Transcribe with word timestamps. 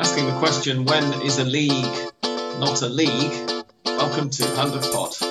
asking 0.00 0.24
the 0.24 0.38
question 0.38 0.84
when 0.86 1.04
is 1.20 1.38
a 1.38 1.44
league 1.44 2.10
not 2.60 2.82
a 2.82 2.88
league? 2.88 3.64
Welcome 3.86 4.28
to 4.30 4.44
Hand 4.56 4.74
of 4.74 4.82
Pod. 4.92 5.29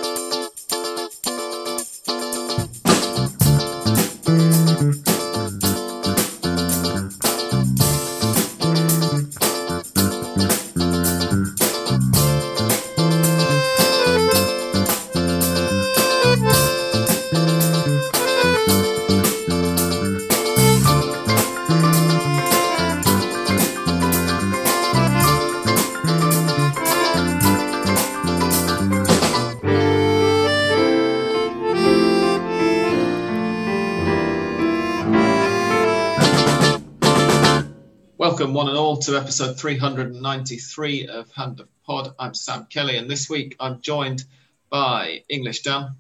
To 39.09 39.17
episode 39.17 39.57
393 39.59 41.07
of 41.07 41.31
Hand 41.31 41.59
of 41.59 41.67
Pod. 41.83 42.13
I'm 42.19 42.35
Sam 42.35 42.67
Kelly, 42.69 42.95
and 42.95 43.09
this 43.09 43.27
week 43.27 43.55
I'm 43.59 43.81
joined 43.81 44.23
by 44.69 45.23
English 45.27 45.63
Dan, 45.63 45.95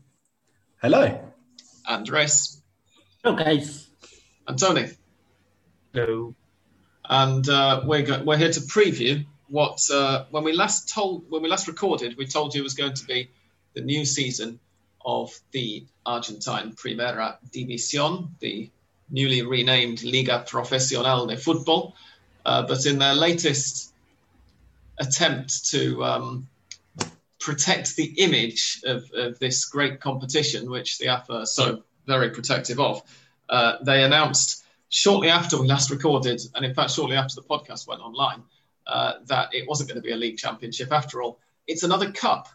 Hello. 0.79 1.19
Andres, 1.87 2.61
Hello, 3.23 3.35
guys. 3.35 3.87
and 4.47 4.59
Tony. 4.59 4.89
Hello. 5.91 6.35
And 7.03 7.49
uh, 7.49 7.81
we're 7.83 8.03
go- 8.03 8.21
we're 8.23 8.37
here 8.37 8.51
to 8.51 8.59
preview 8.59 9.25
what 9.47 9.79
uh, 9.91 10.25
when 10.29 10.43
we 10.43 10.53
last 10.53 10.93
told 10.93 11.25
when 11.29 11.41
we 11.41 11.49
last 11.49 11.67
recorded, 11.67 12.15
we 12.15 12.27
told 12.27 12.53
you 12.53 12.61
was 12.61 12.75
going 12.75 12.93
to 12.93 13.05
be 13.05 13.31
the 13.73 13.81
new 13.81 14.05
season 14.05 14.59
of 15.03 15.33
the 15.51 15.87
Argentine 16.05 16.73
Primera 16.73 17.37
División, 17.51 18.29
the 18.39 18.69
newly 19.09 19.41
renamed 19.41 20.03
Liga 20.03 20.45
Profesional 20.47 21.25
de 21.25 21.37
Fútbol. 21.37 21.93
Uh, 22.49 22.63
but 22.63 22.83
in 22.87 22.97
their 22.97 23.13
latest 23.13 23.93
attempt 24.99 25.69
to 25.69 26.03
um, 26.03 26.47
protect 27.39 27.95
the 27.95 28.05
image 28.17 28.81
of, 28.85 29.07
of 29.13 29.37
this 29.37 29.65
great 29.65 30.01
competition, 30.01 30.67
which 30.67 30.97
the 30.97 31.09
AFA 31.09 31.33
are 31.41 31.45
so 31.45 31.83
very 32.07 32.31
protective 32.31 32.79
of, 32.79 33.03
uh, 33.49 33.77
they 33.83 34.03
announced 34.03 34.65
shortly 34.89 35.29
after 35.29 35.61
we 35.61 35.67
last 35.67 35.91
recorded, 35.91 36.41
and 36.55 36.65
in 36.65 36.73
fact, 36.73 36.89
shortly 36.89 37.15
after 37.15 37.35
the 37.35 37.43
podcast 37.43 37.87
went 37.87 38.01
online, 38.01 38.41
uh, 38.87 39.13
that 39.27 39.53
it 39.53 39.67
wasn't 39.67 39.87
going 39.87 40.01
to 40.01 40.07
be 40.07 40.13
a 40.13 40.17
league 40.17 40.37
championship 40.37 40.91
after 40.91 41.21
all. 41.21 41.37
It's 41.67 41.83
another 41.83 42.11
cup. 42.11 42.49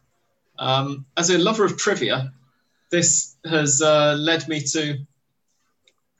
Um, 0.58 1.06
as 1.16 1.30
a 1.30 1.38
lover 1.38 1.64
of 1.64 1.76
trivia, 1.76 2.32
this 2.90 3.36
has 3.44 3.80
uh, 3.80 4.14
led 4.14 4.48
me 4.48 4.60
to 4.72 5.06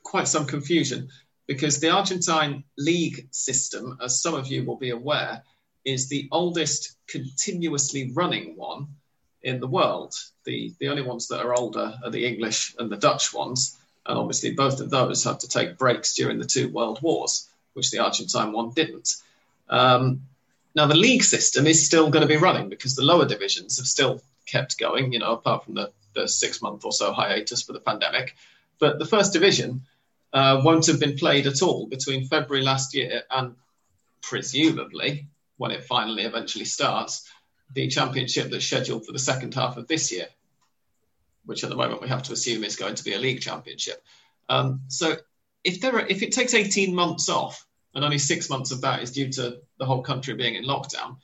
quite 0.05 0.29
some 0.29 0.47
confusion 0.47 1.09
because 1.47 1.81
the 1.81 1.91
Argentine 1.91 2.65
league 2.79 3.29
system, 3.31 3.99
as 4.03 4.21
some 4.21 4.35
of 4.35 4.47
you 4.47 4.65
will 4.65 4.77
be 4.77 4.91
aware, 4.91 5.43
is 5.85 6.09
the 6.09 6.29
oldest 6.33 6.97
continuously 7.07 8.11
running 8.13 8.57
one 8.57 8.89
in 9.43 9.61
the 9.61 9.67
world. 9.67 10.15
The, 10.45 10.73
the 10.79 10.89
only 10.89 11.03
ones 11.03 11.29
that 11.29 11.45
are 11.45 11.55
older 11.55 11.99
are 12.03 12.11
the 12.11 12.27
English 12.27 12.75
and 12.79 12.91
the 12.91 12.97
Dutch 12.97 13.35
ones. 13.35 13.79
And 14.07 14.19
obviously, 14.19 14.53
both 14.53 14.81
of 14.81 14.91
those 14.91 15.25
had 15.25 15.41
to 15.41 15.49
take 15.49 15.79
breaks 15.79 16.15
during 16.15 16.39
the 16.39 16.47
two 16.47 16.69
world 16.71 17.01
wars, 17.03 17.49
which 17.75 17.91
the 17.91 17.99
Argentine 17.99 18.53
one 18.53 18.71
didn't. 18.71 19.17
Um, 19.69 20.23
now, 20.75 20.87
the 20.87 20.97
league 20.97 21.23
system 21.23 21.67
is 21.67 21.87
still 21.87 22.11
going 22.11 22.23
to 22.23 22.29
be 22.29 22.37
running 22.37 22.69
because 22.69 22.97
the 22.97 23.03
lower 23.03 23.27
divisions 23.27 23.79
have 23.79 23.87
still 23.87 24.21
kept 24.47 24.79
going, 24.79 25.13
you 25.13 25.19
know, 25.19 25.33
apart 25.33 25.65
from 25.65 25.75
the, 25.75 25.91
the 26.15 26.27
six 26.27 26.61
month 26.61 26.85
or 26.85 26.93
so 26.93 27.13
hiatus 27.13 27.63
for 27.63 27.73
the 27.73 27.81
pandemic. 27.81 28.35
But 28.79 28.99
the 28.99 29.07
first 29.07 29.33
division 29.33 29.83
uh, 30.35 30.61
won't 30.65 30.87
have 30.87 30.99
been 30.99 31.17
played 31.17 31.47
at 31.47 31.63
all 31.63 31.87
between 31.87 32.27
February 32.27 32.65
last 32.65 32.93
year 32.93 33.23
and 33.31 33.55
presumably, 34.21 35.29
when 35.59 35.71
it 35.71 35.85
finally 35.85 36.25
eventually 36.25 36.65
starts, 36.65 37.31
the 37.73 37.87
championship 37.87 38.51
that's 38.51 38.65
scheduled 38.65 39.07
for 39.07 39.13
the 39.13 39.19
second 39.19 39.55
half 39.55 39.77
of 39.77 39.87
this 39.87 40.11
year, 40.11 40.27
which 41.45 41.63
at 41.63 41.71
the 41.71 41.77
moment 41.77 42.03
we 42.03 42.09
have 42.09 42.25
to 42.25 42.33
assume 42.33 42.65
is 42.65 42.77
going 42.77 42.97
to 42.97 43.05
be 43.05 43.15
a 43.15 43.19
league 43.19 43.41
championship. 43.41 44.03
Um, 44.49 44.81
so 44.89 45.17
if 45.63 45.81
there 45.81 45.95
are, 45.95 46.07
if 46.07 46.23
it 46.23 46.33
takes 46.33 46.53
18 46.53 46.93
months 46.93 47.29
off 47.29 47.65
and 47.95 48.05
only 48.05 48.19
six 48.19 48.51
months 48.51 48.73
of 48.73 48.81
that 48.81 49.03
is 49.03 49.13
due 49.13 49.31
to 49.33 49.61
the 49.79 49.87
whole 49.87 50.03
country 50.03 50.35
being 50.35 50.57
in 50.57 50.65
lockdown, 50.65 51.19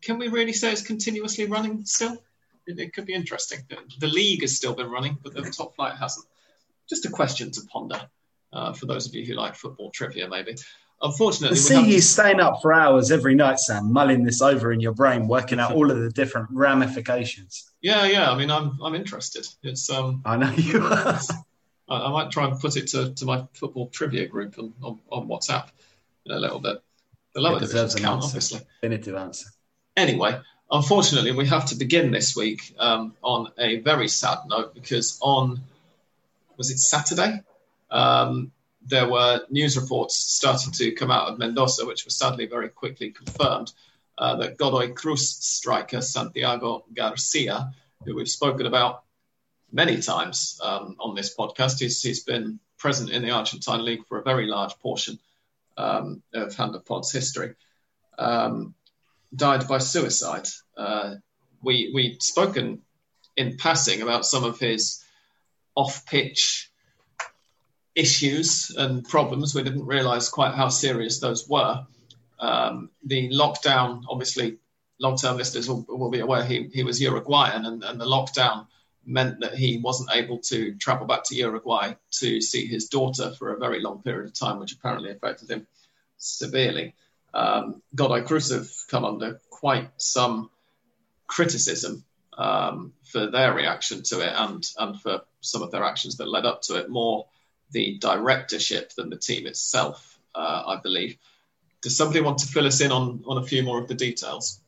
can 0.00 0.18
we 0.18 0.28
really 0.28 0.54
say 0.54 0.72
it's 0.72 0.82
continuously 0.82 1.44
running 1.44 1.84
still? 1.84 2.16
It, 2.66 2.78
it 2.78 2.94
could 2.94 3.06
be 3.06 3.14
interesting. 3.14 3.60
The, 3.68 3.76
the 3.98 4.06
league 4.06 4.40
has 4.40 4.56
still 4.56 4.74
been 4.74 4.90
running, 4.90 5.18
but 5.22 5.34
the 5.34 5.42
top 5.42 5.76
flight 5.76 5.96
hasn't. 5.98 6.26
Just 6.88 7.04
a 7.04 7.10
question 7.10 7.50
to 7.50 7.60
ponder 7.62 8.08
uh, 8.52 8.72
for 8.72 8.86
those 8.86 9.06
of 9.06 9.14
you 9.14 9.24
who 9.24 9.34
like 9.34 9.54
football 9.54 9.90
trivia, 9.90 10.28
maybe. 10.28 10.56
Unfortunately, 11.02 11.54
we 11.54 11.60
see 11.60 11.74
have 11.74 11.88
you 11.88 12.00
staying 12.00 12.40
up 12.40 12.60
for 12.62 12.72
hours 12.72 13.10
every 13.10 13.34
night, 13.34 13.58
Sam, 13.58 13.92
mulling 13.92 14.24
this 14.24 14.40
over 14.40 14.72
in 14.72 14.80
your 14.80 14.94
brain, 14.94 15.28
working 15.28 15.60
out 15.60 15.72
all 15.72 15.90
of 15.90 15.98
the 15.98 16.10
different 16.10 16.48
ramifications. 16.50 17.70
yeah, 17.82 18.06
yeah. 18.06 18.30
I 18.30 18.38
mean, 18.38 18.50
I'm 18.50 18.78
I'm 18.82 18.94
interested. 18.94 19.46
It's 19.62 19.90
um, 19.90 20.22
I 20.24 20.36
know 20.36 20.50
you 20.52 20.80
are. 20.84 21.20
I, 21.88 22.06
I 22.06 22.10
might 22.10 22.30
try 22.30 22.46
and 22.46 22.58
put 22.58 22.76
it 22.76 22.88
to, 22.88 23.12
to 23.12 23.24
my 23.24 23.46
football 23.52 23.88
trivia 23.88 24.26
group 24.26 24.58
on, 24.58 24.72
on, 24.82 24.98
on 25.10 25.28
WhatsApp 25.28 25.68
in 26.24 26.32
a 26.32 26.38
little 26.38 26.58
bit. 26.58 26.82
The 27.34 27.40
lower 27.40 27.60
deserves 27.60 27.94
an 27.94 28.02
count, 28.02 28.22
answer. 28.22 28.28
obviously. 28.28 28.60
Definitive 28.80 29.14
answer. 29.14 29.46
Anyway, 29.96 30.40
unfortunately, 30.70 31.32
we 31.32 31.46
have 31.46 31.66
to 31.66 31.74
begin 31.74 32.10
this 32.10 32.34
week 32.34 32.74
um, 32.78 33.14
on 33.22 33.52
a 33.58 33.80
very 33.80 34.08
sad 34.08 34.38
note 34.46 34.74
because 34.74 35.18
on 35.20 35.60
was 36.56 36.70
it 36.70 36.78
Saturday? 36.78 37.42
Um, 37.90 38.52
there 38.82 39.08
were 39.08 39.42
news 39.50 39.76
reports 39.76 40.16
starting 40.16 40.72
to 40.72 40.92
come 40.92 41.10
out 41.10 41.28
of 41.28 41.38
Mendoza, 41.38 41.84
which 41.86 42.04
was 42.04 42.16
sadly 42.16 42.46
very 42.46 42.68
quickly 42.68 43.10
confirmed, 43.10 43.72
uh, 44.18 44.36
that 44.36 44.56
Godoy 44.56 44.92
Cruz 44.92 45.28
striker 45.28 46.00
Santiago 46.00 46.84
Garcia, 46.94 47.72
who 48.04 48.14
we've 48.14 48.28
spoken 48.28 48.66
about 48.66 49.02
many 49.72 50.00
times 50.00 50.58
um, 50.62 50.96
on 51.00 51.14
this 51.14 51.34
podcast, 51.36 51.80
he's, 51.80 52.00
he's 52.02 52.22
been 52.22 52.60
present 52.78 53.10
in 53.10 53.22
the 53.22 53.30
Argentine 53.30 53.84
League 53.84 54.06
for 54.06 54.18
a 54.18 54.22
very 54.22 54.46
large 54.46 54.78
portion 54.78 55.18
um, 55.76 56.22
of 56.32 56.54
Hand 56.54 56.74
of 56.74 56.84
Pod's 56.84 57.12
history. 57.12 57.54
Um, 58.18 58.74
died 59.34 59.66
by 59.68 59.78
suicide. 59.78 60.46
Uh, 60.76 61.16
we 61.62 61.90
we'd 61.92 62.22
spoken 62.22 62.82
in 63.36 63.56
passing 63.56 64.02
about 64.02 64.24
some 64.24 64.44
of 64.44 64.58
his 64.58 65.02
off-pitch 65.74 66.70
issues 67.96 68.70
and 68.76 69.04
problems. 69.08 69.54
We 69.54 69.64
didn't 69.64 69.86
realise 69.86 70.28
quite 70.28 70.54
how 70.54 70.68
serious 70.68 71.18
those 71.18 71.48
were. 71.48 71.84
Um, 72.38 72.90
the 73.04 73.30
lockdown, 73.30 74.04
obviously, 74.08 74.58
long-term 75.00 75.36
listeners 75.36 75.68
will, 75.68 75.84
will 75.88 76.10
be 76.10 76.20
aware 76.20 76.44
he, 76.44 76.68
he 76.72 76.84
was 76.84 77.00
Uruguayan, 77.00 77.66
and, 77.66 77.82
and 77.82 78.00
the 78.00 78.04
lockdown 78.04 78.66
meant 79.04 79.40
that 79.40 79.54
he 79.54 79.78
wasn't 79.78 80.10
able 80.12 80.38
to 80.38 80.74
travel 80.74 81.06
back 81.06 81.24
to 81.24 81.34
Uruguay 81.34 81.94
to 82.10 82.40
see 82.40 82.66
his 82.66 82.88
daughter 82.88 83.32
for 83.38 83.52
a 83.52 83.58
very 83.58 83.80
long 83.80 84.02
period 84.02 84.26
of 84.26 84.38
time, 84.38 84.60
which 84.60 84.72
apparently 84.72 85.10
affected 85.10 85.50
him 85.50 85.66
severely 86.18 86.94
um, 87.36 87.82
Godoy 87.94 88.22
Cruz 88.22 88.50
have 88.50 88.70
come 88.88 89.04
under 89.04 89.40
quite 89.50 89.90
some 89.98 90.50
criticism 91.26 92.04
um, 92.38 92.94
for 93.04 93.30
their 93.30 93.52
reaction 93.54 94.02
to 94.04 94.20
it 94.20 94.32
and, 94.34 94.64
and 94.78 95.00
for 95.00 95.20
some 95.42 95.62
of 95.62 95.70
their 95.70 95.84
actions 95.84 96.16
that 96.16 96.28
led 96.28 96.46
up 96.46 96.62
to 96.62 96.76
it, 96.76 96.88
more 96.88 97.26
the 97.70 97.98
directorship 97.98 98.92
than 98.96 99.10
the 99.10 99.16
team 99.16 99.46
itself, 99.46 100.18
uh, 100.34 100.62
I 100.66 100.80
believe. 100.82 101.16
Does 101.82 101.96
somebody 101.96 102.20
want 102.20 102.38
to 102.38 102.46
fill 102.46 102.66
us 102.66 102.80
in 102.80 102.92
on, 102.92 103.22
on 103.26 103.38
a 103.38 103.46
few 103.46 103.62
more 103.62 103.80
of 103.80 103.88
the 103.88 103.94
details? 103.94 104.60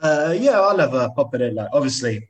Uh, 0.00 0.34
yeah, 0.38 0.60
I'll 0.60 0.78
have 0.78 0.94
a 0.94 1.10
pop 1.10 1.34
at 1.34 1.40
it. 1.40 1.54
Like, 1.54 1.68
obviously, 1.72 2.28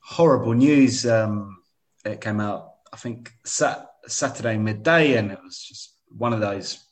horrible 0.00 0.54
news. 0.54 1.06
Um, 1.06 1.58
it 2.04 2.20
came 2.20 2.40
out, 2.40 2.74
I 2.92 2.96
think, 2.96 3.32
sat- 3.44 3.90
Saturday 4.06 4.56
midday, 4.56 5.16
and 5.16 5.30
it 5.30 5.38
was 5.42 5.58
just 5.58 5.96
one 6.08 6.32
of 6.32 6.40
those, 6.40 6.84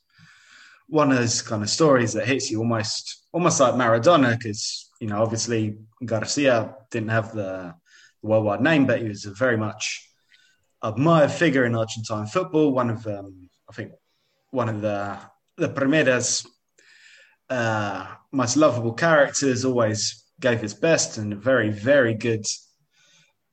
one 0.88 1.10
of 1.10 1.18
those 1.18 1.42
kind 1.42 1.62
of 1.62 1.70
stories 1.70 2.12
that 2.14 2.26
hits 2.26 2.50
you 2.50 2.58
almost, 2.58 3.26
almost 3.32 3.60
like 3.60 3.74
Maradona, 3.74 4.36
because 4.36 4.90
you 5.02 5.08
know, 5.08 5.20
obviously 5.20 5.76
Garcia 6.04 6.76
didn't 6.92 7.08
have 7.08 7.32
the, 7.34 7.74
worldwide 8.22 8.60
name, 8.60 8.86
but 8.86 9.00
he 9.00 9.08
was 9.08 9.26
a 9.26 9.32
very 9.32 9.56
much 9.56 10.08
admired 10.82 11.30
figure 11.30 11.64
in 11.64 11.74
Argentine 11.74 12.26
football. 12.26 12.72
One 12.72 12.90
of, 12.90 13.06
um, 13.06 13.48
I 13.68 13.72
think, 13.72 13.92
one 14.50 14.68
of 14.68 14.80
the 14.80 15.18
the 15.58 15.68
primeras 15.68 16.46
uh, 17.50 18.06
most 18.32 18.56
lovable 18.56 18.94
characters, 18.94 19.64
always 19.64 20.24
gave 20.40 20.60
his 20.60 20.74
best, 20.74 21.18
and 21.18 21.32
a 21.32 21.36
very, 21.36 21.70
very 21.70 22.14
good 22.14 22.46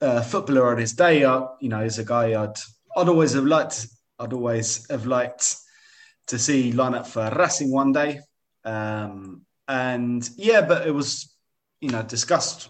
uh, 0.01 0.21
footballer 0.21 0.71
on 0.71 0.77
his 0.77 0.93
day. 0.93 1.25
I, 1.25 1.45
you 1.59 1.69
know, 1.69 1.83
he's 1.83 1.99
a 1.99 2.05
guy 2.05 2.41
I'd 2.41 2.55
I'd 2.95 3.09
always 3.09 3.33
have 3.33 3.45
liked. 3.45 3.87
I'd 4.17 4.33
always 4.33 4.89
have 4.89 5.05
liked 5.05 5.55
to 6.27 6.39
see 6.39 6.71
line 6.71 6.95
up 6.95 7.07
for 7.07 7.29
Racing 7.29 7.71
one 7.71 7.91
day. 7.91 8.19
Um, 8.63 9.45
and 9.67 10.27
yeah, 10.35 10.61
but 10.61 10.87
it 10.87 10.91
was, 10.91 11.35
you 11.81 11.89
know, 11.89 12.03
discussed 12.03 12.69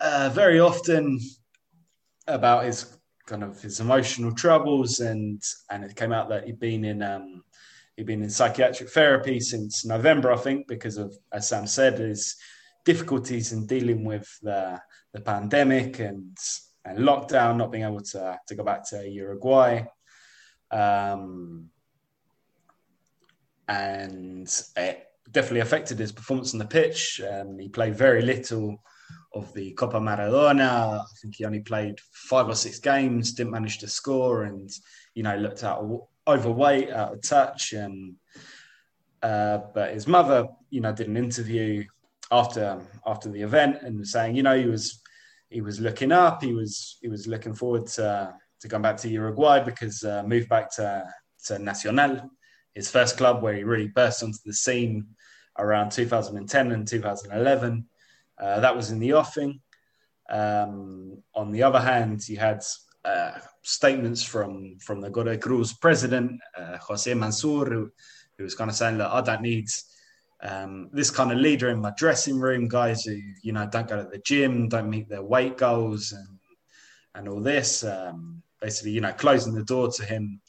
uh, 0.00 0.30
very 0.32 0.60
often 0.60 1.18
about 2.26 2.64
his 2.64 2.96
kind 3.26 3.42
of 3.42 3.60
his 3.60 3.80
emotional 3.80 4.32
troubles, 4.34 5.00
and 5.00 5.42
and 5.70 5.84
it 5.84 5.96
came 5.96 6.12
out 6.12 6.28
that 6.28 6.44
he'd 6.44 6.60
been 6.60 6.84
in 6.84 7.02
um, 7.02 7.42
he'd 7.96 8.06
been 8.06 8.22
in 8.22 8.30
psychiatric 8.30 8.90
therapy 8.90 9.40
since 9.40 9.84
November, 9.84 10.32
I 10.32 10.36
think, 10.36 10.66
because 10.66 10.96
of, 10.96 11.14
as 11.32 11.48
Sam 11.48 11.66
said, 11.66 11.98
his 11.98 12.36
difficulties 12.84 13.52
in 13.52 13.66
dealing 13.66 14.04
with 14.04 14.28
the 14.42 14.80
the 15.12 15.20
pandemic 15.20 15.98
and 15.98 16.36
and 16.84 16.98
lockdown, 17.00 17.56
not 17.56 17.72
being 17.72 17.84
able 17.84 18.00
to 18.00 18.38
to 18.46 18.54
go 18.54 18.64
back 18.64 18.88
to 18.90 19.08
Uruguay. 19.08 19.84
Um, 20.70 21.70
and 23.66 24.48
it 24.76 25.06
definitely 25.30 25.60
affected 25.60 25.98
his 25.98 26.12
performance 26.12 26.54
on 26.54 26.58
the 26.58 26.64
pitch. 26.64 27.20
Um, 27.20 27.58
he 27.58 27.68
played 27.68 27.96
very 27.96 28.22
little 28.22 28.82
of 29.34 29.52
the 29.54 29.72
Copa 29.72 29.98
Maradona. 29.98 31.00
I 31.00 31.04
think 31.20 31.36
he 31.36 31.44
only 31.44 31.60
played 31.60 31.98
five 32.12 32.48
or 32.48 32.54
six 32.54 32.78
games, 32.78 33.32
didn't 33.32 33.52
manage 33.52 33.78
to 33.78 33.88
score, 33.88 34.44
and 34.44 34.70
you 35.14 35.22
know 35.22 35.36
looked 35.36 35.64
out 35.64 35.84
overweight, 36.26 36.90
out 36.90 37.14
of 37.14 37.22
touch. 37.22 37.72
And 37.72 38.14
uh, 39.22 39.58
but 39.74 39.94
his 39.94 40.06
mother, 40.06 40.48
you 40.70 40.80
know, 40.80 40.92
did 40.92 41.08
an 41.08 41.16
interview 41.16 41.84
after 42.30 42.80
after 43.06 43.30
the 43.30 43.42
event 43.42 43.82
and 43.82 44.06
saying, 44.06 44.36
you 44.36 44.42
know, 44.42 44.58
he 44.58 44.66
was 44.66 45.00
he 45.50 45.60
was 45.60 45.80
looking 45.80 46.12
up, 46.12 46.42
he 46.42 46.54
was 46.54 46.98
he 47.00 47.08
was 47.08 47.26
looking 47.26 47.54
forward 47.54 47.86
to 47.86 48.34
to 48.60 48.68
come 48.68 48.82
back 48.82 48.96
to 48.98 49.08
Uruguay 49.08 49.62
because 49.62 50.02
uh, 50.04 50.22
moved 50.26 50.48
back 50.48 50.70
to 50.76 51.04
to 51.46 51.58
Nacional 51.58 52.30
his 52.78 52.90
first 52.90 53.16
club 53.16 53.42
where 53.42 53.54
he 53.54 53.64
really 53.64 53.88
burst 53.88 54.22
onto 54.22 54.38
the 54.44 54.52
scene 54.52 55.04
around 55.58 55.90
2010 55.90 56.70
and 56.70 56.86
2011. 56.86 57.84
Uh, 58.40 58.60
that 58.60 58.74
was 58.74 58.90
in 58.90 58.98
the 58.98 59.12
offing. 59.12 59.60
Um, 60.30 61.22
on 61.34 61.50
the 61.50 61.62
other 61.62 61.80
hand, 61.80 62.28
you 62.28 62.36
had 62.36 62.62
uh, 63.04 63.32
statements 63.62 64.22
from 64.22 64.78
from 64.80 65.00
the 65.00 65.10
Godoy 65.10 65.38
Cruz 65.38 65.72
president, 65.72 66.40
uh, 66.56 66.76
Jose 66.78 67.12
Mansur, 67.14 67.64
who, 67.64 67.90
who 68.36 68.44
was 68.44 68.54
kind 68.54 68.70
of 68.70 68.76
saying, 68.76 68.98
"Look, 68.98 69.10
I 69.10 69.20
don't 69.20 69.42
need 69.42 69.68
um, 70.42 70.90
this 70.92 71.10
kind 71.10 71.32
of 71.32 71.38
leader 71.38 71.70
in 71.70 71.80
my 71.80 71.92
dressing 71.96 72.38
room. 72.38 72.68
Guys 72.68 73.04
who 73.04 73.18
you 73.42 73.52
know 73.52 73.68
don't 73.70 73.88
go 73.88 74.02
to 74.02 74.08
the 74.08 74.18
gym, 74.18 74.68
don't 74.68 74.90
meet 74.90 75.08
their 75.08 75.22
weight 75.22 75.56
goals, 75.56 76.12
and 76.12 76.28
and 77.14 77.28
all 77.28 77.40
this. 77.40 77.84
Um, 77.84 78.42
basically, 78.60 78.92
you 78.92 79.00
know, 79.00 79.12
closing 79.12 79.54
the 79.54 79.64
door 79.64 79.88
to 79.88 80.04
him 80.04 80.40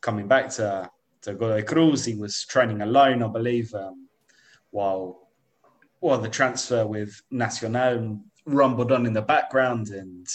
coming 0.00 0.28
back 0.28 0.50
to 0.50 0.90
to 1.22 1.34
Godoy 1.34 1.64
Cruz. 1.64 2.04
He 2.04 2.14
was 2.14 2.44
training 2.44 2.82
alone, 2.82 3.22
I 3.22 3.28
believe, 3.28 3.72
um, 3.74 4.08
while 4.70 5.21
while 6.02 6.18
the 6.18 6.28
transfer 6.28 6.84
with 6.84 7.14
Nacional 7.30 8.20
rumbled 8.44 8.90
on 8.90 9.06
in 9.06 9.12
the 9.12 9.22
background, 9.22 9.88
and 9.90 10.26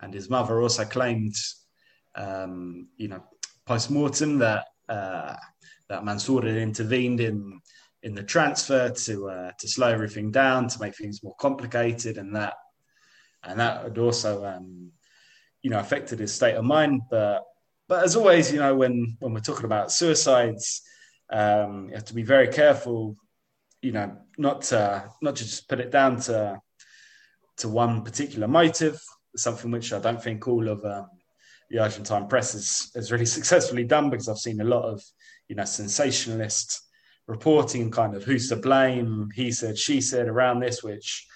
and 0.00 0.12
his 0.12 0.28
mother 0.28 0.60
also 0.60 0.84
claimed, 0.84 1.36
um, 2.16 2.88
you 2.96 3.06
know, 3.06 3.22
post 3.64 3.92
mortem 3.92 4.38
that 4.40 4.66
uh, 4.88 5.36
that 5.88 6.04
Mansur 6.04 6.42
had 6.42 6.56
intervened 6.56 7.20
in 7.20 7.60
in 8.02 8.14
the 8.16 8.24
transfer 8.24 8.90
to 8.90 9.28
uh, 9.28 9.50
to 9.60 9.68
slow 9.68 9.88
everything 9.88 10.32
down, 10.32 10.66
to 10.66 10.80
make 10.80 10.96
things 10.96 11.22
more 11.22 11.36
complicated, 11.36 12.18
and 12.18 12.34
that 12.34 12.54
and 13.44 13.60
that 13.60 13.84
had 13.84 13.98
also 13.98 14.44
um, 14.44 14.90
you 15.62 15.70
know 15.70 15.78
affected 15.78 16.18
his 16.18 16.34
state 16.34 16.56
of 16.56 16.64
mind, 16.64 17.02
but 17.08 17.44
but 17.86 18.02
as 18.02 18.16
always, 18.16 18.52
you 18.52 18.58
know, 18.58 18.74
when 18.74 19.16
when 19.20 19.32
we're 19.32 19.40
talking 19.40 19.66
about 19.66 19.92
suicides, 19.92 20.82
um, 21.30 21.88
you 21.88 21.94
have 21.94 22.06
to 22.06 22.14
be 22.14 22.24
very 22.24 22.48
careful, 22.48 23.16
you 23.84 23.92
know, 23.92 24.16
not 24.38 24.62
to 24.62 25.04
not 25.20 25.36
to 25.36 25.44
just 25.44 25.68
put 25.68 25.78
it 25.78 25.90
down 25.90 26.18
to 26.22 26.58
to 27.58 27.68
one 27.68 28.02
particular 28.02 28.48
motive. 28.48 28.98
Something 29.36 29.70
which 29.70 29.92
I 29.92 29.98
don't 29.98 30.22
think 30.22 30.48
all 30.48 30.68
of 30.68 30.84
um, 30.84 31.08
the 31.68 31.80
Argentine 31.80 32.26
press 32.26 32.52
has, 32.52 32.90
has 32.94 33.12
really 33.12 33.26
successfully 33.38 33.84
done 33.84 34.08
because 34.08 34.28
I've 34.28 34.38
seen 34.38 34.60
a 34.60 34.64
lot 34.64 34.84
of 34.84 35.02
you 35.48 35.56
know 35.56 35.64
sensationalist 35.64 36.80
reporting, 37.26 37.90
kind 37.90 38.14
of 38.14 38.24
who's 38.24 38.48
to 38.48 38.56
blame, 38.56 39.28
he 39.34 39.50
said, 39.50 39.78
she 39.78 40.00
said 40.00 40.28
around 40.28 40.60
this, 40.60 40.82
which 40.82 41.26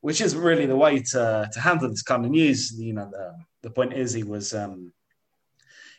which 0.00 0.20
isn't 0.20 0.40
really 0.40 0.66
the 0.66 0.76
way 0.76 1.00
to 1.00 1.48
to 1.50 1.60
handle 1.60 1.88
this 1.88 2.02
kind 2.02 2.26
of 2.26 2.30
news. 2.30 2.78
You 2.78 2.92
know, 2.92 3.08
the 3.10 3.32
the 3.62 3.70
point 3.70 3.94
is 3.94 4.12
he 4.12 4.24
was. 4.24 4.52
Um, 4.52 4.92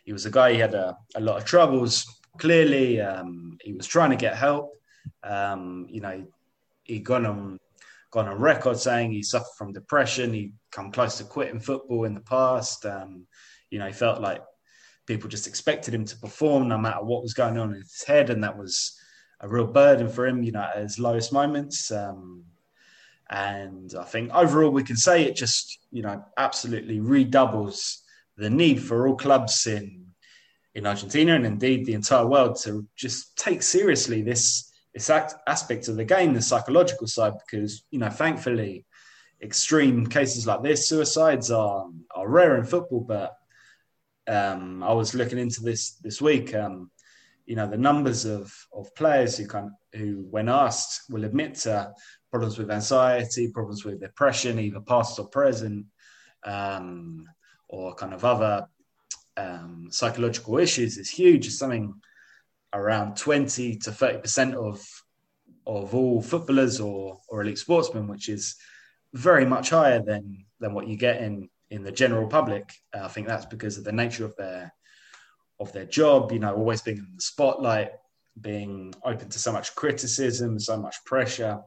he 0.04 0.14
was 0.14 0.28
a 0.28 0.30
guy 0.30 0.54
he 0.54 0.60
had 0.60 0.76
a, 0.76 0.96
a 1.16 1.20
lot 1.20 1.38
of 1.38 1.46
troubles. 1.46 2.06
Clearly, 2.38 3.02
um, 3.02 3.58
he 3.64 3.74
was 3.74 3.88
trying 3.88 4.12
to 4.12 4.16
get 4.16 4.38
help. 4.38 4.72
Um, 5.24 5.88
you 5.90 6.02
know, 6.02 6.26
he 6.84 7.00
gone 7.00 7.26
on 7.26 7.60
gone 8.12 8.28
on 8.28 8.40
record 8.40 8.78
saying 8.78 9.12
he 9.12 9.24
suffered 9.24 9.56
from 9.58 9.74
depression. 9.74 10.34
He'd 10.34 10.54
come 10.72 10.92
close 10.92 11.18
to 11.18 11.24
quitting 11.24 11.60
football 11.60 12.06
in 12.06 12.14
the 12.14 12.22
past. 12.22 12.86
Um, 12.86 13.28
you 13.70 13.80
know, 13.80 13.88
he 13.88 13.94
felt 13.94 14.22
like 14.22 14.42
people 15.06 15.30
just 15.30 15.48
expected 15.48 15.94
him 15.94 16.06
to 16.06 16.18
perform 16.18 16.68
no 16.68 16.78
matter 16.78 17.04
what 17.04 17.22
was 17.22 17.34
going 17.34 17.58
on 17.58 17.74
in 17.74 17.82
his 17.82 18.04
head, 18.04 18.30
and 18.30 18.44
that 18.44 18.58
was 18.58 18.98
a 19.42 19.48
real 19.48 19.68
burden 19.68 20.08
for 20.08 20.26
him. 20.26 20.44
You 20.44 20.52
know, 20.52 20.62
at 20.62 20.78
his 20.78 21.00
lowest 21.00 21.34
moments. 21.34 21.92
Um, 21.92 22.46
and 23.30 23.94
I 24.00 24.04
think 24.04 24.32
overall 24.34 24.70
we 24.70 24.84
can 24.84 24.98
say 24.98 25.24
it 25.24 25.36
just 25.36 25.80
you 25.92 26.04
know 26.04 26.24
absolutely 26.38 27.00
redoubles 27.00 28.04
the 28.38 28.50
need 28.50 28.82
for 28.82 29.08
all 29.08 29.16
clubs 29.16 29.66
in 29.66 30.06
in 30.76 30.86
Argentina 30.86 31.36
and 31.36 31.46
indeed 31.46 31.86
the 31.86 31.94
entire 31.94 32.28
world 32.28 32.58
to 32.62 32.86
just 32.96 33.36
take 33.38 33.64
seriously 33.64 34.22
this 34.22 34.72
this 34.96 35.10
aspect 35.46 35.88
of 35.88 35.98
the 35.98 36.06
game, 36.06 36.34
the 36.34 36.42
psychological 36.42 37.06
side, 37.06 37.34
because 37.46 37.84
you 37.92 38.00
know, 38.00 38.10
thankfully, 38.10 38.86
extreme 39.42 40.08
cases 40.08 40.48
like 40.48 40.64
this, 40.64 40.90
suicides 40.90 41.52
are 41.52 41.86
are 42.16 42.28
rare 42.28 42.58
in 42.58 42.66
football. 42.66 43.02
But 43.02 43.36
um, 44.28 44.82
I 44.82 44.94
was 44.94 45.14
looking 45.14 45.38
into 45.38 45.62
this 45.62 45.92
this 45.96 46.22
week. 46.22 46.56
Um, 46.56 46.90
you 47.46 47.56
know, 47.56 47.70
the 47.70 47.78
numbers 47.78 48.26
of 48.26 48.52
of 48.74 48.94
players 48.96 49.38
who 49.38 49.46
can 49.46 49.76
who, 49.94 50.26
when 50.32 50.50
asked, 50.50 51.12
will 51.12 51.26
admit 51.26 51.56
to 51.56 51.94
problems 52.32 52.58
with 52.58 52.72
anxiety, 52.72 53.52
problems 53.52 53.86
with 53.86 54.02
depression, 54.02 54.58
either 54.58 54.80
past 54.80 55.20
or 55.20 55.28
present. 55.28 55.86
Um, 56.44 57.28
or 57.68 57.96
kind 57.96 58.14
of 58.14 58.24
other 58.24 58.68
um, 59.38 59.88
psychological 59.90 60.58
issues 60.58 60.98
is 60.98 61.10
huge. 61.10 61.48
It's 61.48 61.58
something 61.58 61.94
around 62.76 63.18
20 63.18 63.78
to 63.78 63.92
30% 63.92 64.54
of 64.54 64.86
of 65.68 65.96
all 65.96 66.22
footballers 66.22 66.80
or, 66.80 67.18
or 67.28 67.42
elite 67.42 67.58
sportsmen, 67.58 68.08
which 68.08 68.30
is 68.30 68.56
very 69.14 69.46
much 69.46 69.72
higher 69.72 70.00
than 70.00 70.46
than 70.60 70.74
what 70.74 70.88
you 70.88 70.96
get 70.96 71.22
in 71.22 71.50
in 71.72 71.84
the 71.84 71.92
general 71.92 72.28
public. 72.28 72.70
Uh, 72.94 73.06
I 73.06 73.08
think 73.08 73.28
that's 73.28 73.46
because 73.46 73.78
of 73.78 73.84
the 73.84 73.92
nature 73.92 74.26
of 74.26 74.36
their 74.36 74.72
of 75.60 75.72
their 75.74 75.86
job. 75.86 76.32
You 76.32 76.40
know, 76.40 76.54
always 76.54 76.82
being 76.82 76.98
in 76.98 77.16
the 77.16 77.22
spotlight, 77.22 77.92
being 78.40 78.94
open 79.04 79.30
to 79.30 79.40
so 79.40 79.52
much 79.52 79.74
criticism, 79.74 80.60
so 80.60 80.78
much 80.78 80.98
pressure. 81.06 81.60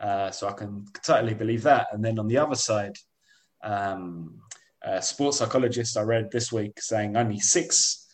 Uh, 0.00 0.30
so 0.30 0.48
I 0.48 0.52
can 0.52 0.84
totally 1.04 1.34
believe 1.34 1.62
that. 1.62 1.86
And 1.92 2.04
then 2.04 2.18
on 2.18 2.28
the 2.28 2.38
other 2.38 2.54
side, 2.54 2.96
um, 3.62 4.40
uh, 4.84 5.00
sports 5.00 5.38
psychologist 5.38 5.96
I 5.96 6.02
read 6.02 6.30
this 6.30 6.52
week 6.52 6.80
saying 6.80 7.16
only 7.16 7.40
six 7.40 8.05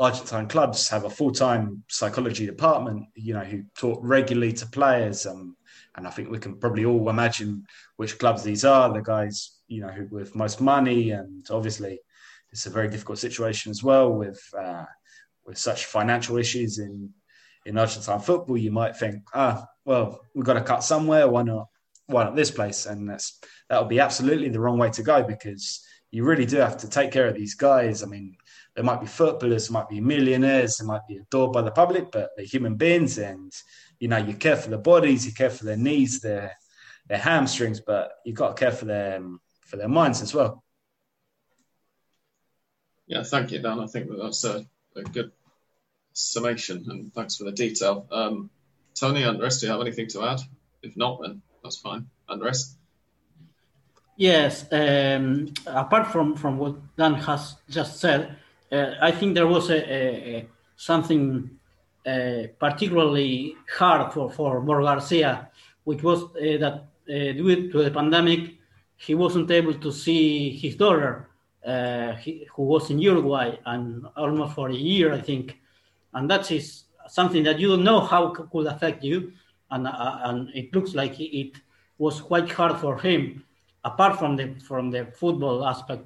Argentine 0.00 0.48
clubs 0.48 0.88
have 0.88 1.04
a 1.04 1.10
full-time 1.10 1.84
psychology 1.88 2.46
department, 2.46 3.06
you 3.14 3.32
know, 3.32 3.44
who 3.44 3.62
talk 3.78 4.00
regularly 4.02 4.52
to 4.52 4.66
players. 4.66 5.24
Um, 5.24 5.56
and 5.96 6.06
I 6.06 6.10
think 6.10 6.30
we 6.30 6.38
can 6.38 6.56
probably 6.58 6.84
all 6.84 7.08
imagine 7.08 7.64
which 7.96 8.18
clubs 8.18 8.42
these 8.42 8.64
are. 8.64 8.92
The 8.92 9.02
guys, 9.02 9.58
you 9.68 9.80
know, 9.82 9.88
who 9.88 10.08
with 10.10 10.34
most 10.34 10.60
money, 10.60 11.12
and 11.12 11.46
obviously 11.50 12.00
it's 12.50 12.66
a 12.66 12.70
very 12.70 12.88
difficult 12.88 13.18
situation 13.18 13.70
as 13.70 13.82
well 13.82 14.12
with 14.12 14.42
uh, 14.58 14.84
with 15.46 15.58
such 15.58 15.86
financial 15.86 16.38
issues 16.38 16.78
in 16.78 17.10
in 17.64 17.78
Argentine 17.78 18.20
football. 18.20 18.58
You 18.58 18.72
might 18.72 18.96
think, 18.96 19.22
ah, 19.32 19.64
well, 19.84 20.20
we've 20.34 20.44
got 20.44 20.54
to 20.54 20.62
cut 20.62 20.82
somewhere. 20.82 21.28
Why 21.28 21.42
not? 21.42 21.68
Why 22.06 22.24
not 22.24 22.34
this 22.34 22.50
place? 22.50 22.86
And 22.86 23.08
that's 23.08 23.38
that 23.70 23.80
would 23.80 23.88
be 23.88 24.00
absolutely 24.00 24.48
the 24.48 24.60
wrong 24.60 24.78
way 24.78 24.90
to 24.90 25.02
go 25.04 25.22
because 25.22 25.84
you 26.10 26.24
really 26.24 26.46
do 26.46 26.56
have 26.56 26.76
to 26.78 26.88
take 26.88 27.12
care 27.12 27.26
of 27.26 27.34
these 27.34 27.54
guys. 27.54 28.02
I 28.02 28.06
mean, 28.06 28.36
there 28.74 28.84
might 28.84 29.00
be 29.00 29.06
footballers, 29.06 29.68
there 29.68 29.72
might 29.72 29.88
be 29.88 30.00
millionaires, 30.00 30.76
they 30.76 30.86
might 30.86 31.06
be 31.08 31.16
adored 31.16 31.52
by 31.52 31.62
the 31.62 31.70
public, 31.70 32.10
but 32.10 32.30
they're 32.36 32.44
human 32.44 32.74
beings, 32.76 33.18
and 33.18 33.52
you 34.00 34.08
know, 34.08 34.16
you 34.16 34.34
care 34.34 34.56
for 34.56 34.70
their 34.70 34.78
bodies, 34.78 35.24
you 35.26 35.32
care 35.32 35.50
for 35.50 35.64
their 35.64 35.76
knees, 35.76 36.20
their 36.20 36.52
their 37.08 37.18
hamstrings, 37.18 37.80
but 37.80 38.12
you've 38.24 38.36
got 38.36 38.56
to 38.56 38.60
care 38.60 38.72
for 38.72 38.86
them 38.86 39.40
for 39.60 39.76
their 39.76 39.88
minds 39.88 40.22
as 40.22 40.34
well. 40.34 40.64
Yeah, 43.06 43.22
thank 43.22 43.52
you, 43.52 43.60
Dan. 43.60 43.80
I 43.80 43.86
think 43.86 44.08
that 44.08 44.18
that's 44.22 44.44
a, 44.44 44.64
a 44.96 45.02
good 45.02 45.32
summation, 46.14 46.86
and 46.88 47.12
thanks 47.12 47.36
for 47.36 47.44
the 47.44 47.52
detail. 47.52 48.06
Um, 48.10 48.50
Tony, 48.94 49.24
Andres, 49.24 49.60
do 49.60 49.66
you 49.66 49.72
have 49.72 49.80
anything 49.80 50.08
to 50.08 50.22
add? 50.22 50.40
If 50.82 50.96
not, 50.96 51.20
then 51.20 51.42
that's 51.62 51.76
fine. 51.76 52.06
Andres. 52.28 52.76
Yes, 54.16 54.66
um, 54.70 55.52
apart 55.66 56.12
from, 56.12 56.36
from 56.36 56.56
what 56.56 56.96
Dan 56.96 57.14
has 57.14 57.56
just 57.68 57.98
said, 57.98 58.36
uh, 58.72 58.94
I 59.00 59.10
think 59.10 59.34
there 59.34 59.46
was 59.46 59.70
a, 59.70 59.76
a, 59.76 60.36
a 60.36 60.48
something 60.76 61.50
uh, 62.06 62.42
particularly 62.58 63.56
hard 63.78 64.12
for, 64.12 64.30
for 64.30 64.60
Morro 64.60 64.84
Garcia, 64.84 65.48
which 65.84 66.02
was 66.02 66.24
uh, 66.24 66.58
that 66.58 66.84
due 67.06 67.70
to 67.70 67.82
the 67.82 67.90
pandemic, 67.90 68.54
he 68.96 69.14
wasn't 69.14 69.50
able 69.50 69.74
to 69.74 69.92
see 69.92 70.50
his 70.50 70.76
daughter, 70.76 71.28
he, 72.20 72.46
who 72.54 72.62
was 72.62 72.90
in 72.90 72.98
Uruguay 72.98 73.56
and 73.66 74.06
almost 74.16 74.54
for 74.54 74.70
a 74.70 74.74
year, 74.74 75.12
I 75.12 75.20
think. 75.20 75.58
And 76.14 76.30
that 76.30 76.50
is 76.50 76.84
something 77.08 77.42
that 77.44 77.58
you 77.58 77.68
don't 77.68 77.84
know 77.84 78.00
how 78.00 78.30
could 78.30 78.66
affect 78.66 79.04
you. 79.04 79.32
And, 79.70 79.86
uh, 79.86 80.18
and 80.24 80.50
it 80.54 80.74
looks 80.74 80.94
like 80.94 81.18
it 81.18 81.56
was 81.98 82.20
quite 82.20 82.50
hard 82.50 82.78
for 82.78 82.98
him, 82.98 83.44
apart 83.84 84.18
from 84.18 84.36
the 84.36 84.54
from 84.66 84.90
the 84.90 85.06
football 85.06 85.66
aspect, 85.66 86.04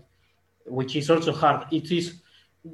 which 0.67 0.97
is 0.97 1.11
also 1.11 1.33
hard. 1.33 1.67
It 1.71 1.91
is 1.91 2.21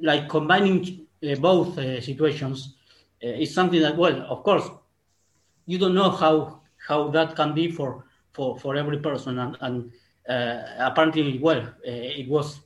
like 0.01 0.29
combining 0.29 1.05
uh, 1.23 1.35
both 1.35 1.77
uh, 1.77 2.01
situations 2.01 2.75
uh, 3.23 3.27
is 3.27 3.53
something 3.53 3.81
that, 3.81 3.97
well, 3.97 4.21
of 4.29 4.43
course, 4.43 4.69
you 5.65 5.77
don't 5.77 5.95
know 5.95 6.09
how 6.09 6.61
how 6.87 7.09
that 7.09 7.35
can 7.35 7.53
be 7.53 7.71
for 7.71 8.05
for, 8.33 8.59
for 8.59 8.75
every 8.75 8.99
person, 8.99 9.39
and, 9.39 9.57
and 9.61 9.91
uh, 10.29 10.61
apparently, 10.79 11.39
well, 11.39 11.61
uh, 11.61 12.19
it 12.19 12.27
was 12.27 12.61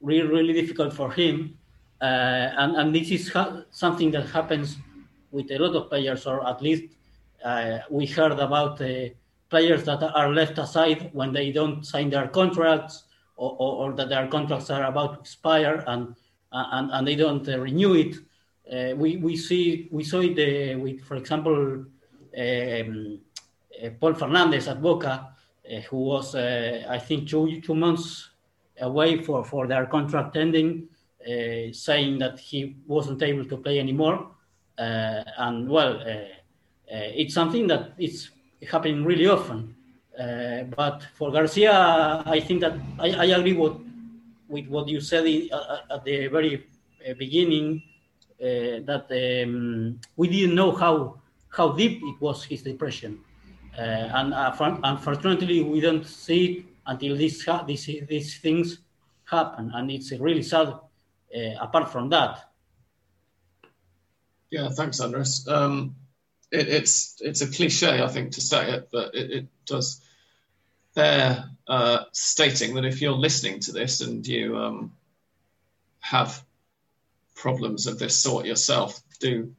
really 0.00 0.28
really 0.28 0.52
difficult 0.52 0.92
for 0.92 1.10
him, 1.10 1.58
uh, 2.00 2.04
and 2.04 2.76
and 2.76 2.94
this 2.94 3.10
is 3.10 3.32
ha- 3.32 3.62
something 3.70 4.10
that 4.12 4.26
happens 4.28 4.76
with 5.32 5.50
a 5.50 5.58
lot 5.58 5.74
of 5.74 5.88
players, 5.88 6.26
or 6.26 6.46
at 6.46 6.62
least 6.62 6.84
we 7.90 8.06
heard 8.06 8.32
about 8.32 8.80
players 9.50 9.84
that 9.84 10.02
are 10.02 10.32
left 10.32 10.58
aside 10.58 11.10
when 11.12 11.32
they 11.32 11.52
don't 11.52 11.84
sign 11.84 12.10
their 12.10 12.28
contracts 12.28 13.04
or, 13.36 13.54
or, 13.58 13.72
or 13.86 13.92
that 13.92 14.08
their 14.08 14.26
contracts 14.28 14.70
are 14.70 14.84
about 14.84 15.14
to 15.14 15.20
expire 15.20 15.84
and 15.86 16.14
and, 16.54 16.90
and 16.92 17.06
they 17.06 17.16
don't 17.16 17.48
uh, 17.48 17.58
renew 17.58 17.94
it. 17.94 18.16
Uh, 18.72 18.96
we 18.96 19.16
we 19.16 19.36
see 19.36 19.88
we 19.90 20.04
saw 20.04 20.20
it 20.20 20.38
uh, 20.38 20.78
with, 20.78 21.02
for 21.02 21.16
example, 21.16 21.84
um, 22.38 23.18
Pol 24.00 24.14
Fernandez 24.14 24.68
at 24.68 24.80
Boca, 24.80 25.34
who 25.90 25.98
was 25.98 26.34
I 26.34 26.98
think 26.98 27.28
two 27.28 27.60
two 27.60 27.74
months 27.74 28.30
away 28.80 29.22
for, 29.22 29.44
for 29.44 29.66
their 29.66 29.86
contract 29.86 30.36
ending, 30.36 30.88
saying 31.72 32.18
that 32.18 32.38
he 32.38 32.76
wasn't 32.86 33.22
able 33.22 33.44
to 33.44 33.56
play 33.58 33.78
anymore. 33.78 34.30
and 34.78 35.68
well, 35.68 36.00
it's 36.88 37.34
something 37.34 37.66
that 37.66 37.92
it's 37.98 38.30
happening 38.70 39.04
really 39.04 39.26
often. 39.26 39.74
Uh, 40.18 40.62
but 40.76 41.02
for 41.14 41.32
Garcia, 41.32 42.22
I 42.24 42.40
think 42.40 42.60
that 42.60 42.74
I, 42.98 43.10
I 43.10 43.24
agree 43.36 43.52
with, 43.52 43.72
with 44.54 44.68
what 44.68 44.88
you 44.88 45.00
said 45.00 45.26
uh, 45.52 45.94
at 45.94 46.04
the 46.04 46.28
very 46.28 46.54
uh, 47.02 47.14
beginning 47.18 47.82
uh, 48.40 48.78
that 48.88 49.06
um, 49.10 50.00
we 50.16 50.28
didn't 50.28 50.54
know 50.54 50.70
how 50.70 51.20
how 51.48 51.72
deep 51.72 52.00
it 52.02 52.20
was 52.20 52.44
his 52.44 52.62
depression, 52.62 53.18
uh, 53.78 54.08
and 54.18 54.32
unfortunately 54.84 55.62
we 55.62 55.80
don't 55.80 56.06
see 56.06 56.44
it 56.44 56.66
until 56.86 57.16
these 57.16 57.46
these 57.66 57.86
these 58.08 58.38
things 58.38 58.78
happen, 59.24 59.70
and 59.74 59.90
it's 59.90 60.12
really 60.12 60.42
sad. 60.42 60.68
apart 61.60 61.90
from 61.90 62.08
that. 62.10 62.34
Yeah, 64.50 64.68
thanks, 64.78 65.00
Andres. 65.00 65.48
Um, 65.48 65.96
it, 66.52 66.68
it's 66.68 67.18
it's 67.20 67.42
a 67.42 67.50
cliche, 67.50 68.02
I 68.06 68.08
think, 68.14 68.32
to 68.32 68.40
say 68.40 68.62
it, 68.76 68.88
but 68.92 69.14
it, 69.14 69.30
it 69.38 69.46
does 69.66 70.00
bear 70.94 71.44
uh, 71.66 72.04
stating 72.12 72.74
that 72.74 72.84
if 72.84 73.00
you're 73.00 73.12
listening 73.12 73.60
to 73.60 73.72
this 73.72 74.00
and 74.00 74.26
you 74.26 74.56
um, 74.56 74.92
have 76.00 76.42
problems 77.34 77.86
of 77.86 77.98
this 77.98 78.16
sort 78.16 78.46
yourself, 78.46 79.00
do 79.20 79.54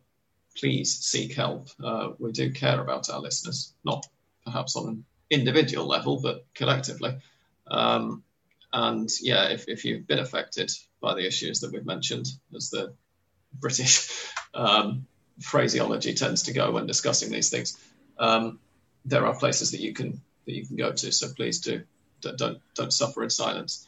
please 0.57 0.99
seek 0.99 1.35
help. 1.35 1.67
Uh, 1.83 2.09
we 2.17 2.31
do 2.31 2.51
care 2.51 2.79
about 2.79 3.09
our 3.09 3.19
listeners, 3.19 3.73
not 3.83 4.05
perhaps 4.45 4.75
on 4.75 4.87
an 4.87 5.05
individual 5.29 5.85
level, 5.85 6.21
but 6.21 6.45
collectively. 6.53 7.17
Um, 7.67 8.23
and 8.71 9.09
yeah, 9.21 9.49
if, 9.49 9.67
if 9.67 9.85
you've 9.85 10.07
been 10.07 10.19
affected 10.19 10.71
by 11.01 11.15
the 11.15 11.25
issues 11.25 11.59
that 11.59 11.71
we've 11.71 11.85
mentioned, 11.85 12.27
as 12.55 12.69
the 12.69 12.93
British 13.59 14.09
um, 14.53 15.05
phraseology 15.41 16.13
tends 16.13 16.43
to 16.43 16.53
go 16.53 16.71
when 16.71 16.87
discussing 16.87 17.31
these 17.31 17.49
things. 17.49 17.77
Um, 18.17 18.59
there 19.05 19.25
are 19.25 19.37
places 19.37 19.71
that 19.71 19.81
you 19.81 19.93
can 19.93 20.21
that 20.45 20.53
you 20.53 20.65
can 20.65 20.75
go 20.75 20.91
to. 20.91 21.11
So 21.11 21.33
please 21.33 21.59
do 21.59 21.83
don't 22.21 22.61
don't 22.73 22.93
suffer 22.93 23.23
in 23.23 23.29
silence. 23.29 23.87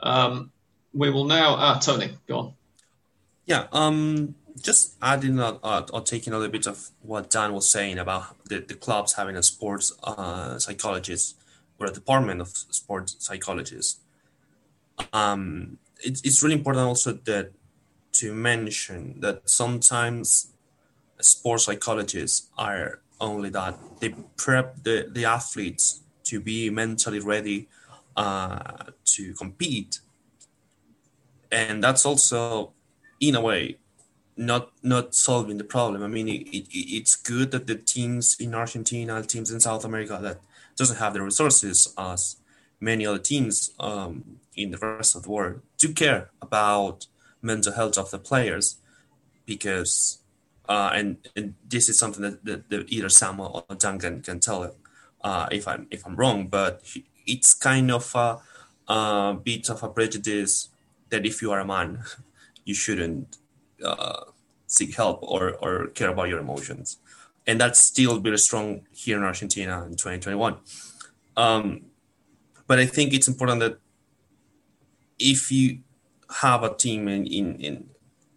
Um, 0.00 0.52
we 0.92 1.10
will 1.10 1.24
now. 1.24 1.54
Ah, 1.56 1.78
Tony, 1.78 2.10
go 2.26 2.38
on. 2.38 2.52
Yeah. 3.46 3.66
Um, 3.72 4.34
just 4.60 4.96
adding 5.00 5.38
uh, 5.38 5.86
or 5.92 6.00
taking 6.00 6.32
a 6.32 6.38
little 6.38 6.52
bit 6.52 6.66
of 6.66 6.90
what 7.02 7.30
Dan 7.30 7.52
was 7.52 7.68
saying 7.68 7.98
about 7.98 8.36
the, 8.46 8.60
the 8.60 8.74
clubs 8.74 9.14
having 9.14 9.36
a 9.36 9.42
sports 9.42 9.92
uh, 10.02 10.58
psychologist 10.58 11.36
or 11.78 11.86
a 11.86 11.92
department 11.92 12.40
of 12.40 12.48
sports 12.48 13.16
psychologists. 13.20 14.00
Um, 15.12 15.78
it's 16.00 16.20
it's 16.22 16.42
really 16.42 16.56
important 16.56 16.86
also 16.86 17.12
that 17.12 17.52
to 18.12 18.34
mention 18.34 19.20
that 19.20 19.48
sometimes 19.48 20.52
sports 21.20 21.64
psychologists 21.64 22.48
are 22.58 23.00
only 23.20 23.50
that. 23.50 23.78
They 24.00 24.14
prep 24.36 24.82
the, 24.82 25.08
the 25.10 25.24
athletes 25.24 26.02
to 26.24 26.40
be 26.40 26.70
mentally 26.70 27.20
ready 27.20 27.68
uh, 28.16 28.84
to 29.04 29.34
compete. 29.34 30.00
And 31.50 31.82
that's 31.82 32.04
also 32.04 32.72
in 33.20 33.34
a 33.34 33.40
way 33.40 33.78
not 34.38 34.70
not 34.82 35.14
solving 35.14 35.58
the 35.58 35.64
problem. 35.64 36.02
I 36.02 36.06
mean 36.06 36.28
it, 36.28 36.46
it, 36.56 36.66
it's 36.70 37.16
good 37.16 37.50
that 37.50 37.66
the 37.66 37.74
teams 37.74 38.36
in 38.38 38.54
argentina 38.54 39.20
teams 39.22 39.50
in 39.50 39.58
south 39.60 39.84
america 39.84 40.18
that 40.22 40.38
doesn't 40.76 40.98
have 40.98 41.12
the 41.12 41.20
resources 41.20 41.92
as 41.98 42.36
many 42.80 43.04
other 43.04 43.18
teams 43.18 43.72
um, 43.80 44.38
in 44.54 44.70
the 44.70 44.78
rest 44.78 45.16
of 45.16 45.24
the 45.24 45.30
world 45.30 45.60
do 45.76 45.92
care 45.92 46.30
about 46.40 47.06
mental 47.42 47.72
health 47.72 47.98
of 47.98 48.10
the 48.12 48.18
players 48.18 48.76
because 49.44 50.17
uh, 50.68 50.90
and, 50.94 51.16
and 51.34 51.54
this 51.66 51.88
is 51.88 51.98
something 51.98 52.22
that, 52.22 52.44
that, 52.44 52.68
that 52.68 52.92
either 52.92 53.08
Sam 53.08 53.40
or 53.40 53.64
Duncan 53.78 54.20
can 54.20 54.38
tell 54.38 54.74
uh, 55.22 55.48
if 55.50 55.66
I'm 55.66 55.86
if 55.90 56.06
I'm 56.06 56.14
wrong, 56.14 56.46
but 56.46 56.82
it's 57.26 57.54
kind 57.54 57.90
of 57.90 58.14
a, 58.14 58.38
a, 58.92 59.38
bit 59.42 59.68
of 59.68 59.82
a 59.82 59.88
prejudice 59.88 60.68
that 61.08 61.26
if 61.26 61.42
you 61.42 61.50
are 61.52 61.60
a 61.60 61.64
man, 61.64 62.04
you 62.64 62.74
shouldn't 62.74 63.38
uh, 63.84 64.24
seek 64.66 64.94
help 64.94 65.20
or, 65.22 65.54
or 65.54 65.88
care 65.88 66.10
about 66.10 66.28
your 66.28 66.38
emotions, 66.38 66.98
and 67.46 67.60
that's 67.60 67.80
still 67.80 68.20
very 68.20 68.38
strong 68.38 68.82
here 68.92 69.16
in 69.16 69.24
Argentina 69.24 69.84
in 69.84 69.92
2021. 69.96 70.56
Um, 71.36 71.82
but 72.66 72.78
I 72.78 72.86
think 72.86 73.14
it's 73.14 73.28
important 73.28 73.60
that 73.60 73.78
if 75.18 75.50
you 75.50 75.78
have 76.40 76.62
a 76.62 76.74
team 76.74 77.08
in, 77.08 77.26
in, 77.26 77.56
in 77.56 77.90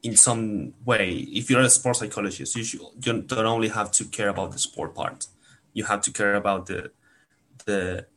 in 0.04 0.16
some 0.16 0.74
way, 0.84 1.12
if 1.32 1.50
you're 1.50 1.62
a 1.62 1.70
sports 1.70 2.00
psychologist, 2.00 2.56
you, 2.56 2.64
should, 2.64 2.82
you 3.04 3.22
don't 3.22 3.46
only 3.46 3.68
have 3.68 3.92
to 3.92 4.06
care 4.06 4.30
about 4.30 4.52
the 4.52 4.60
sport 4.60 4.96
part. 4.96 5.28
You 5.74 5.84
have 5.86 6.02
to 6.02 6.12
care 6.12 6.36
about 6.36 6.66
the 6.66 6.92
the 7.66 8.08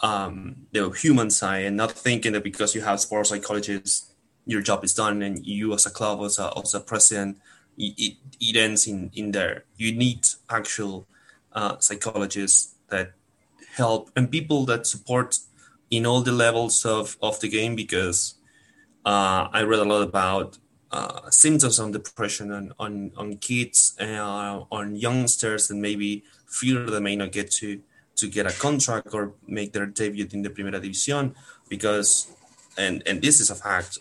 um, 0.00 0.66
the 0.72 0.90
human 0.90 1.30
side, 1.30 1.64
and 1.64 1.76
not 1.76 1.92
thinking 1.92 2.32
that 2.32 2.44
because 2.44 2.74
you 2.74 2.82
have 2.82 3.00
sports 3.00 3.30
psychologists, 3.30 4.12
your 4.46 4.62
job 4.62 4.84
is 4.84 4.94
done, 4.94 5.22
and 5.22 5.44
you 5.44 5.74
as 5.74 5.86
a 5.86 5.90
club, 5.90 6.22
as 6.22 6.38
a, 6.38 6.52
as 6.56 6.74
a 6.74 6.80
president, 6.80 7.38
it, 7.76 8.16
it 8.40 8.56
ends 8.56 8.86
in 8.86 9.10
in 9.14 9.32
there. 9.32 9.64
You 9.76 9.92
need 9.92 10.26
actual 10.48 11.06
uh, 11.52 11.78
psychologists 11.78 12.74
that 12.88 13.12
help 13.74 14.10
and 14.14 14.30
people 14.30 14.64
that 14.66 14.86
support 14.86 15.38
in 15.90 16.06
all 16.06 16.22
the 16.22 16.32
levels 16.32 16.84
of 16.84 17.16
of 17.20 17.40
the 17.40 17.48
game 17.48 17.74
because 17.74 18.34
uh, 19.04 19.48
I 19.52 19.62
read 19.62 19.80
a 19.80 19.84
lot 19.84 20.02
about 20.02 20.58
uh, 20.94 21.30
symptoms 21.30 21.76
on 21.80 21.90
depression 21.98 22.46
on 22.58 22.64
on, 22.84 22.92
on 23.16 23.28
kids 23.48 23.96
uh, 24.00 24.62
on 24.78 24.86
youngsters 25.06 25.70
and 25.70 25.78
maybe 25.88 26.24
fear 26.46 26.78
they 26.86 27.00
may 27.00 27.16
not 27.16 27.32
get 27.32 27.50
to 27.50 27.68
to 28.20 28.28
get 28.36 28.46
a 28.46 28.54
contract 28.66 29.08
or 29.12 29.32
make 29.58 29.72
their 29.72 29.86
debut 29.86 30.28
in 30.32 30.42
the 30.42 30.50
Primera 30.50 30.80
División 30.80 31.34
because 31.68 32.10
and 32.78 33.02
and 33.08 33.16
this 33.22 33.40
is 33.40 33.50
a 33.50 33.58
fact 33.66 33.98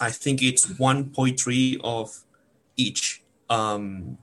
I 0.00 0.10
think 0.10 0.42
it's 0.42 0.64
1.3 0.66 1.80
of 1.82 2.06
each 2.76 3.22
um, 3.50 4.18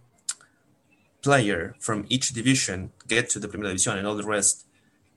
player 1.22 1.76
from 1.80 2.06
each 2.08 2.28
division 2.40 2.92
get 3.08 3.30
to 3.32 3.40
the 3.40 3.50
Primera 3.50 3.74
División 3.74 3.98
and 3.98 4.08
all 4.08 4.16
the 4.16 4.32
rest 4.38 4.66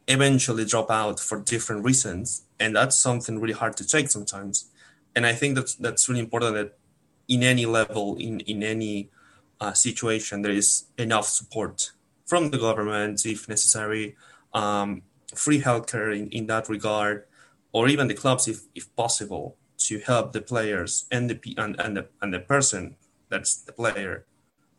eventually 0.09 0.65
drop 0.65 0.91
out 0.91 1.21
for 1.21 1.39
different 1.39 1.85
reasons. 1.85 2.43
And 2.59 2.75
that's 2.75 2.97
something 2.97 3.39
really 3.39 3.53
hard 3.53 3.77
to 3.77 3.87
take 3.87 4.11
sometimes 4.11 4.71
and 5.19 5.27
I 5.27 5.33
think 5.33 5.57
that's 5.57 5.75
that's 5.75 6.09
really 6.09 6.21
important 6.21 6.55
that 6.55 6.79
in 7.27 7.43
any 7.43 7.67
level, 7.67 8.17
in 8.19 8.39
in 8.53 8.63
any 8.63 9.11
uh, 9.61 9.73
situation, 9.73 10.43
there 10.43 10.53
is 10.63 10.85
enough 10.97 11.27
support 11.27 11.91
from 12.25 12.51
the 12.53 12.59
government 12.59 13.27
if 13.27 13.49
necessary, 13.49 14.15
um, 14.55 15.03
free 15.35 15.61
healthcare 15.61 16.17
in, 16.17 16.29
in 16.29 16.47
that 16.47 16.69
regard, 16.69 17.25
or 17.73 17.89
even 17.89 18.07
the 18.07 18.15
clubs 18.15 18.47
if, 18.47 18.59
if 18.77 18.95
possible 18.95 19.57
to 19.89 19.99
help 19.99 20.33
the 20.33 20.41
players 20.41 21.07
and 21.11 21.29
the 21.31 21.39
and, 21.57 21.75
and 21.81 21.97
the 21.97 22.07
and 22.23 22.33
the 22.33 22.39
person 22.55 22.95
that's 23.29 23.57
the 23.57 23.73
player 23.73 24.25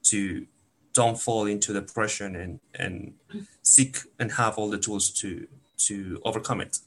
to 0.03 0.47
don't 0.93 1.19
fall 1.19 1.47
into 1.47 1.73
depression 1.73 2.37
and 2.37 2.61
and 2.75 3.13
seek 3.61 3.97
and 4.19 4.31
have 4.41 4.57
all 4.57 4.69
the 4.69 4.79
tools 4.87 5.09
to 5.09 5.47
to 5.87 6.21
overcome 6.23 6.61
it. 6.61 6.79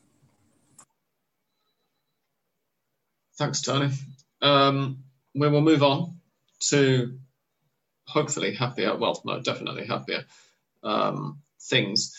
Thanks, 3.36 3.62
Tony. 3.62 3.90
Um, 4.40 5.04
we 5.34 5.48
will 5.48 5.60
move 5.60 5.82
on 5.82 6.18
to 6.68 7.18
hopefully 8.06 8.54
happier, 8.54 8.96
well, 8.96 9.20
no, 9.24 9.40
definitely 9.40 9.86
happier 9.86 10.24
um, 10.82 11.40
things. 11.60 12.16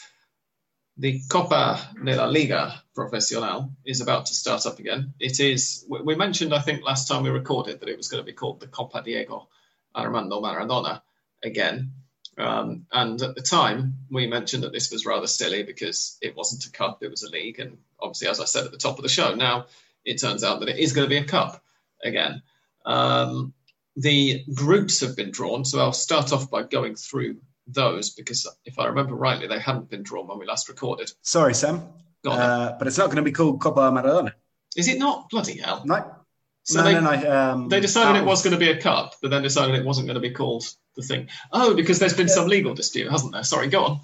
The 0.98 1.22
Copa 1.29 1.79
de 2.03 2.15
la 2.15 2.25
Liga 2.25 2.82
Profesional 2.93 3.72
is 3.86 4.01
about 4.01 4.27
to 4.27 4.36
start 4.36 4.65
up 4.65 4.79
again. 4.79 5.13
It 5.20 5.39
is, 5.39 5.86
we 5.88 6.15
mentioned, 6.15 6.53
I 6.53 6.60
think, 6.60 6.84
last 6.84 7.08
time 7.08 7.24
we 7.24 7.29
recorded 7.29 7.79
that 7.79 7.89
it 7.89 7.98
was 7.98 8.08
going 8.08 8.22
to 8.22 8.25
be 8.25 8.34
called 8.34 8.60
the 8.60 8.67
Copa 8.67 9.01
Diego 9.03 9.48
Armando 9.96 10.41
Maradona 10.41 11.01
again. 11.43 11.93
Um, 12.38 12.86
and 12.91 13.22
at 13.22 13.36
the 13.36 13.41
time, 13.41 13.96
we 14.10 14.27
mentioned 14.27 14.63
that 14.63 14.72
this 14.72 14.91
was 14.91 15.05
rather 15.05 15.27
silly 15.27 15.63
because 15.63 16.17
it 16.22 16.36
wasn't 16.36 16.65
a 16.65 16.72
cup, 16.72 17.00
it 17.01 17.12
was 17.12 17.24
a 17.24 17.29
league. 17.29 17.60
And 17.60 17.77
obviously, 18.00 18.27
as 18.27 18.39
I 18.39 18.46
said 18.46 18.65
at 18.65 18.72
the 18.72 18.77
top 18.77 18.98
of 18.98 19.03
the 19.03 19.10
show, 19.10 19.36
now 19.36 19.67
it 20.05 20.19
turns 20.19 20.43
out 20.43 20.60
that 20.60 20.69
it 20.69 20.77
is 20.77 20.93
going 20.93 21.05
to 21.05 21.10
be 21.10 21.17
a 21.17 21.25
cup 21.25 21.62
again. 22.03 22.41
Um, 22.86 23.53
the 23.95 24.43
groups 24.53 25.01
have 25.01 25.15
been 25.15 25.31
drawn, 25.31 25.65
so 25.65 25.79
I'll 25.79 25.93
start 25.93 26.33
off 26.33 26.50
by 26.50 26.63
going 26.63 26.95
through 26.95 27.38
those 27.67 28.10
because 28.10 28.48
if 28.65 28.79
I 28.79 28.88
remember 28.88 29.15
rightly, 29.15 29.48
they 29.48 29.60
hadn't 29.60 29.89
been 29.89 30.03
drawn 30.03 30.27
when 30.27 30.39
we 30.39 30.45
last 30.45 30.67
recorded. 30.69 31.12
Sorry, 31.22 31.53
Sam. 31.53 31.88
Uh, 32.25 32.74
but 32.77 32.88
it's 32.88 32.98
not 32.98 33.07
going 33.07 33.17
to 33.17 33.24
be 33.24 33.31
called 33.31 33.62
Copa 33.62 33.81
Maradona. 33.91 34.33
Is 34.75 34.88
it 34.88 34.98
not? 34.98 35.29
Bloody 35.29 35.60
hell. 35.60 35.83
No. 35.86 36.15
So 36.63 36.79
no, 36.79 36.86
they, 36.86 36.93
no, 36.93 37.01
no. 37.01 37.51
Um, 37.51 37.69
they 37.69 37.81
decided 37.81 38.22
it 38.22 38.25
was 38.25 38.41
going 38.41 38.53
to 38.53 38.60
be 38.60 38.69
a 38.69 38.79
cup, 38.79 39.15
but 39.22 39.31
then 39.31 39.41
decided 39.41 39.75
it 39.75 39.86
wasn't 39.86 40.07
going 40.07 40.15
to 40.15 40.22
be 40.22 40.31
called 40.31 40.65
the 40.95 41.01
thing. 41.01 41.27
Oh, 41.51 41.75
because 41.75 42.00
there's 42.00 42.15
been 42.15 42.29
some 42.29 42.48
legal 42.48 42.74
dispute, 42.74 43.12
hasn't 43.12 43.33
there? 43.33 43.43
Sorry, 43.43 43.67
go 43.67 43.83
on. 43.83 44.00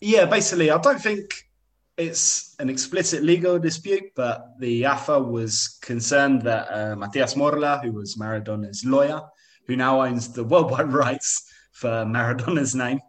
Yeah, 0.00 0.26
basically, 0.26 0.70
I 0.70 0.78
don't 0.78 1.00
think 1.00 1.48
it's 1.96 2.56
an 2.58 2.68
explicit 2.68 3.22
legal 3.22 3.58
dispute, 3.58 4.04
but 4.16 4.58
the 4.58 4.84
AFA 4.84 5.20
was 5.20 5.78
concerned 5.80 6.42
that 6.42 6.66
uh, 6.70 6.96
Matias 6.96 7.34
Morla, 7.34 7.82
who 7.82 7.92
was 7.92 8.16
Maradona's 8.16 8.84
lawyer, 8.84 9.22
who 9.66 9.76
now 9.76 10.02
owns 10.02 10.32
the 10.32 10.44
worldwide 10.44 10.92
rights 11.04 11.50
for 11.72 12.04
Maradona's 12.04 12.74
name, 12.74 13.00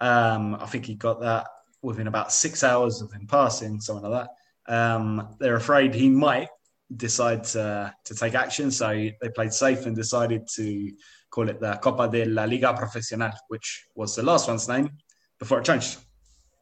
um, 0.00 0.56
I 0.56 0.66
think 0.66 0.86
he 0.86 0.94
got 0.94 1.20
that 1.20 1.46
within 1.82 2.06
about 2.06 2.32
six 2.32 2.64
hours 2.64 3.00
of 3.00 3.12
him 3.12 3.26
passing, 3.26 3.80
something 3.80 4.10
like 4.10 4.26
that. 4.66 4.74
Um, 4.74 5.36
they're 5.38 5.56
afraid 5.56 5.94
he 5.94 6.08
might 6.08 6.48
decide 6.96 7.44
to, 7.44 7.94
to 8.04 8.14
take 8.14 8.34
action, 8.34 8.70
so 8.70 8.88
they 8.88 9.28
played 9.34 9.52
safe 9.52 9.86
and 9.86 9.94
decided 9.94 10.48
to 10.54 10.92
call 11.30 11.48
it 11.48 11.60
the 11.60 11.76
Copa 11.76 12.08
de 12.08 12.24
la 12.24 12.44
Liga 12.44 12.74
Profesional, 12.74 13.32
which 13.48 13.86
was 13.94 14.16
the 14.16 14.22
last 14.22 14.48
one's 14.48 14.68
name 14.68 14.90
before 15.38 15.60
it 15.60 15.64
changed. 15.64 15.98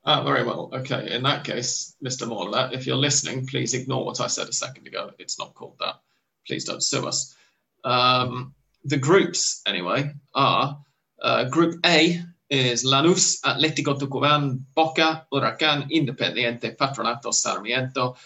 Ah, 0.04 0.24
very 0.24 0.44
well. 0.44 0.70
Okay. 0.72 1.12
In 1.12 1.22
that 1.22 1.44
case, 1.44 1.94
Mr. 2.04 2.26
Morla, 2.26 2.70
if 2.72 2.86
you're 2.86 2.96
listening, 2.96 3.46
please 3.46 3.72
ignore 3.72 4.04
what 4.04 4.20
I 4.20 4.26
said 4.26 4.48
a 4.48 4.52
second 4.52 4.86
ago. 4.86 5.12
It's 5.18 5.38
not 5.38 5.54
called 5.54 5.76
that. 5.78 6.00
Please 6.46 6.64
don't 6.64 6.82
sue 6.82 7.06
us. 7.06 7.36
Um, 7.84 8.54
the 8.84 8.96
groups, 8.96 9.62
anyway, 9.64 10.12
are 10.34 10.78
uh, 11.20 11.44
Group 11.44 11.78
A 11.86 12.20
is 12.50 12.84
Lanús, 12.84 13.40
Atlético 13.44 13.96
Tucumán, 13.96 14.64
Boca, 14.74 15.26
Huracán, 15.32 15.88
Independiente, 15.90 16.76
Patronato, 16.76 17.32
Sarmiento, 17.32 18.16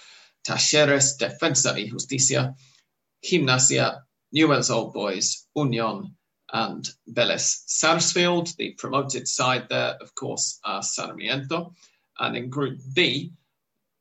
Talleres, 0.42 1.18
Defensa 1.18 1.78
y 1.78 1.88
Justicia, 1.88 2.54
Gimnasia, 3.22 4.02
Newell's 4.32 4.70
Old 4.70 4.94
Boys, 4.94 5.46
Union, 5.54 6.15
and 6.52 6.88
Vélez 7.10 7.62
Sarsfield. 7.66 8.56
The 8.56 8.72
promoted 8.72 9.26
side 9.28 9.68
there, 9.68 9.96
of 10.00 10.14
course, 10.14 10.60
are 10.64 10.82
Sarmiento. 10.82 11.72
And 12.18 12.36
in 12.36 12.50
Group 12.50 12.78
B, 12.94 13.32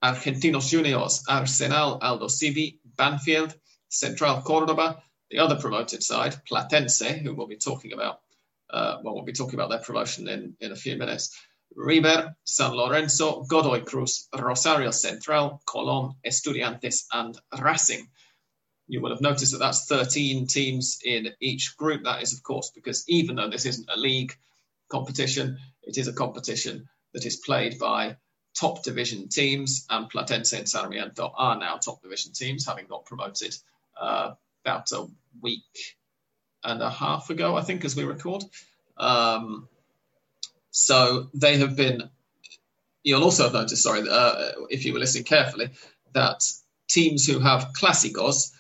Argentinos 0.04 0.70
Juniors, 0.70 1.24
Arsenal, 1.28 2.00
Aldosivi, 2.00 2.80
Banfield, 2.96 3.56
Central 3.90 4.42
Cordoba. 4.42 5.02
The 5.32 5.40
other 5.40 5.56
promoted 5.56 6.04
side, 6.04 6.36
Platense, 6.50 7.22
who 7.22 7.34
we'll 7.34 7.48
be 7.48 7.58
talking 7.58 7.94
about. 7.94 8.22
Uh, 8.70 8.98
well, 9.04 9.16
we'll 9.16 9.24
be 9.24 9.34
talking 9.34 9.56
about 9.56 9.70
their 9.70 9.80
promotion 9.80 10.28
in, 10.28 10.56
in 10.60 10.72
a 10.72 10.76
few 10.76 10.98
minutes. 10.98 11.36
River, 11.76 12.36
San 12.44 12.72
Lorenzo, 12.72 13.44
Godoy 13.44 13.82
Cruz, 13.84 14.28
Rosario 14.38 14.92
Central, 14.92 15.62
Colón, 15.68 16.16
Estudiantes, 16.26 17.06
and 17.12 17.38
Racing 17.62 18.08
you 18.88 19.02
will 19.02 19.12
have 19.12 19.22
noticed 19.22 19.52
that 19.52 19.60
that's 19.60 19.86
13 19.86 20.48
teams 20.48 21.00
in 21.04 21.30
each 21.40 21.76
group. 21.78 22.04
That 22.04 22.22
is, 22.22 22.34
of 22.34 22.44
course, 22.44 22.72
because 22.74 23.04
even 23.08 23.36
though 23.36 23.50
this 23.50 23.66
isn't 23.66 23.90
a 23.90 23.98
league 23.98 24.36
competition, 24.90 25.58
it 25.84 25.98
is 25.98 26.08
a 26.08 26.14
competition 26.14 26.88
that 27.14 27.26
is 27.26 27.38
played 27.38 27.80
by 27.80 28.18
top 28.56 28.84
division 28.84 29.28
teams, 29.28 29.86
and 29.90 30.10
Platense 30.10 30.58
and 30.58 30.68
Sarmiento 30.68 31.32
are 31.36 31.58
now 31.58 31.78
top 31.78 32.02
division 32.02 32.32
teams, 32.32 32.66
having 32.66 32.86
got 32.88 33.06
promoted 33.06 33.56
uh, 34.00 34.34
about 34.64 34.92
a 34.92 35.08
week 35.42 35.64
and 36.64 36.82
a 36.82 36.90
half 36.90 37.30
ago, 37.30 37.56
I 37.56 37.62
think, 37.62 37.86
as 37.86 37.96
we 37.96 38.04
record. 38.04 38.44
Um, 38.98 39.68
so 40.72 41.30
they 41.34 41.58
have 41.58 41.76
been. 41.76 42.10
You'll 43.04 43.24
also 43.24 43.44
have 43.44 43.54
noticed, 43.54 43.84
sorry, 43.84 44.08
uh, 44.10 44.52
if 44.70 44.84
you 44.84 44.94
were 44.94 45.00
listening 45.00 45.26
carefully, 45.26 45.70
that 46.14 46.42
teams 46.88 47.28
who 47.28 47.40
have 47.40 47.74
clásicos 47.80 48.52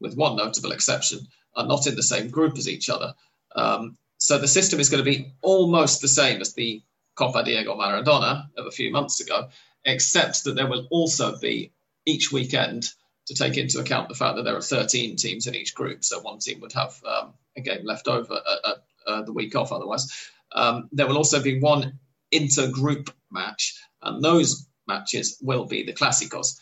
with 0.00 0.16
one 0.16 0.36
notable 0.36 0.72
exception, 0.72 1.20
are 1.54 1.66
not 1.66 1.86
in 1.86 1.96
the 1.96 2.02
same 2.02 2.30
group 2.30 2.56
as 2.58 2.68
each 2.68 2.88
other. 2.88 3.14
Um, 3.54 3.96
so 4.18 4.38
the 4.38 4.48
system 4.48 4.80
is 4.80 4.90
going 4.90 5.04
to 5.04 5.10
be 5.10 5.32
almost 5.42 6.00
the 6.00 6.08
same 6.08 6.40
as 6.40 6.54
the 6.54 6.82
Copa 7.16 7.44
Diego 7.44 7.76
Maradona 7.76 8.48
of 8.56 8.66
a 8.66 8.70
few 8.70 8.90
months 8.90 9.20
ago, 9.20 9.48
except 9.84 10.44
that 10.44 10.54
there 10.54 10.68
will 10.68 10.86
also 10.90 11.38
be 11.38 11.72
each 12.06 12.32
weekend 12.32 12.88
to 13.26 13.34
take 13.34 13.56
into 13.56 13.78
account 13.80 14.08
the 14.08 14.14
fact 14.14 14.36
that 14.36 14.42
there 14.44 14.56
are 14.56 14.62
13 14.62 15.16
teams 15.16 15.46
in 15.46 15.54
each 15.54 15.74
group. 15.74 16.02
So 16.04 16.20
one 16.20 16.38
team 16.38 16.60
would 16.60 16.72
have 16.72 16.98
um, 17.04 17.34
a 17.56 17.60
game 17.60 17.84
left 17.84 18.08
over 18.08 18.34
uh, 18.34 18.56
uh, 18.64 18.74
uh, 19.06 19.22
the 19.22 19.32
week 19.32 19.54
off 19.54 19.72
otherwise. 19.72 20.30
Um, 20.52 20.88
there 20.92 21.06
will 21.06 21.18
also 21.18 21.42
be 21.42 21.60
one 21.60 21.98
inter-group 22.32 23.10
match, 23.30 23.78
and 24.02 24.22
those 24.22 24.66
matches 24.86 25.38
will 25.42 25.66
be 25.66 25.84
the 25.84 25.92
Clásicos. 25.92 26.58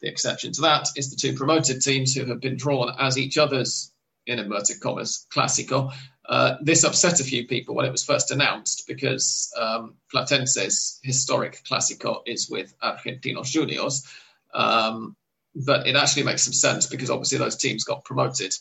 The 0.00 0.08
exception 0.08 0.52
to 0.52 0.62
that 0.62 0.88
is 0.96 1.10
the 1.10 1.16
two 1.16 1.36
promoted 1.36 1.82
teams 1.82 2.14
who 2.14 2.24
have 2.24 2.40
been 2.40 2.56
drawn 2.56 2.94
as 2.98 3.18
each 3.18 3.38
other's, 3.38 3.92
in 4.26 4.38
inverted 4.38 4.80
commas, 4.80 5.26
Clásico. 5.34 5.92
Uh, 6.26 6.56
this 6.62 6.84
upset 6.84 7.20
a 7.20 7.24
few 7.24 7.46
people 7.46 7.74
when 7.74 7.86
it 7.86 7.92
was 7.92 8.04
first 8.04 8.30
announced 8.30 8.84
because 8.86 9.52
um, 9.58 9.94
Platense's 10.12 11.00
historic 11.02 11.62
Clásico 11.68 12.22
is 12.26 12.48
with 12.48 12.72
Argentinos 12.80 13.46
Juniors. 13.46 14.06
Um, 14.54 15.16
but 15.54 15.86
it 15.86 15.96
actually 15.96 16.22
makes 16.22 16.42
some 16.42 16.52
sense 16.52 16.86
because 16.86 17.10
obviously 17.10 17.38
those 17.38 17.56
teams 17.56 17.84
got 17.84 18.04
promoted 18.04 18.54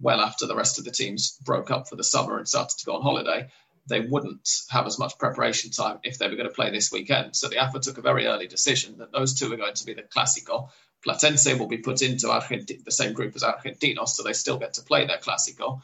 well 0.00 0.20
after 0.20 0.46
the 0.46 0.56
rest 0.56 0.78
of 0.78 0.84
the 0.84 0.90
teams 0.90 1.36
broke 1.42 1.70
up 1.70 1.88
for 1.88 1.96
the 1.96 2.04
summer 2.04 2.38
and 2.38 2.48
started 2.48 2.78
to 2.78 2.86
go 2.86 2.94
on 2.94 3.02
holiday. 3.02 3.48
They 3.90 4.00
wouldn't 4.00 4.48
have 4.70 4.86
as 4.86 4.98
much 4.98 5.18
preparation 5.18 5.70
time 5.70 5.98
if 6.02 6.18
they 6.18 6.28
were 6.28 6.36
going 6.36 6.48
to 6.48 6.54
play 6.54 6.70
this 6.70 6.90
weekend. 6.90 7.36
So 7.36 7.48
the 7.48 7.58
AFA 7.58 7.80
took 7.80 7.98
a 7.98 8.02
very 8.02 8.26
early 8.26 8.46
decision 8.46 8.98
that 8.98 9.12
those 9.12 9.34
two 9.34 9.52
are 9.52 9.56
going 9.56 9.74
to 9.74 9.84
be 9.84 9.94
the 9.94 10.02
Clásico. 10.02 10.70
Platense 11.06 11.58
will 11.58 11.68
be 11.68 11.78
put 11.78 12.00
into 12.02 12.28
Argenti- 12.28 12.82
the 12.82 12.90
same 12.90 13.12
group 13.12 13.36
as 13.36 13.42
Argentinos, 13.42 14.08
so 14.08 14.22
they 14.22 14.32
still 14.32 14.58
get 14.58 14.74
to 14.74 14.82
play 14.82 15.06
their 15.06 15.18
Clásico. 15.18 15.80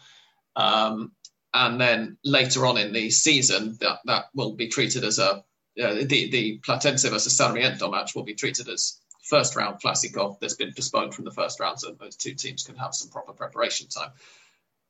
Um, 0.57 1.13
and 1.53 1.81
then 1.81 2.19
later 2.25 2.67
on 2.67 2.79
in 2.79 2.93
the 2.93 3.11
season, 3.11 3.77
that, 3.81 3.99
that 4.07 4.27
will 4.35 4.55
be 4.55 4.69
treated 4.69 5.05
as 5.05 5.19
a 5.19 5.45
uh, 5.83 5.95
the 5.95 6.31
the 6.31 6.61
Platense 6.67 7.09
versus 7.11 7.37
Sarmiento 7.37 7.91
match 7.91 8.15
will 8.15 8.23
be 8.23 8.35
treated 8.35 8.69
as 8.69 8.99
first 9.23 9.57
round 9.57 9.81
Clásico 9.81 10.39
that's 10.41 10.55
been 10.55 10.73
postponed 10.73 11.15
from 11.15 11.25
the 11.25 11.31
first 11.31 11.61
round, 11.61 11.81
so 11.81 11.93
those 11.93 12.17
two 12.17 12.35
teams 12.35 12.63
can 12.63 12.77
have 12.77 12.95
some 12.95 13.11
proper 13.11 13.33
preparation 13.33 13.89
time. 13.89 14.11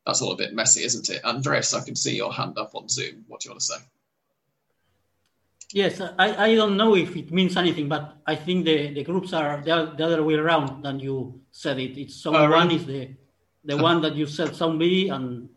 That's 0.06 0.22
all 0.22 0.32
a 0.32 0.36
bit 0.36 0.54
messy, 0.54 0.84
isn't 0.84 1.08
it? 1.10 1.24
Andres, 1.24 1.74
I 1.74 1.84
can 1.84 1.96
see 1.96 2.16
your 2.16 2.32
hand 2.32 2.56
up 2.58 2.74
on 2.74 2.88
Zoom. 2.88 3.24
What 3.26 3.40
do 3.40 3.48
you 3.48 3.52
want 3.52 3.60
to 3.60 3.66
say? 3.66 3.78
Yes, 5.72 6.00
I, 6.00 6.44
I 6.46 6.54
don't 6.54 6.76
know 6.76 6.94
if 6.94 7.16
it 7.16 7.32
means 7.32 7.56
anything, 7.56 7.88
but 7.88 8.16
I 8.24 8.36
think 8.36 8.64
the, 8.64 8.94
the 8.94 9.02
groups 9.02 9.32
are 9.32 9.60
the, 9.64 9.92
the 9.96 10.06
other 10.06 10.22
way 10.22 10.34
around 10.34 10.84
than 10.84 11.00
you 11.00 11.40
said 11.50 11.80
it. 11.80 11.98
It's 11.98 12.14
zone 12.14 12.36
Oh, 12.36 12.42
one 12.42 12.50
right. 12.52 12.72
is 12.72 12.86
the 12.86 13.10
the 13.64 13.76
one 13.76 14.00
that 14.02 14.14
you 14.14 14.26
said 14.26 14.54
zone 14.54 14.78
B 14.78 15.08
and 15.08 15.48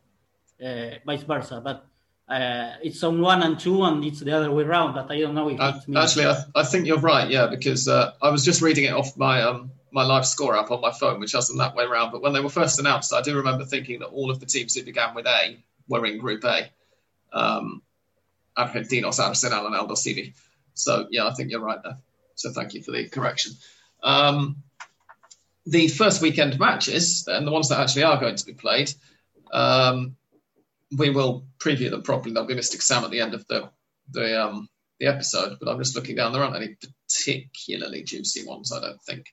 uh, 0.65 0.95
vice 1.05 1.21
versa. 1.21 1.61
But 1.63 1.85
uh, 2.27 2.71
it's 2.81 2.97
zone 2.97 3.21
one 3.21 3.43
and 3.43 3.59
two, 3.59 3.83
and 3.83 4.03
it's 4.03 4.21
the 4.21 4.31
other 4.31 4.49
way 4.51 4.63
around. 4.63 4.95
But 4.95 5.11
I 5.11 5.19
don't 5.21 5.35
know 5.35 5.47
if 5.49 5.59
Uh, 5.59 5.73
it 5.77 5.87
means. 5.87 6.03
actually, 6.17 6.25
I, 6.25 6.43
I 6.55 6.63
think 6.63 6.87
you're 6.87 6.97
right. 6.97 7.29
Yeah, 7.29 7.45
because 7.45 7.87
uh, 7.87 8.13
I 8.19 8.31
was 8.31 8.43
just 8.43 8.63
reading 8.63 8.85
it 8.85 8.93
off 8.93 9.15
my 9.15 9.43
um, 9.43 9.69
my 9.91 10.03
live 10.03 10.25
score 10.25 10.57
app 10.57 10.71
on 10.71 10.81
my 10.81 10.91
phone, 10.91 11.19
which 11.19 11.31
has 11.33 11.47
them 11.47 11.57
that 11.57 11.75
way 11.75 11.83
around. 11.83 12.11
But 12.11 12.21
when 12.21 12.33
they 12.33 12.41
were 12.41 12.49
first 12.49 12.79
announced, 12.79 13.13
I 13.13 13.21
do 13.21 13.37
remember 13.37 13.65
thinking 13.65 13.99
that 13.99 14.07
all 14.07 14.31
of 14.31 14.39
the 14.39 14.45
teams 14.45 14.75
who 14.75 14.83
began 14.83 15.15
with 15.15 15.27
A 15.27 15.57
were 15.87 16.05
in 16.05 16.17
Group 16.19 16.43
A. 16.43 16.69
Um, 17.31 17.81
Argentinos, 18.57 19.19
Arsenal, 19.19 19.67
and 19.67 19.75
Aldosivi. 19.75 20.33
So 20.73 21.07
yeah, 21.09 21.27
I 21.27 21.33
think 21.33 21.51
you're 21.51 21.61
right 21.61 21.81
there. 21.83 21.97
So 22.35 22.51
thank 22.51 22.73
you 22.73 22.81
for 22.81 22.91
the 22.91 23.07
correction. 23.07 23.53
Um, 24.03 24.57
the 25.65 25.87
first 25.87 26.21
weekend 26.21 26.59
matches, 26.59 27.27
and 27.27 27.45
the 27.45 27.51
ones 27.51 27.69
that 27.69 27.79
actually 27.79 28.03
are 28.03 28.19
going 28.19 28.35
to 28.35 28.45
be 28.45 28.53
played, 28.53 28.91
um, 29.51 30.15
we 30.97 31.09
will 31.09 31.45
preview 31.59 31.89
them 31.89 32.01
properly. 32.01 32.33
There'll 32.33 32.47
be 32.47 32.55
Mystic 32.55 32.81
Sam 32.81 33.03
at 33.03 33.11
the 33.11 33.21
end 33.21 33.33
of 33.33 33.45
the 33.47 33.69
the 34.11 34.43
um, 34.43 34.69
the 34.99 35.07
episode, 35.07 35.57
but 35.59 35.69
I'm 35.69 35.77
just 35.77 35.95
looking 35.95 36.15
down. 36.15 36.33
There 36.33 36.43
aren't 36.43 36.55
any 36.55 36.75
particularly 37.07 38.03
juicy 38.03 38.45
ones, 38.45 38.71
I 38.71 38.81
don't 38.81 39.01
think. 39.03 39.27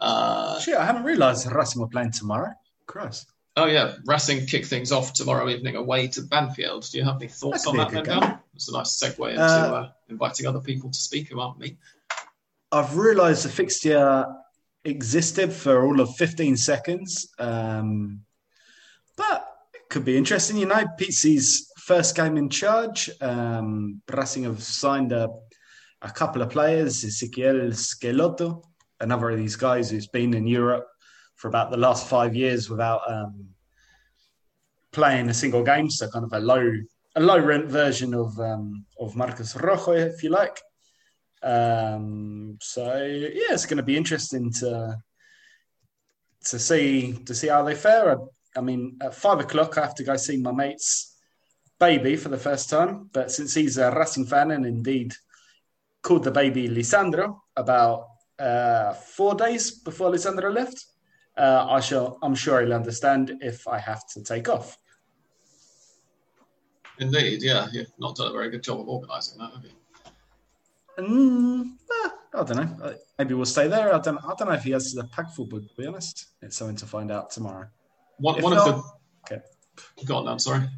Uh, 0.00 0.58
Shit, 0.60 0.76
I 0.76 0.84
haven't 0.84 1.04
realised 1.04 1.50
Racing 1.50 1.80
were 1.80 1.88
playing 1.88 2.12
tomorrow. 2.12 2.52
Christ. 2.86 3.30
oh 3.56 3.66
yeah, 3.66 3.94
Racing 4.06 4.46
kick 4.46 4.64
things 4.66 4.92
off 4.92 5.12
tomorrow 5.12 5.48
evening 5.48 5.76
away 5.76 6.08
to 6.08 6.22
Banfield. 6.22 6.88
Do 6.90 6.98
you 6.98 7.04
have 7.04 7.16
any 7.16 7.28
thoughts 7.28 7.66
on 7.66 7.76
that, 7.76 7.90
be 7.90 7.98
a 7.98 8.02
then, 8.02 8.04
good 8.04 8.20
Dan? 8.20 8.38
It's 8.54 8.68
a 8.68 8.72
nice 8.72 8.98
segue 8.98 9.30
into 9.30 9.42
Uh, 9.42 9.46
uh, 9.46 9.90
inviting 10.08 10.46
other 10.46 10.60
people 10.60 10.90
to 10.90 10.98
speak 10.98 11.28
who 11.28 11.40
aren't 11.40 11.58
me. 11.58 11.76
I've 12.70 12.96
realised 12.96 13.44
the 13.44 13.50
fixture 13.50 14.26
existed 14.84 15.52
for 15.52 15.86
all 15.86 16.00
of 16.00 16.14
15 16.16 16.56
seconds, 16.56 17.28
um, 17.38 18.22
but 19.16 19.46
it 19.74 19.82
could 19.90 20.04
be 20.04 20.16
interesting. 20.16 20.56
You 20.56 20.66
know, 20.66 20.84
Pizzi's 20.98 21.70
first 21.78 22.16
game 22.16 22.36
in 22.36 22.48
charge. 22.48 23.10
Um, 23.20 24.00
Racing 24.10 24.44
have 24.44 24.62
signed 24.62 25.12
a, 25.12 25.28
a 26.00 26.10
couple 26.10 26.42
of 26.42 26.50
players, 26.50 27.04
Ezequiel 27.04 27.72
Schelotto, 27.72 28.64
another 29.02 29.30
of 29.30 29.38
these 29.38 29.56
guys 29.56 29.90
who's 29.90 30.06
been 30.06 30.34
in 30.34 30.46
Europe 30.46 30.86
for 31.34 31.48
about 31.48 31.70
the 31.70 31.76
last 31.76 32.08
five 32.08 32.34
years 32.34 32.70
without 32.70 33.02
um, 33.10 33.48
playing 34.92 35.28
a 35.28 35.34
single 35.34 35.62
game, 35.62 35.90
so 35.90 36.08
kind 36.08 36.24
of 36.24 36.32
a 36.32 36.40
low 36.40 36.72
a 37.14 37.20
low 37.20 37.38
rent 37.38 37.66
version 37.66 38.14
of 38.14 38.38
um, 38.40 38.86
of 38.98 39.16
Marcos 39.16 39.54
Rojo, 39.56 39.92
if 39.92 40.22
you 40.22 40.30
like. 40.30 40.58
Um, 41.42 42.58
so 42.60 42.84
yeah, 43.04 43.52
it's 43.52 43.66
going 43.66 43.78
to 43.78 43.82
be 43.82 43.96
interesting 43.96 44.52
to 44.60 44.96
to 46.44 46.58
see 46.58 47.12
to 47.26 47.34
see 47.34 47.48
how 47.48 47.62
they 47.64 47.74
fare. 47.74 48.12
I, 48.12 48.16
I 48.56 48.60
mean, 48.60 48.98
at 49.02 49.14
five 49.14 49.40
o'clock, 49.40 49.76
I 49.76 49.82
have 49.82 49.94
to 49.96 50.04
go 50.04 50.16
see 50.16 50.36
my 50.36 50.52
mate's 50.52 51.16
baby 51.80 52.16
for 52.16 52.28
the 52.28 52.38
first 52.38 52.70
time. 52.70 53.10
But 53.12 53.30
since 53.32 53.54
he's 53.54 53.78
a 53.78 53.90
Racing 53.90 54.26
fan 54.26 54.52
and 54.52 54.64
indeed 54.64 55.12
called 56.02 56.24
the 56.24 56.30
baby 56.30 56.68
Lisandro 56.68 57.40
about 57.56 58.06
uh, 58.42 58.94
four 58.94 59.34
days 59.34 59.70
before 59.70 60.10
Lisandro 60.10 60.52
left, 60.52 60.84
uh, 61.36 61.66
I 61.70 61.80
shall. 61.80 62.18
I'm 62.22 62.34
sure 62.34 62.60
he'll 62.60 62.74
understand 62.74 63.32
if 63.40 63.68
I 63.68 63.78
have 63.78 64.06
to 64.14 64.22
take 64.22 64.48
off. 64.48 64.76
Indeed, 66.98 67.42
yeah, 67.42 67.68
you've 67.72 67.92
not 67.98 68.16
done 68.16 68.28
a 68.28 68.32
very 68.32 68.50
good 68.50 68.62
job 68.62 68.80
of 68.80 68.88
organising 68.88 69.38
that, 69.38 69.52
have 69.54 69.64
you? 69.64 69.70
Mm, 70.98 71.72
eh, 72.04 72.08
I 72.34 72.42
don't 72.44 72.56
know. 72.56 72.84
Uh, 72.84 72.92
Maybe 73.18 73.34
we'll 73.34 73.46
stay 73.46 73.68
there. 73.68 73.94
I 73.94 73.98
don't. 73.98 74.18
I 74.18 74.34
don't 74.36 74.48
know 74.48 74.54
if 74.54 74.64
he 74.64 74.72
has 74.72 74.92
the 74.92 75.04
pack 75.04 75.32
football. 75.32 75.60
To 75.60 75.68
be 75.78 75.86
honest, 75.86 76.26
it's 76.42 76.56
something 76.56 76.76
to 76.76 76.86
find 76.86 77.10
out 77.10 77.30
tomorrow. 77.30 77.68
One, 78.18 78.42
one 78.42 78.54
not- 78.54 78.68
of 78.68 78.84
okay. 79.24 79.40
the. 79.96 80.04
Go 80.04 80.16
on, 80.16 80.28
I'm 80.28 80.38
sorry. 80.38 80.68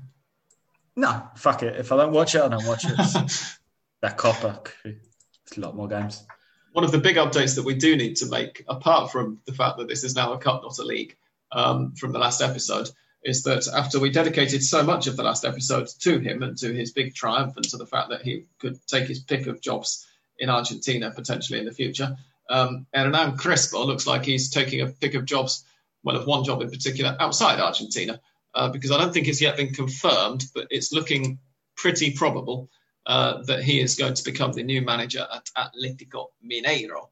No, 0.97 1.29
fuck 1.35 1.65
it. 1.65 1.75
If 1.77 1.91
I 1.91 1.97
don't 1.97 2.13
watch 2.13 2.37
it, 2.37 2.43
I 2.43 2.49
don't 2.49 2.67
watch 2.67 2.85
it. 2.85 2.93
That 4.03 4.19
copper. 4.19 4.61
It's 4.85 5.57
a 5.57 5.61
lot 5.61 5.75
more 5.75 5.89
games. 5.89 6.27
One 6.75 6.85
of 6.85 6.91
the 6.91 6.99
big 6.99 7.15
updates 7.15 7.55
that 7.55 7.65
we 7.65 7.75
do 7.75 7.95
need 7.95 8.17
to 8.17 8.27
make, 8.27 8.65
apart 8.67 9.13
from 9.13 9.39
the 9.47 9.53
fact 9.53 9.79
that 9.79 9.87
this 9.87 10.03
is 10.03 10.17
now 10.17 10.33
a 10.33 10.39
cup, 10.39 10.61
not 10.65 10.77
a 10.81 10.83
league, 10.83 11.17
um, 11.53 11.95
from 11.95 12.11
the 12.11 12.19
last 12.19 12.43
episode, 12.43 12.91
is 13.23 13.45
that 13.45 13.69
after 13.69 14.01
we 14.01 14.11
dedicated 14.11 14.61
so 14.61 14.83
much 14.83 15.07
of 15.07 15.17
the 15.17 15.23
last 15.23 15.45
episode 15.45 15.87
to 16.01 16.19
him 16.19 16.43
and 16.43 16.59
to 16.59 16.75
his 16.75 16.91
big 16.91 17.15
triumph 17.15 17.57
and 17.57 17.65
to 17.67 17.77
the 17.77 17.87
fact 17.87 18.11
that 18.11 18.23
he 18.23 18.47
could 18.59 18.77
take 18.89 19.07
his 19.07 19.21
pick 19.21 19.47
of 19.47 19.61
jobs 19.61 20.05
in 20.37 20.51
Argentina 20.51 21.13
potentially 21.13 21.61
in 21.61 21.65
the 21.65 21.71
future, 21.71 22.17
um, 22.51 22.87
Hernan 22.93 23.37
Crespo 23.37 23.87
looks 23.87 24.09
like 24.09 24.25
he's 24.25 24.51
taking 24.51 24.81
a 24.81 24.89
pick 24.89 25.15
of 25.15 25.27
jobs, 25.27 25.65
well, 26.03 26.17
of 26.17 26.27
one 26.27 26.43
job 26.43 26.61
in 26.61 26.71
particular 26.71 27.17
outside 27.21 27.61
Argentina, 27.61 28.21
uh, 28.53 28.69
because 28.69 28.91
I 28.91 28.99
don't 28.99 29.15
think 29.15 29.29
it's 29.29 29.41
yet 29.41 29.57
been 29.57 29.73
confirmed, 29.73 30.47
but 30.53 30.67
it's 30.71 30.93
looking 30.93 31.39
pretty 31.77 32.15
probable 32.15 32.69
uh, 33.07 33.43
that 33.43 33.63
he 33.63 33.81
is 33.81 33.97
going 33.97 34.15
to 34.15 34.25
become 34.25 34.53
the 34.53 34.63
new 34.63 34.83
manager 34.83 35.27
at 35.33 35.51
Atletico 35.57 36.27
Mineiro. 36.45 37.09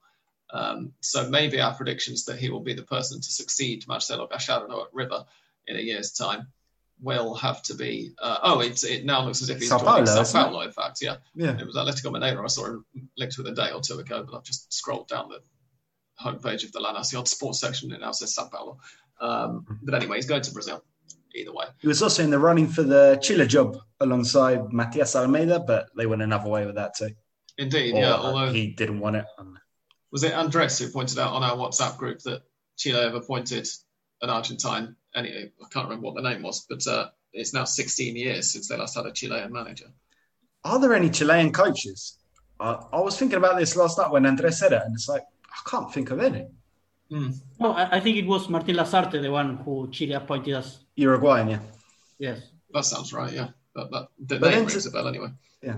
Um, 0.53 0.93
so 1.01 1.29
maybe 1.29 1.61
our 1.61 1.75
predictions 1.75 2.25
that 2.27 2.39
he 2.39 2.51
will 2.51 2.61
be 2.61 2.75
the 2.75 2.83
person 2.83 3.21
to 3.21 3.31
succeed 3.31 3.87
Marcelo 3.89 4.27
Gallardo 4.27 4.83
at 4.83 4.93
River 4.93 5.25
in 5.67 5.77
a 5.77 5.81
year's 5.81 6.13
time 6.13 6.49
will 7.01 7.35
have 7.35 7.63
to 7.63 7.75
be. 7.75 8.13
Uh, 8.21 8.39
oh, 8.43 8.61
it, 8.61 8.83
it 8.85 9.05
now 9.05 9.25
looks 9.25 9.43
as 9.43 9.49
if 9.49 9.59
he's 9.59 9.69
Sao 9.71 9.79
Paulo, 9.79 10.05
Sao? 10.05 10.45
Paulo. 10.45 10.61
In 10.61 10.71
fact, 10.71 10.99
yeah, 11.03 11.17
Yeah. 11.35 11.59
it 11.59 11.67
was 11.67 11.75
Atletico 11.77 12.13
Mineiro. 12.13 12.45
I 12.45 12.47
saw 12.49 12.67
him 12.67 12.85
linked 13.17 13.39
with 13.39 13.49
a 13.49 13.53
day 13.55 13.71
or 13.73 13.81
two 13.81 13.99
ago, 13.99 14.25
but 14.29 14.37
I've 14.37 14.45
just 14.45 14.73
scrolled 14.73 15.09
down 15.09 15.29
the 15.31 15.41
homepage 16.23 16.65
of 16.65 16.73
the 16.73 16.81
La 16.81 16.95
Nacion 16.95 17.27
sports 17.27 17.59
section 17.61 17.91
and 17.93 18.01
it 18.01 18.05
now 18.05 18.13
says 18.13 18.35
Sao 18.35 18.49
Paulo. 18.49 18.79
Um, 19.21 19.79
but 19.83 19.95
anyway, 19.95 20.17
he's 20.17 20.27
going 20.27 20.43
to 20.43 20.53
Brazil. 20.53 20.85
Either 21.35 21.53
way, 21.53 21.67
He 21.81 21.89
was 21.89 22.03
also 22.03 22.23
in 22.23 22.31
the 22.31 22.39
running 22.39 22.69
for 22.69 22.83
the 22.83 23.19
Chile 23.23 23.47
job 23.47 23.79
alongside 24.01 24.73
Matias 24.73 25.17
Almeyda, 25.17 25.61
but 25.61 25.89
they 25.97 26.07
went 26.07 26.23
another 26.23 26.49
way 26.49 26.67
with 26.67 26.75
that 26.75 26.95
too. 26.97 27.11
indeed, 27.59 27.95
Or 27.95 28.01
yeah. 28.01 28.15
Although 28.15 28.53
he 28.53 28.69
didn't 28.69 29.01
want 29.01 29.17
it. 29.17 29.25
Was 30.11 30.25
it 30.25 30.35
Andres 30.35 30.79
who 30.79 30.89
pointed 30.91 31.19
out 31.19 31.33
on 31.33 31.43
our 31.43 31.57
WhatsApp 31.57 31.97
group 31.97 32.19
that 32.21 32.43
Chile 32.77 33.01
have 33.01 33.15
appointed 33.15 33.67
an 34.21 34.29
Argentine? 34.29 34.95
Anyway, 35.15 35.51
I 35.63 35.69
can't 35.71 35.87
remember 35.87 36.07
what 36.07 36.17
the 36.17 36.29
name 36.29 36.43
was, 36.43 36.67
but 36.69 36.87
uh, 36.87 37.09
it's 37.33 37.55
now 37.55 37.65
16 37.65 38.15
years 38.17 38.53
since 38.53 38.69
they 38.69 38.77
last 38.77 38.95
had 38.95 39.07
a 39.07 39.13
Chilean 39.13 39.51
manager. 39.53 39.87
Are 40.65 40.79
there 40.79 40.95
any 40.95 41.09
Chilean 41.09 41.51
coaches? 41.51 42.19
I, 42.61 42.79
I 42.93 43.01
was 43.01 43.19
thinking 43.19 43.39
about 43.39 43.59
this 43.59 43.75
last 43.75 43.97
night 43.99 44.11
when 44.11 44.27
Andres 44.27 44.59
said 44.59 44.73
it, 44.73 44.83
and 44.85 44.95
it's 44.95 45.09
like 45.09 45.23
I 45.23 45.71
can't 45.71 45.93
think 45.93 46.11
of 46.11 46.21
any. 46.21 46.47
No, 47.61 47.73
I, 47.73 47.97
I 47.97 48.01
think 48.01 48.17
it 48.17 48.27
was 48.27 48.49
Martin 48.49 48.77
Lasarte, 48.77 49.21
the 49.21 49.31
one 49.31 49.57
who 49.59 49.89
Chile 49.91 50.15
appointed 50.15 50.55
us. 50.55 50.79
Uruguayan, 50.97 51.49
yeah, 51.51 51.59
Yes. 52.19 52.41
That 52.73 52.85
sounds 52.87 53.13
right, 53.13 53.33
yeah. 53.33 53.49
That, 53.75 53.91
that, 53.91 54.09
the 54.19 54.39
But 54.39 54.49
name 54.49 54.59
then 54.61 54.67
to- 54.67 54.73
rings 54.75 54.87
a 54.87 54.91
bell 54.91 55.09
anyway. 55.09 55.29
yeah. 55.63 55.77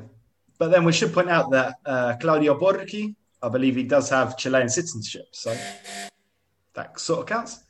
But 0.59 0.71
then 0.71 0.85
we 0.85 0.93
should 0.93 1.13
point 1.13 1.29
out 1.29 1.51
that 1.51 1.75
uh, 1.85 2.15
Claudio 2.21 2.59
Borghi, 2.59 3.15
I 3.43 3.49
believe 3.49 3.75
he 3.75 3.83
does 3.83 4.09
have 4.11 4.37
Chilean 4.37 4.69
citizenship, 4.69 5.27
so 5.33 5.57
that 6.75 6.99
sort 7.01 7.21
of 7.21 7.27
counts. 7.27 7.61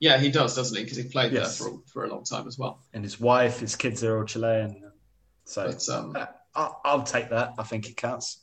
Yeah, 0.00 0.18
he 0.18 0.30
does, 0.30 0.54
doesn't 0.56 0.76
he? 0.76 0.82
Because 0.84 0.98
he 0.98 1.04
played 1.04 1.32
Yes. 1.32 1.58
there 1.58 1.68
for, 1.68 1.80
for 1.86 2.04
a 2.04 2.08
long 2.08 2.24
time 2.24 2.46
as 2.48 2.58
well. 2.58 2.80
And 2.92 3.02
his 3.04 3.18
wife, 3.20 3.60
his 3.60 3.74
kids 3.76 4.02
are 4.04 4.18
all 4.18 4.24
Chilean, 4.24 4.82
so 5.44 5.66
But 5.66 5.88
um, 5.88 6.16
uh, 6.16 6.26
I'll, 6.54 6.80
I'll 6.84 7.02
take 7.02 7.30
that. 7.30 7.54
I 7.58 7.62
think 7.62 7.88
it 7.88 7.96
counts. 7.96 8.38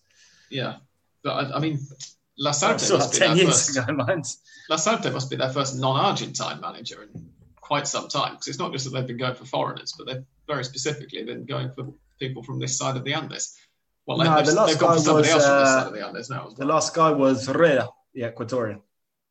yeah, 0.50 0.78
but 1.24 1.32
I, 1.32 1.58
I 1.58 1.60
mean, 1.60 1.76
That 1.78 2.08
Lasarte 2.40 2.92
must 2.98 3.14
be 3.14 3.20
their 3.20 3.36
first. 3.48 4.40
Lasarte 4.70 5.14
must 5.14 5.30
be 5.30 5.36
their 5.36 5.50
first 5.50 5.76
non-Argentine 5.76 6.60
manager 6.60 7.04
in 7.04 7.30
quite 7.62 7.88
some 7.88 8.08
time. 8.08 8.34
Because 8.34 8.48
it's 8.48 8.60
not 8.60 8.72
just 8.72 8.86
that 8.86 8.92
they've 8.92 9.08
been 9.08 9.18
going 9.18 9.36
for 9.36 9.46
foreigners, 9.46 9.94
but 9.98 10.08
they've 10.08 10.24
very 10.48 10.64
specifically 10.64 11.24
been 11.24 11.46
going 11.46 11.72
for 11.76 11.94
people 12.20 12.44
from 12.44 12.60
this 12.60 12.78
side 12.78 12.96
of 12.98 13.04
the 13.04 13.14
Andes. 13.14 13.58
Well, 14.06 14.18
No, 14.18 14.42
the 14.44 14.54
last 14.54 14.80
guy 14.80 14.88
was, 14.88 15.08
uh, 15.08 15.90
the 15.92 16.28
now. 16.30 16.50
The 16.56 16.66
last 16.66 16.94
guy 16.94 17.12
was 17.12 17.48
Herrera, 17.48 17.90
the 18.14 18.22
Ecuadorian, 18.22 18.82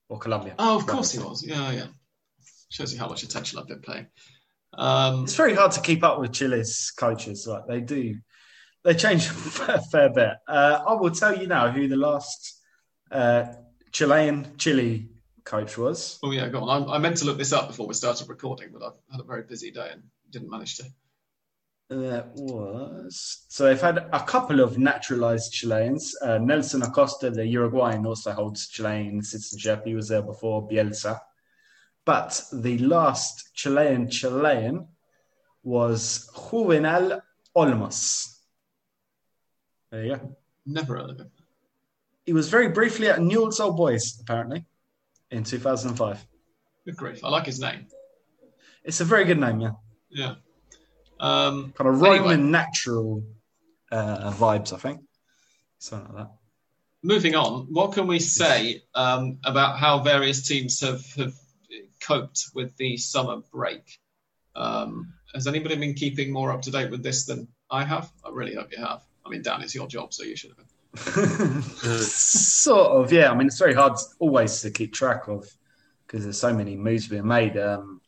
or 0.09 0.19
Colombia. 0.19 0.55
Oh, 0.59 0.77
of 0.77 0.87
course 0.87 1.13
he 1.13 1.19
was. 1.19 1.45
Yeah, 1.47 1.71
yeah. 1.71 1.87
Shows 2.71 2.93
you 2.93 2.99
how 2.99 3.09
much 3.09 3.23
attention 3.23 3.59
I've 3.59 3.69
been 3.69 3.81
paying. 3.81 4.07
Um, 4.77 5.25
It's 5.25 5.37
very 5.37 5.55
hard 5.55 5.71
to 5.73 5.81
keep 5.81 6.03
up 6.03 6.19
with 6.19 6.33
Chile's 6.33 6.93
coaches. 6.99 7.47
Like 7.47 7.69
they 7.69 7.81
do, 7.81 8.17
they 8.83 8.95
change 8.95 9.27
a 9.69 9.81
fair 9.81 10.11
bit. 10.11 10.33
Uh, 10.49 10.83
I 10.89 10.95
will 10.95 11.13
tell 11.13 11.37
you 11.39 11.47
now 11.47 11.71
who 11.71 11.87
the 11.87 11.97
last 11.97 12.54
uh, 13.15 13.55
Chilean 13.93 14.57
Chile 14.59 15.09
coach 15.45 15.79
was. 15.79 16.19
oh 16.23 16.33
yeah, 16.33 16.49
go 16.49 16.61
on. 16.61 16.89
I, 16.89 16.95
I 16.95 16.99
meant 16.99 17.17
to 17.19 17.25
look 17.25 17.39
this 17.39 17.53
up 17.53 17.69
before 17.69 17.87
we 17.87 17.95
started 17.95 18.29
recording, 18.29 18.71
but 18.73 18.83
I've 18.83 18.99
had 19.11 19.21
a 19.21 19.25
very 19.25 19.43
busy 19.43 19.71
day 19.71 19.91
and 19.93 20.03
didn't 20.31 20.51
manage 20.51 20.77
to. 20.79 20.85
That 21.91 22.33
was 22.35 23.45
so 23.49 23.65
they've 23.65 23.81
had 23.81 23.99
a 23.99 24.25
couple 24.25 24.61
of 24.61 24.79
naturalized 24.79 25.53
Chileans. 25.53 26.17
Uh, 26.23 26.39
Nelson 26.39 26.83
Acosta, 26.83 27.31
the 27.31 27.47
Uruguayan, 27.47 28.07
also 28.07 28.33
holds 28.33 28.69
Chilean 28.69 29.23
citizenship. 29.23 29.83
He 29.85 29.95
was 29.95 30.09
there 30.09 30.23
before 30.23 30.67
Bielsa. 30.67 31.21
But 32.05 32.43
the 32.53 32.79
last 32.79 33.55
Chilean 33.55 34.11
Chilean 34.11 34.89
was 35.63 36.31
Juvenal 36.51 37.21
Olmos. 37.57 38.39
There 39.91 40.05
you 40.05 40.17
go. 40.17 40.37
Never 40.67 40.97
heard 40.97 41.11
of 41.11 41.21
him. 41.21 41.31
He 42.27 42.33
was 42.33 42.49
very 42.49 42.69
briefly 42.69 43.09
at 43.09 43.21
Newell's 43.21 43.61
Old 43.61 43.77
Boys, 43.77 44.19
apparently, 44.21 44.65
in 45.31 45.45
2005. 45.45 46.25
Good 46.87 46.97
grief. 46.97 47.25
I 47.25 47.29
like 47.29 47.47
his 47.47 47.61
name. 47.61 47.87
It's 48.83 49.01
a 49.01 49.05
very 49.05 49.25
good 49.25 49.39
name, 49.41 49.61
yeah. 49.61 49.73
Yeah. 50.11 50.35
Um, 51.21 51.73
Kind 51.77 51.89
of 51.95 52.03
Anyway. 52.03 52.19
Roman 52.19 52.51
natural 52.51 53.23
uh, 53.93 54.31
vibes, 54.33 54.73
I 54.73 54.79
think. 54.79 55.01
Something 55.79 56.15
like 56.15 56.27
that. 56.27 56.33
moving 57.03 57.35
on, 57.35 57.67
what 57.71 57.93
can 57.93 58.07
we 58.07 58.19
say 58.19 58.83
um, 58.95 59.39
about 59.45 59.79
how 59.79 59.99
various 59.99 60.47
teams 60.49 60.81
have, 60.81 61.05
have 61.17 61.35
coped 62.01 62.47
with 62.55 62.75
the 62.79 62.97
summer 62.97 63.43
break? 63.53 63.99
Um, 64.57 65.13
has 65.35 65.47
anybody 65.47 65.77
been 65.77 65.95
keeping 65.95 66.33
more 66.33 66.53
up 66.53 66.63
to 66.63 66.71
date 66.71 66.91
with 66.91 67.03
this 67.03 67.27
than 67.27 67.49
I 67.71 67.85
have? 67.85 68.11
I 68.25 68.31
really 68.31 68.55
hope 68.55 68.73
you 68.73 68.79
have. 68.79 69.03
I 69.27 69.29
mean, 69.29 69.43
Dan, 69.43 69.61
it's 69.63 69.75
your 69.75 69.87
job, 69.89 70.15
so 70.15 70.23
you 70.23 70.37
should 70.37 70.51
have 70.51 70.57
been. 70.59 70.67
sort 72.01 72.93
of, 72.93 73.13
yeah. 73.13 73.31
I 73.31 73.35
mean, 73.35 73.47
it's 73.47 73.59
very 73.59 73.75
hard 73.75 73.95
always 74.19 74.61
to 74.63 74.71
keep 74.71 74.93
track 74.93 75.29
of 75.29 75.49
because 76.07 76.25
there's 76.25 76.39
so 76.39 76.53
many 76.53 76.77
moves 76.77 77.09
being 77.09 77.27
made. 77.27 77.57
Um, 77.57 78.01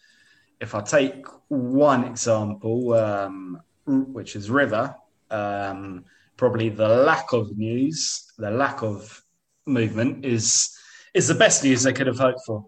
if 0.61 0.75
I 0.75 0.81
take 0.81 1.27
one 1.49 2.05
example, 2.05 2.95
um, 2.95 3.61
which 3.87 4.37
is 4.37 4.51
River, 4.51 4.95
um, 5.31 6.05
probably 6.37 6.69
the 6.69 6.89
lack 6.89 7.33
of 7.33 7.57
news, 7.57 8.33
the 8.39 8.51
lack 8.51 8.83
of 8.83 9.23
movement 9.67 10.25
is 10.25 10.77
is 11.15 11.29
the 11.29 11.35
best 11.35 11.65
news 11.65 11.83
they 11.83 11.93
could 11.93 12.07
have 12.07 12.19
hoped 12.19 12.41
for. 12.47 12.67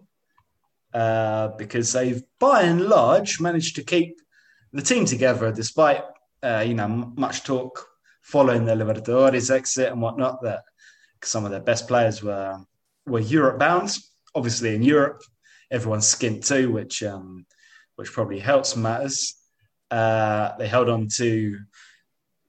Uh, 0.93 1.49
because 1.49 1.93
they've 1.93 2.23
by 2.39 2.63
and 2.63 2.81
large 2.81 3.39
managed 3.39 3.75
to 3.75 3.83
keep 3.83 4.19
the 4.73 4.81
team 4.81 5.05
together 5.05 5.51
despite 5.51 6.03
uh, 6.41 6.63
you 6.65 6.73
know 6.73 6.87
much 7.15 7.43
talk 7.43 7.88
following 8.29 8.63
the 8.63 8.73
Libertadores 8.73 9.49
exit 9.49 9.91
and 9.91 10.01
whatnot 10.01 10.41
that 10.43 10.61
some 11.23 11.45
of 11.45 11.51
their 11.51 11.59
best 11.59 11.87
players 11.87 12.21
were 12.21 12.57
were 13.07 13.19
Europe 13.19 13.57
bound. 13.57 13.97
Obviously, 14.35 14.75
in 14.75 14.83
Europe, 14.83 15.21
everyone's 15.71 16.05
skint 16.05 16.45
too, 16.45 16.71
which 16.71 17.01
um, 17.03 17.45
which 17.95 18.11
probably 18.11 18.39
helps 18.39 18.75
matters. 18.75 19.35
Uh, 19.89 20.55
they 20.57 20.67
held 20.67 20.89
on 20.89 21.07
to 21.17 21.57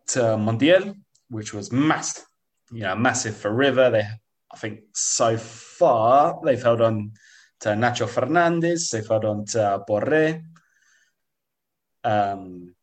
to 0.08 0.20
Montiel, 0.36 0.94
which 1.30 1.54
was 1.54 1.72
massive, 1.72 2.26
you 2.70 2.82
know, 2.82 2.94
massive 2.94 3.36
for 3.36 3.50
River. 3.50 3.90
They, 3.90 4.04
I 4.52 4.56
think, 4.58 4.80
so 4.94 5.38
far 5.38 6.40
they've 6.44 6.62
held 6.62 6.82
on 6.82 7.12
to 7.60 7.70
Nacho 7.70 8.06
Fernandez. 8.08 8.90
They've 8.90 9.06
held 9.06 9.24
on 9.24 9.46
to 9.46 9.82
Borré. 9.88 10.42
Um, 12.04 12.74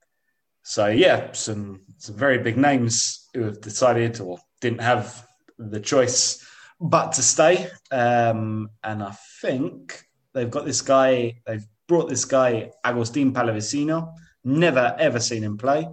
so 0.68 0.88
yeah, 0.88 1.32
some 1.32 1.80
some 1.98 2.16
very 2.16 2.40
big 2.40 2.58
names 2.58 3.30
who 3.34 3.44
have 3.44 3.62
decided 3.62 4.20
or 4.20 4.38
didn't 4.60 4.82
have 4.82 5.26
the 5.58 5.80
choice 5.80 6.46
but 6.82 7.14
to 7.14 7.24
stay. 7.24 7.70
Um, 7.90 8.70
and 8.84 9.02
I 9.02 9.16
think 9.42 10.04
they've 10.34 10.52
got 10.52 10.66
this 10.66 10.82
guy. 10.82 11.40
They've 11.46 11.66
brought 11.88 12.10
this 12.10 12.26
guy 12.26 12.72
Agustin 12.84 13.32
Palavecino. 13.32 14.14
Never 14.44 14.94
ever 15.00 15.22
seen 15.22 15.44
him 15.44 15.58
play, 15.58 15.88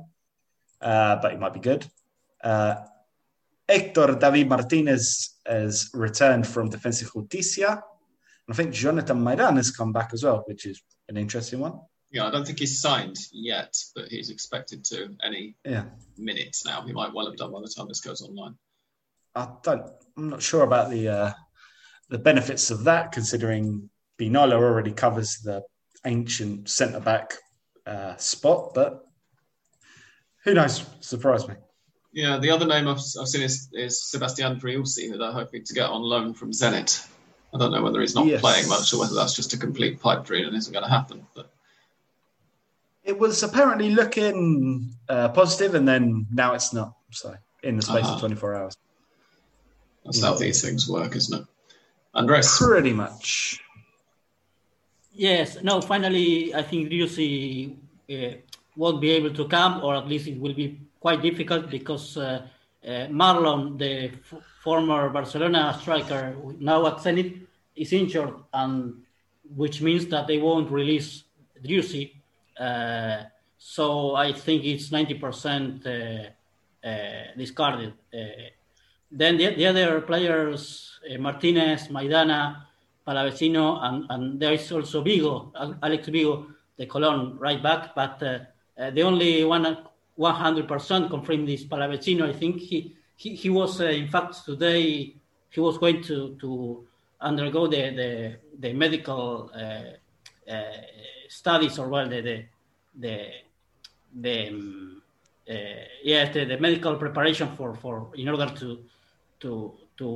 uh, 0.80 1.16
but 1.22 1.30
he 1.30 1.38
might 1.38 1.54
be 1.54 1.60
good. 1.60 1.87
Uh, 2.42 2.74
Hector 3.68 4.16
David 4.16 4.48
Martinez 4.48 5.38
has 5.46 5.88
returned 5.94 6.48
from 6.48 6.68
Defensa 6.68 7.04
Justicia. 7.04 7.80
I 8.50 8.52
think 8.52 8.74
Jonathan 8.74 9.20
Maidana 9.20 9.58
has 9.58 9.70
come 9.70 9.92
back 9.92 10.10
as 10.12 10.24
well, 10.24 10.42
which 10.48 10.66
is 10.66 10.82
an 11.08 11.16
interesting 11.16 11.60
one. 11.60 11.78
Yeah, 12.14 12.29
I 12.29 12.31
don't 12.31 12.46
think 12.46 12.61
he's 12.61 12.81
signed 12.81 13.18
yet, 13.33 13.77
but 13.96 14.07
he's 14.07 14.31
expected 14.31 14.85
to 14.85 15.09
any 15.24 15.57
yeah. 15.64 15.87
minutes 16.16 16.64
now. 16.64 16.83
He 16.83 16.92
might 16.92 17.12
well 17.12 17.27
have 17.27 17.37
done 17.37 17.50
by 17.50 17.61
the 17.61 17.66
time 17.66 17.88
this 17.88 18.00
goes 18.00 18.22
online. 18.22 18.55
I 19.35 19.48
don't. 19.64 19.90
I'm 20.16 20.31
not 20.31 20.40
sure 20.40 20.62
about 20.62 20.90
the 20.90 21.09
uh, 21.09 21.33
the 22.11 22.18
benefits 22.18 22.70
of 22.70 22.85
that, 22.85 23.11
considering 23.11 23.90
Pinola 24.16 24.55
already 24.55 24.92
covers 24.92 25.38
the 25.38 25.64
ancient 26.07 26.70
centre 26.70 27.00
back 27.00 27.35
uh, 27.85 28.14
spot, 28.16 28.74
but 28.77 29.05
who 30.44 30.55
knows? 30.55 30.85
Surprise 31.00 31.48
me. 31.48 31.57
Yeah, 32.12 32.38
the 32.38 32.50
other 32.50 32.66
name 32.66 32.87
I've, 32.87 32.98
I've 32.98 33.27
seen 33.27 33.42
is, 33.42 33.68
is 33.72 34.09
Sebastian 34.09 34.61
Driussi, 34.61 35.11
who 35.11 35.18
they're 35.18 35.33
hoping 35.33 35.64
to 35.64 35.74
get 35.74 35.90
on 35.90 36.03
loan 36.03 36.33
from 36.33 36.53
Zenit. 36.53 37.09
I 37.53 37.59
don't 37.59 37.72
know 37.72 37.83
whether 37.83 38.00
he's 38.00 38.14
not 38.14 38.27
yes. 38.27 38.40
playing 38.40 38.68
much 38.68 38.92
or 38.92 39.00
whether 39.00 39.14
that's 39.16 39.35
just 39.35 39.53
a 39.53 39.57
complete 39.57 40.00
pipe 40.00 40.24
dream 40.24 40.46
and 40.46 40.57
isn't 40.57 40.72
going 40.72 40.85
to 40.85 40.90
happen. 40.90 41.27
But 41.35 41.50
it 43.04 43.18
was 43.18 43.42
apparently 43.42 43.90
looking 43.90 44.94
uh, 45.08 45.28
positive, 45.28 45.74
and 45.74 45.86
then 45.86 46.26
now 46.32 46.54
it's 46.54 46.72
not. 46.72 46.94
So 47.10 47.34
in 47.62 47.76
the 47.76 47.82
space 47.82 48.04
uh-huh. 48.04 48.14
of 48.14 48.20
24 48.20 48.54
hours. 48.56 48.76
That's 50.04 50.22
how 50.22 50.34
these 50.34 50.62
things 50.62 50.88
work, 50.88 51.16
isn't 51.16 51.40
it? 51.40 51.46
Andres? 52.14 52.58
Pretty 52.58 52.92
much. 52.92 53.60
Yes. 55.12 55.62
No, 55.62 55.80
finally, 55.80 56.54
I 56.54 56.62
think 56.62 56.90
Driussi 56.90 57.76
uh, 58.10 58.36
won't 58.76 59.00
be 59.00 59.10
able 59.12 59.32
to 59.34 59.48
come, 59.48 59.82
or 59.82 59.94
at 59.96 60.06
least 60.06 60.26
it 60.26 60.38
will 60.38 60.54
be 60.54 60.80
quite 61.00 61.22
difficult 61.22 61.70
because 61.70 62.16
uh, 62.16 62.46
uh, 62.84 62.88
Marlon, 63.08 63.78
the 63.78 64.10
f- 64.10 64.42
former 64.62 65.08
Barcelona 65.08 65.76
striker, 65.80 66.36
now 66.58 66.86
at 66.86 66.96
Zenit, 66.98 67.40
is 67.74 67.92
injured, 67.92 68.34
and 68.52 69.02
which 69.56 69.80
means 69.80 70.06
that 70.06 70.26
they 70.26 70.38
won't 70.38 70.70
release 70.70 71.24
Driussi. 71.62 72.12
Uh, 72.58 73.24
so 73.58 74.14
I 74.14 74.32
think 74.32 74.64
it's 74.64 74.90
90% 74.90 75.86
uh, 75.86 76.86
uh, 76.86 76.92
discarded. 77.36 77.94
then 79.10 79.36
the, 79.36 79.54
the 79.54 79.66
other 79.66 80.00
players, 80.00 80.98
Martinez, 81.18 81.88
Maidana, 81.88 82.64
Palavecino, 83.06 83.78
and, 83.82 84.06
and 84.10 84.40
there 84.40 84.52
is 84.52 84.70
also 84.72 85.02
Vigo, 85.02 85.52
Alex 85.82 86.08
Vigo, 86.08 86.46
the 86.76 86.86
Colon 86.86 87.38
right 87.38 87.62
back. 87.62 87.94
But 87.94 88.18
the 88.18 89.02
only 89.02 89.44
one 89.44 89.86
100% 90.18 91.10
confirmed 91.10 91.48
is 91.48 91.64
Palavecino. 91.64 92.28
I 92.28 92.32
think 92.32 92.60
he 92.60 92.96
he, 93.16 93.34
he 93.34 93.50
was 93.50 93.80
in 93.80 94.08
fact 94.08 94.44
today 94.44 95.14
he 95.50 95.60
was 95.60 95.78
going 95.78 96.02
to 96.02 96.36
to 96.40 96.86
undergo 97.20 97.66
the 97.66 97.90
the, 97.90 98.36
the 98.58 98.72
medical 98.72 99.50
uh, 99.54 100.50
uh, 100.50 100.64
studies 101.40 101.79
or 101.79 101.88
well 101.88 102.09
the 102.09 102.20
the 102.29 102.37
the, 103.05 103.16
the 104.25 104.49
um, 104.49 105.03
yes 106.03 106.33
the, 106.35 106.44
the 106.44 106.59
medical 106.59 106.94
preparation 106.97 107.49
for 107.57 107.75
for 107.75 107.94
in 108.14 108.29
order 108.29 108.49
to 108.61 108.68
to 109.40 109.75
to 109.97 110.09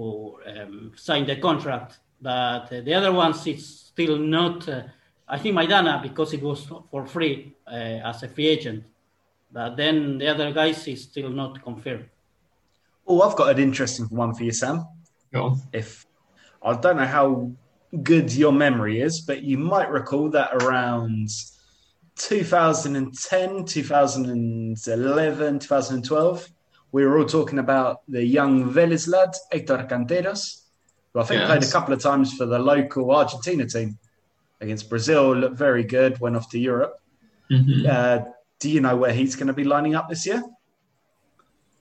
um, 0.47 0.93
sign 0.97 1.27
the 1.27 1.37
contract 1.37 1.99
but 2.21 2.73
uh, 2.73 2.81
the 2.81 2.95
other 2.95 3.13
ones 3.13 3.47
it's 3.47 3.67
still 3.67 4.19
not. 4.19 4.69
Uh, 4.69 4.83
I 5.29 5.39
think 5.39 5.55
Maidana 5.55 6.03
because 6.03 6.33
it 6.33 6.43
was 6.43 6.67
for 6.91 7.07
free 7.07 7.55
uh, 7.67 8.11
as 8.11 8.23
a 8.23 8.29
free 8.29 8.49
agent, 8.49 8.85
but 9.53 9.77
then 9.77 10.19
the 10.19 10.29
other 10.29 10.53
guys 10.53 10.87
is 10.89 11.03
still 11.03 11.31
not 11.31 11.63
confirmed. 11.63 12.09
Oh, 13.07 13.21
I've 13.23 13.37
got 13.37 13.51
an 13.51 13.59
interesting 13.63 14.07
one 14.07 14.35
for 14.35 14.45
you, 14.45 14.53
Sam. 14.53 14.87
Go 15.33 15.43
on. 15.45 15.63
If 15.73 16.07
I 16.63 16.75
don't 16.75 16.97
know 16.97 17.07
how 17.07 17.53
good 18.03 18.33
your 18.33 18.53
memory 18.53 19.01
is, 19.01 19.21
but 19.21 19.43
you 19.43 19.59
might 19.59 19.91
recall 19.91 20.31
that 20.31 20.55
around 20.63 21.31
2010, 22.17 23.65
2011, 23.65 25.59
2012, 25.59 26.49
we 26.91 27.05
were 27.05 27.19
all 27.19 27.25
talking 27.25 27.59
about 27.59 28.01
the 28.09 28.25
young 28.25 28.73
Vélez 28.73 29.09
lad, 29.09 29.35
Hector 29.53 29.87
Canteros 29.91 30.63
who 31.13 31.21
I 31.21 31.25
think 31.25 31.41
yes. 31.41 31.49
played 31.49 31.65
a 31.65 31.71
couple 31.71 31.95
of 31.95 32.01
times 32.01 32.35
for 32.35 32.47
the 32.47 32.59
local 32.59 33.11
Argentina 33.11 33.67
team 33.67 33.99
against 34.61 34.89
Brazil. 34.89 35.35
Looked 35.35 35.57
very 35.57 35.85
good. 35.85 36.21
Went 36.21 36.37
off 36.37 36.51
to 36.51 36.59
Europe. 36.59 37.01
Mm-hmm. 37.51 37.87
Uh, 37.89 38.31
do 38.61 38.71
you 38.71 38.81
know 38.81 38.97
where 38.97 39.13
he's 39.13 39.37
going 39.37 39.47
to 39.47 39.53
be 39.53 39.65
lining 39.65 39.95
up 39.95 40.09
this 40.09 40.27
year? 40.27 40.43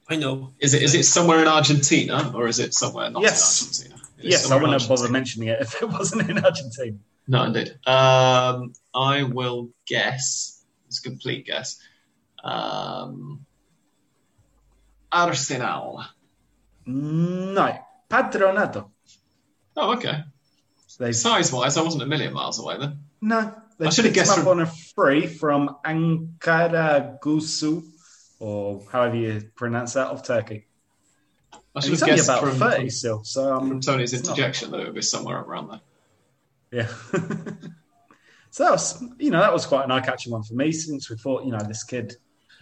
I 0.09 0.15
know. 0.15 0.53
Is 0.59 0.73
it 0.73 0.83
is 0.83 0.95
it 0.95 1.03
somewhere 1.03 1.41
in 1.41 1.47
Argentina 1.47 2.31
or 2.33 2.47
is 2.47 2.59
it 2.59 2.73
somewhere 2.73 3.09
not 3.09 3.21
yes. 3.21 3.61
in 3.61 3.91
Argentina? 3.91 3.96
Yes, 4.19 4.49
I 4.51 4.55
wouldn't 4.55 4.79
have 4.79 4.89
bothered 4.89 5.11
mentioning 5.11 5.49
it 5.49 5.61
if 5.61 5.81
it 5.81 5.89
wasn't 5.89 6.29
in 6.29 6.43
Argentina. 6.43 6.97
No, 7.27 7.43
indeed. 7.43 7.77
Um, 7.85 8.73
I 8.93 9.23
will 9.23 9.69
guess. 9.85 10.63
It's 10.87 10.99
a 10.99 11.01
complete 11.03 11.45
guess. 11.45 11.79
Um, 12.43 13.45
Arsenal. 15.11 16.03
No, 16.85 17.77
Patronato. 18.09 18.89
Oh, 19.75 19.93
okay. 19.97 20.23
So 20.87 21.11
Size 21.11 21.51
wise, 21.51 21.77
I 21.77 21.81
wasn't 21.81 22.03
a 22.03 22.07
million 22.07 22.33
miles 22.33 22.59
away 22.59 22.77
then. 22.79 22.99
No, 23.21 23.53
they 23.77 23.87
I 23.87 23.89
should 23.89 24.05
have 24.05 24.13
guessed 24.13 24.31
up 24.31 24.39
from... 24.39 24.47
on 24.47 24.61
a 24.61 24.65
free 24.65 25.27
from 25.27 25.75
Ankaragücü, 25.85 27.83
or 28.39 28.83
however 28.91 29.15
you 29.15 29.51
pronounce 29.55 29.93
that, 29.93 30.07
of 30.07 30.23
Turkey. 30.23 30.66
I 31.77 31.81
should 31.81 31.99
have 31.99 32.09
guessed 32.09 32.29
about 32.29 32.41
from, 32.41 32.57
30 32.57 32.75
from, 32.77 32.89
still. 32.89 33.23
So 33.23 33.53
um, 33.53 33.69
from 33.69 33.81
Tony's 33.81 34.13
interjection 34.13 34.71
not... 34.71 34.77
that 34.77 34.83
it 34.83 34.85
would 34.87 34.95
be 34.95 35.01
somewhere 35.01 35.39
around 35.39 35.69
there. 35.69 35.81
Yeah. 36.71 36.87
so 38.51 38.63
that 38.63 38.71
was, 38.71 39.03
you 39.19 39.31
know, 39.31 39.39
that 39.39 39.53
was 39.53 39.65
quite 39.65 39.85
an 39.85 39.91
eye-catching 39.91 40.31
one 40.31 40.43
for 40.43 40.55
me 40.55 40.71
since 40.71 41.09
we 41.09 41.17
thought, 41.17 41.45
you 41.45 41.51
know, 41.51 41.59
this 41.59 41.83
kid 41.83 42.15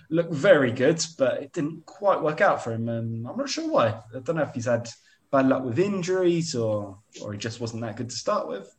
looked 0.10 0.34
very 0.34 0.72
good, 0.72 1.04
but 1.18 1.42
it 1.42 1.54
didn't 1.54 1.86
quite 1.86 2.22
work 2.22 2.42
out 2.42 2.64
for 2.64 2.72
him, 2.72 2.90
and 2.90 3.28
I'm 3.28 3.38
not 3.38 3.50
sure 3.50 3.70
why. 3.70 3.88
I 3.88 4.20
don't 4.20 4.36
know 4.36 4.44
if 4.44 4.54
he's 4.54 4.66
had 4.66 4.90
bad 5.32 5.48
luck 5.48 5.64
with 5.64 5.80
injuries 5.80 6.56
or 6.56 7.00
or 7.22 7.34
he 7.34 7.40
just 7.40 7.60
wasn't 7.60 7.82
that 7.82 7.98
good 7.98 8.10
to 8.10 8.16
start 8.16 8.48
with. 8.48 8.74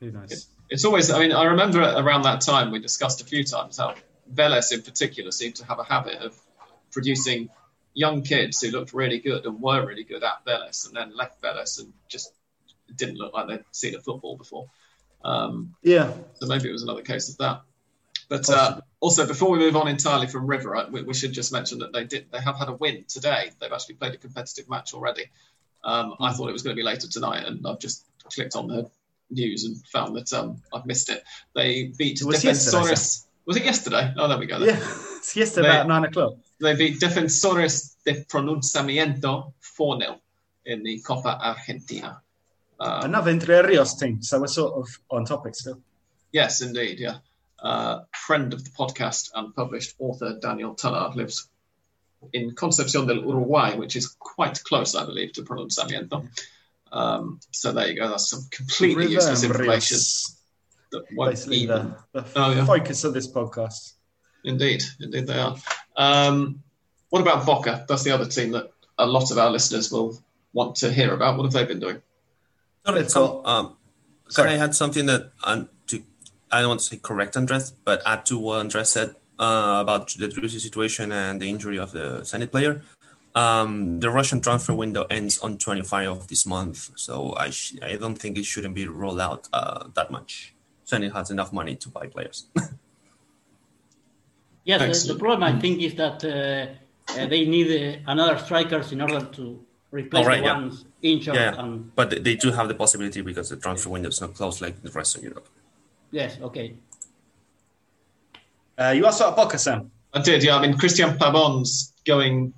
Who 0.00 0.10
knows? 0.10 0.48
it's 0.68 0.84
always. 0.84 1.10
I 1.10 1.18
mean, 1.18 1.32
I 1.32 1.44
remember 1.44 1.80
around 1.82 2.22
that 2.22 2.40
time 2.40 2.70
we 2.70 2.78
discussed 2.78 3.20
a 3.20 3.24
few 3.24 3.44
times 3.44 3.78
how 3.78 3.94
Vélez 4.32 4.72
in 4.72 4.82
particular 4.82 5.30
seemed 5.30 5.56
to 5.56 5.66
have 5.66 5.78
a 5.78 5.84
habit 5.84 6.18
of 6.18 6.36
producing 6.90 7.48
young 7.94 8.22
kids 8.22 8.60
who 8.60 8.70
looked 8.70 8.92
really 8.92 9.18
good 9.18 9.44
and 9.46 9.60
were 9.60 9.86
really 9.86 10.04
good 10.04 10.22
at 10.22 10.44
Vélez 10.46 10.86
and 10.86 10.96
then 10.96 11.14
left 11.16 11.42
Vélez 11.42 11.78
and 11.78 11.92
just 12.08 12.32
didn't 12.96 13.16
look 13.16 13.32
like 13.34 13.48
they'd 13.48 13.64
seen 13.72 13.94
a 13.94 14.00
football 14.00 14.36
before. 14.36 14.68
Um, 15.24 15.74
yeah. 15.82 16.12
So 16.34 16.46
maybe 16.46 16.68
it 16.68 16.72
was 16.72 16.82
another 16.82 17.02
case 17.02 17.28
of 17.28 17.38
that. 17.38 17.62
But 18.28 18.48
uh, 18.48 18.80
also, 19.00 19.26
before 19.26 19.50
we 19.50 19.58
move 19.58 19.76
on 19.76 19.88
entirely 19.88 20.26
from 20.26 20.46
River, 20.46 20.86
we, 20.90 21.02
we, 21.02 21.12
should 21.12 21.32
just 21.32 21.52
mention 21.52 21.80
that 21.80 21.92
they 21.92 22.04
did 22.04 22.30
they 22.32 22.40
have 22.40 22.56
had 22.56 22.68
a 22.68 22.72
win 22.72 23.04
today. 23.06 23.50
They've 23.60 23.72
actually 23.72 23.96
played 23.96 24.14
a 24.14 24.16
competitive 24.16 24.70
match 24.70 24.94
already. 24.94 25.24
Um, 25.84 26.14
I 26.18 26.32
thought 26.32 26.48
it 26.48 26.52
was 26.52 26.62
going 26.62 26.74
to 26.74 26.80
be 26.80 26.84
later 26.84 27.08
tonight, 27.08 27.44
and 27.46 27.66
I've 27.66 27.78
just 27.78 28.06
clicked 28.32 28.56
on 28.56 28.68
the 28.68 28.90
news 29.30 29.64
and 29.64 29.76
found 29.88 30.16
that 30.16 30.32
um, 30.32 30.62
I've 30.72 30.86
missed 30.86 31.10
it. 31.10 31.22
They 31.54 31.92
beat 31.98 32.22
It 32.22 32.26
was 32.26 32.42
yesterday, 32.42 32.78
Defensores. 32.78 33.26
Was 33.44 33.56
it 33.56 33.64
yesterday? 33.64 34.14
Oh, 34.16 34.28
there 34.28 34.38
we 34.38 34.46
go. 34.46 34.58
Yeah, 34.58 34.76
it's 35.18 35.36
yesterday 35.36 35.68
They- 35.68 35.74
about 35.74 35.88
nine 35.88 36.04
o'clock. 36.04 36.34
They 36.62 36.76
beat 36.76 37.00
Defensores 37.00 37.96
de 38.06 38.24
Pronunciamiento 38.24 39.52
4 39.60 39.98
0 40.00 40.20
in 40.66 40.82
the 40.84 41.00
Copa 41.00 41.36
Argentina. 41.42 42.20
Um, 42.78 43.04
Another 43.04 43.32
Entre 43.32 43.62
Rios 43.62 43.94
team, 43.96 44.22
so 44.22 44.40
we're 44.40 44.46
sort 44.46 44.74
of 44.74 44.88
on 45.10 45.24
topic 45.24 45.54
still. 45.56 45.80
Yes, 46.32 46.60
indeed. 46.62 47.00
Yeah. 47.00 47.16
Uh, 47.60 48.02
friend 48.12 48.52
of 48.52 48.62
the 48.64 48.70
podcast 48.70 49.30
and 49.34 49.54
published 49.54 49.94
author 49.98 50.38
Daniel 50.40 50.74
Tullard 50.74 51.16
lives 51.16 51.48
in 52.32 52.54
Concepcion 52.54 53.06
del 53.06 53.18
Uruguay, 53.24 53.74
which 53.74 53.96
is 53.96 54.06
quite 54.18 54.62
close, 54.62 54.94
I 54.94 55.04
believe, 55.04 55.32
to 55.34 55.42
Pronunciamiento. 55.42 56.28
Um, 56.92 57.40
so 57.50 57.72
there 57.72 57.88
you 57.88 57.96
go. 57.96 58.08
That's 58.08 58.30
some 58.30 58.46
completely 58.50 59.04
River 59.04 59.12
useless 59.14 59.42
information 59.44 59.98
that 60.92 61.04
won't 61.14 61.32
basically 61.32 61.56
even. 61.58 61.94
the, 62.12 62.20
the 62.20 62.32
Oh, 62.36 62.50
yeah. 62.52 62.64
focus 62.66 63.02
of 63.04 63.14
this 63.14 63.26
podcast. 63.28 63.94
Indeed, 64.44 64.82
indeed 65.00 65.26
they 65.26 65.38
are. 65.38 65.56
Um, 65.96 66.62
what 67.10 67.20
about 67.20 67.44
Boca? 67.44 67.84
That's 67.88 68.02
the 68.02 68.12
other 68.12 68.26
team 68.26 68.52
that 68.52 68.72
a 68.98 69.06
lot 69.06 69.30
of 69.30 69.38
our 69.38 69.50
listeners 69.50 69.90
will 69.90 70.18
want 70.52 70.76
to 70.76 70.92
hear 70.92 71.12
about. 71.12 71.36
What 71.36 71.44
have 71.44 71.52
they 71.52 71.64
been 71.64 71.80
doing? 71.80 72.02
Sorry, 72.86 73.00
Let's 73.00 73.16
um, 73.16 73.76
Sorry. 74.28 74.50
I 74.50 74.56
had 74.56 74.74
something 74.74 75.06
that 75.06 75.30
um, 75.44 75.68
to 75.88 76.02
I 76.50 76.60
don't 76.60 76.68
want 76.68 76.80
to 76.80 76.86
say 76.86 76.96
correct 76.96 77.36
Andres, 77.36 77.70
but 77.70 78.02
add 78.06 78.26
to 78.26 78.38
what 78.38 78.60
Andres 78.60 78.90
said 78.90 79.14
uh, 79.38 79.78
about 79.80 80.08
the 80.08 80.28
Driussi 80.28 80.60
situation 80.60 81.12
and 81.12 81.40
the 81.40 81.48
injury 81.48 81.78
of 81.78 81.92
the 81.92 82.20
Zenit 82.22 82.50
player. 82.50 82.82
Um, 83.34 84.00
the 84.00 84.10
Russian 84.10 84.40
transfer 84.40 84.74
window 84.74 85.06
ends 85.08 85.38
on 85.38 85.56
25 85.56 86.08
of 86.08 86.28
this 86.28 86.44
month, 86.44 86.90
so 86.96 87.34
I 87.36 87.50
sh- 87.50 87.76
I 87.82 87.96
don't 87.96 88.16
think 88.16 88.36
it 88.36 88.44
shouldn't 88.44 88.74
be 88.74 88.86
rolled 88.86 89.20
out 89.20 89.48
uh, 89.52 89.88
that 89.94 90.10
much. 90.10 90.54
Zenit 90.86 91.12
has 91.12 91.30
enough 91.30 91.52
money 91.52 91.76
to 91.76 91.88
buy 91.88 92.06
players. 92.06 92.46
Yes, 94.64 95.04
the, 95.06 95.14
the 95.14 95.18
problem 95.18 95.42
I 95.42 95.58
think 95.58 95.80
is 95.82 95.94
that 95.96 96.22
uh, 96.24 97.12
uh, 97.18 97.26
they 97.26 97.44
need 97.46 97.68
uh, 97.70 97.98
another 98.12 98.38
strikers 98.38 98.92
in 98.92 99.00
order 99.00 99.20
to 99.36 99.64
replace 99.90 100.24
Oh, 100.24 100.28
right, 100.28 100.40
the 100.40 100.46
yeah. 100.46 100.54
ones 100.60 100.84
injured. 101.02 101.34
yeah, 101.34 101.54
And 101.60 101.94
but 101.96 102.10
they- 102.10 102.20
they 102.20 102.36
do 102.36 102.52
have 102.52 102.68
the 102.68 102.74
possibility 102.74 103.20
because 103.22 103.48
the 103.48 103.56
transfer 103.56 103.90
window 103.90 104.08
is 104.08 104.20
not 104.20 104.34
closed 104.34 104.60
like 104.60 104.80
the 104.82 104.90
rest 104.90 105.16
of 105.16 105.22
Europe. 105.24 105.48
yes, 106.12 106.38
okay. 106.40 106.74
Uh, 108.78 108.90
you 108.96 109.04
also 109.04 109.28
at 109.30 109.36
Boca, 109.36 109.58
Sam. 109.58 109.90
I 110.14 110.20
did, 110.22 110.42
yeah. 110.42 110.56
I 110.56 110.62
mean, 110.66 110.76
Cristian 110.78 111.16
Pavon's 111.18 111.92
going 112.04 112.52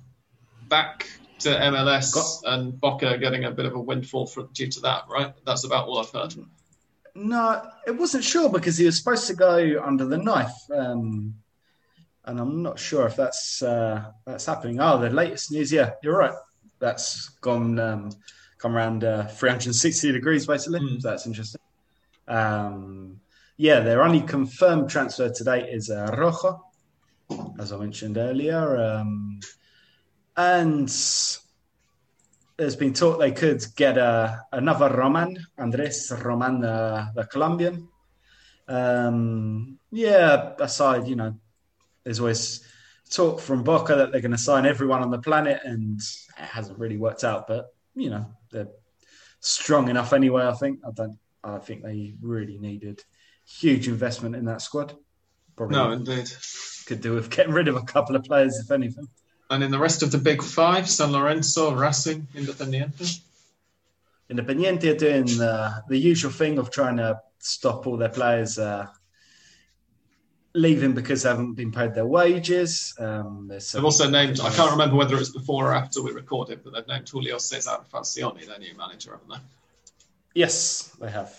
back 0.69 1.07
to 1.39 1.49
MLS 1.49 2.13
Got- 2.13 2.53
and 2.53 2.79
Boca 2.79 3.17
getting 3.17 3.45
a 3.45 3.51
bit 3.51 3.65
of 3.65 3.73
a 3.75 3.79
windfall 3.79 4.25
for, 4.27 4.47
due 4.53 4.67
to 4.67 4.79
that, 4.81 5.03
right? 5.09 5.33
That's 5.45 5.63
about 5.65 5.87
all 5.87 5.99
I've 5.99 6.09
heard. 6.11 6.35
No, 7.15 7.61
it 7.87 7.91
wasn't 7.97 8.23
sure 8.23 8.49
because 8.49 8.77
he 8.77 8.85
was 8.85 8.97
supposed 8.97 9.27
to 9.27 9.33
go 9.35 9.81
under 9.83 10.05
the 10.05 10.17
knife, 10.17 10.53
um, 10.73 11.35
and 12.25 12.39
I'm 12.39 12.61
not 12.61 12.79
sure 12.79 13.05
if 13.07 13.15
that's 13.15 13.61
uh, 13.61 14.11
that's 14.25 14.45
happening. 14.45 14.79
Oh, 14.81 14.99
the 14.99 15.09
latest 15.09 15.51
news, 15.51 15.71
yeah, 15.71 15.91
you're 16.03 16.17
right. 16.17 16.33
That's 16.79 17.29
gone 17.41 17.79
um, 17.79 18.09
come 18.57 18.75
around 18.75 19.03
uh, 19.03 19.27
360 19.27 20.11
degrees 20.11 20.47
basically. 20.47 20.79
Mm. 20.79 21.01
So 21.01 21.09
that's 21.09 21.27
interesting. 21.27 21.61
Um, 22.27 23.19
yeah, 23.57 23.79
their 23.81 24.03
only 24.03 24.21
confirmed 24.21 24.89
transfer 24.89 25.29
today 25.29 25.69
is 25.71 25.89
uh, 25.89 26.13
Rojo, 26.17 26.65
as 27.59 27.71
I 27.71 27.77
mentioned 27.77 28.17
earlier, 28.17 28.77
um, 28.77 29.39
and 30.35 30.89
there's 32.57 32.75
been 32.75 32.93
talk 32.93 33.19
they 33.19 33.31
could 33.31 33.63
get 33.75 33.97
uh, 33.97 34.35
another 34.51 34.89
Roman, 34.89 35.37
Andres 35.57 36.11
Roman, 36.23 36.63
uh, 36.63 37.11
the 37.15 37.25
Colombian. 37.25 37.87
Um, 38.67 39.77
yeah, 39.91 40.53
aside, 40.59 41.07
you 41.07 41.15
know, 41.15 41.35
there's 42.05 42.21
always 42.21 42.65
talk 43.09 43.41
from 43.41 43.63
Boca 43.63 43.95
that 43.95 44.11
they're 44.11 44.21
going 44.21 44.31
to 44.31 44.37
sign 44.37 44.65
everyone 44.65 45.01
on 45.01 45.11
the 45.11 45.19
planet, 45.19 45.59
and 45.65 45.99
it 45.99 46.45
hasn't 46.45 46.79
really 46.79 46.97
worked 46.97 47.25
out. 47.25 47.47
But 47.47 47.73
you 47.95 48.09
know, 48.09 48.25
they're 48.51 48.69
strong 49.41 49.89
enough 49.89 50.13
anyway. 50.13 50.45
I 50.45 50.53
think. 50.53 50.79
I 50.87 50.91
don't. 50.91 51.17
I 51.43 51.57
think 51.57 51.83
they 51.83 52.13
really 52.21 52.57
needed 52.57 53.03
huge 53.45 53.87
investment 53.87 54.35
in 54.35 54.45
that 54.45 54.61
squad. 54.61 54.95
Probably 55.55 55.75
No, 55.75 55.91
indeed. 55.91 56.29
could 56.85 57.01
do 57.01 57.13
with 57.13 57.29
getting 57.29 57.53
rid 57.53 57.67
of 57.67 57.75
a 57.75 57.81
couple 57.83 58.15
of 58.15 58.23
players, 58.23 58.57
if 58.57 58.71
anything. 58.71 59.07
And 59.49 59.63
in 59.63 59.71
the 59.71 59.79
rest 59.79 60.01
of 60.01 60.11
the 60.11 60.17
big 60.17 60.41
five, 60.41 60.89
San 60.89 61.11
Lorenzo, 61.11 61.73
Racing, 61.73 62.27
Independiente. 62.33 63.21
Independiente 64.29 64.91
are 64.91 64.97
doing 64.97 65.39
uh, 65.39 65.81
the 65.87 65.97
usual 65.97 66.31
thing 66.31 66.57
of 66.57 66.71
trying 66.71 66.97
to 66.97 67.21
stop 67.37 67.85
all 67.85 67.95
their 67.95 68.09
players 68.09 68.57
uh, 68.57 68.87
leaving 70.55 70.93
because 70.93 71.23
they 71.23 71.29
haven't 71.29 71.53
been 71.53 71.71
paid 71.71 71.93
their 71.93 72.05
wages. 72.05 72.95
Um, 72.97 73.47
They've 73.49 73.83
also 73.83 74.09
named, 74.09 74.39
I 74.39 74.49
can't 74.49 74.71
remember 74.71 74.95
whether 74.95 75.15
it 75.15 75.19
was 75.19 75.29
before 75.29 75.71
or 75.71 75.75
after 75.75 76.01
we 76.01 76.11
recorded, 76.11 76.63
but 76.63 76.73
they've 76.73 76.87
named 76.87 77.07
Julio 77.07 77.37
Cesar 77.37 77.77
Falcioni 77.93 78.47
their 78.47 78.57
new 78.57 78.75
manager, 78.77 79.11
haven't 79.11 79.29
they? 79.29 79.45
Yes, 80.33 80.95
they 80.99 81.11
have. 81.11 81.33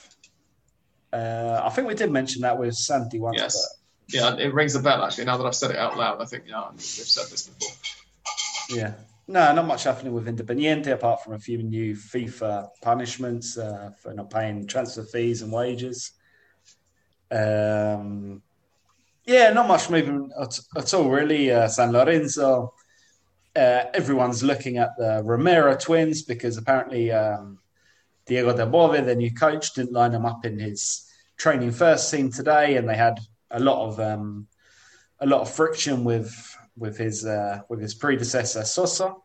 Uh, 1.12 1.62
I 1.64 1.70
think 1.70 1.88
we 1.88 1.94
did 1.94 2.10
mention 2.10 2.42
that 2.42 2.58
with 2.58 2.74
Santi 2.74 3.18
once. 3.18 3.38
Yes. 3.38 3.80
Yeah, 4.08 4.36
it 4.36 4.54
rings 4.54 4.76
a 4.76 4.80
bell 4.80 5.02
actually. 5.02 5.24
Now 5.24 5.36
that 5.36 5.46
I've 5.46 5.54
said 5.54 5.70
it 5.70 5.78
out 5.78 5.96
loud, 5.96 6.20
I 6.20 6.26
think, 6.26 6.44
yeah, 6.46 6.68
we've 6.70 6.80
said 6.80 7.26
this 7.30 7.48
before. 7.48 7.74
yeah. 8.68 8.92
No, 9.28 9.52
not 9.52 9.66
much 9.66 9.82
happening 9.82 10.12
with 10.12 10.26
Independiente 10.26 10.92
apart 10.92 11.24
from 11.24 11.32
a 11.32 11.38
few 11.38 11.60
new 11.60 11.96
FIFA 11.96 12.68
punishments 12.80 13.58
uh, 13.58 13.90
for 14.00 14.14
not 14.14 14.30
paying 14.30 14.68
transfer 14.68 15.02
fees 15.02 15.42
and 15.42 15.50
wages. 15.50 16.12
Um, 17.32 18.42
yeah, 19.26 19.50
not 19.50 19.66
much 19.66 19.90
movement 19.90 20.32
at, 20.40 20.58
at 20.76 20.94
all, 20.94 21.10
really. 21.10 21.50
Uh, 21.50 21.66
San 21.68 21.92
Lorenzo, 21.92 22.72
uh, 23.56 23.84
everyone's 23.92 24.42
looking 24.42 24.78
at 24.78 24.90
the 24.96 25.20
Romero 25.24 25.76
twins 25.76 26.22
because 26.22 26.56
apparently 26.56 27.10
um, 27.10 27.58
Diego 28.26 28.56
Dabove, 28.56 29.04
their 29.04 29.16
new 29.16 29.34
coach, 29.34 29.74
didn't 29.74 29.92
line 29.92 30.12
them 30.12 30.24
up 30.24 30.44
in 30.44 30.58
his 30.58 31.10
training 31.36 31.72
first 31.72 32.10
team 32.10 32.30
today, 32.30 32.76
and 32.76 32.88
they 32.88 32.96
had 32.96 33.18
a 33.50 33.60
lot 33.60 33.86
of 33.86 34.00
um, 34.00 34.46
a 35.20 35.26
lot 35.26 35.40
of 35.40 35.50
friction 35.50 36.04
with 36.04 36.56
with 36.76 36.96
his 36.96 37.26
uh, 37.26 37.62
with 37.68 37.80
his 37.80 37.94
predecessor 37.94 38.60
Soso. 38.60 39.22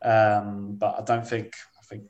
Um, 0.00 0.76
but 0.76 0.96
I 0.98 1.02
don't 1.04 1.26
think 1.26 1.54
I 1.78 1.84
think 1.84 2.04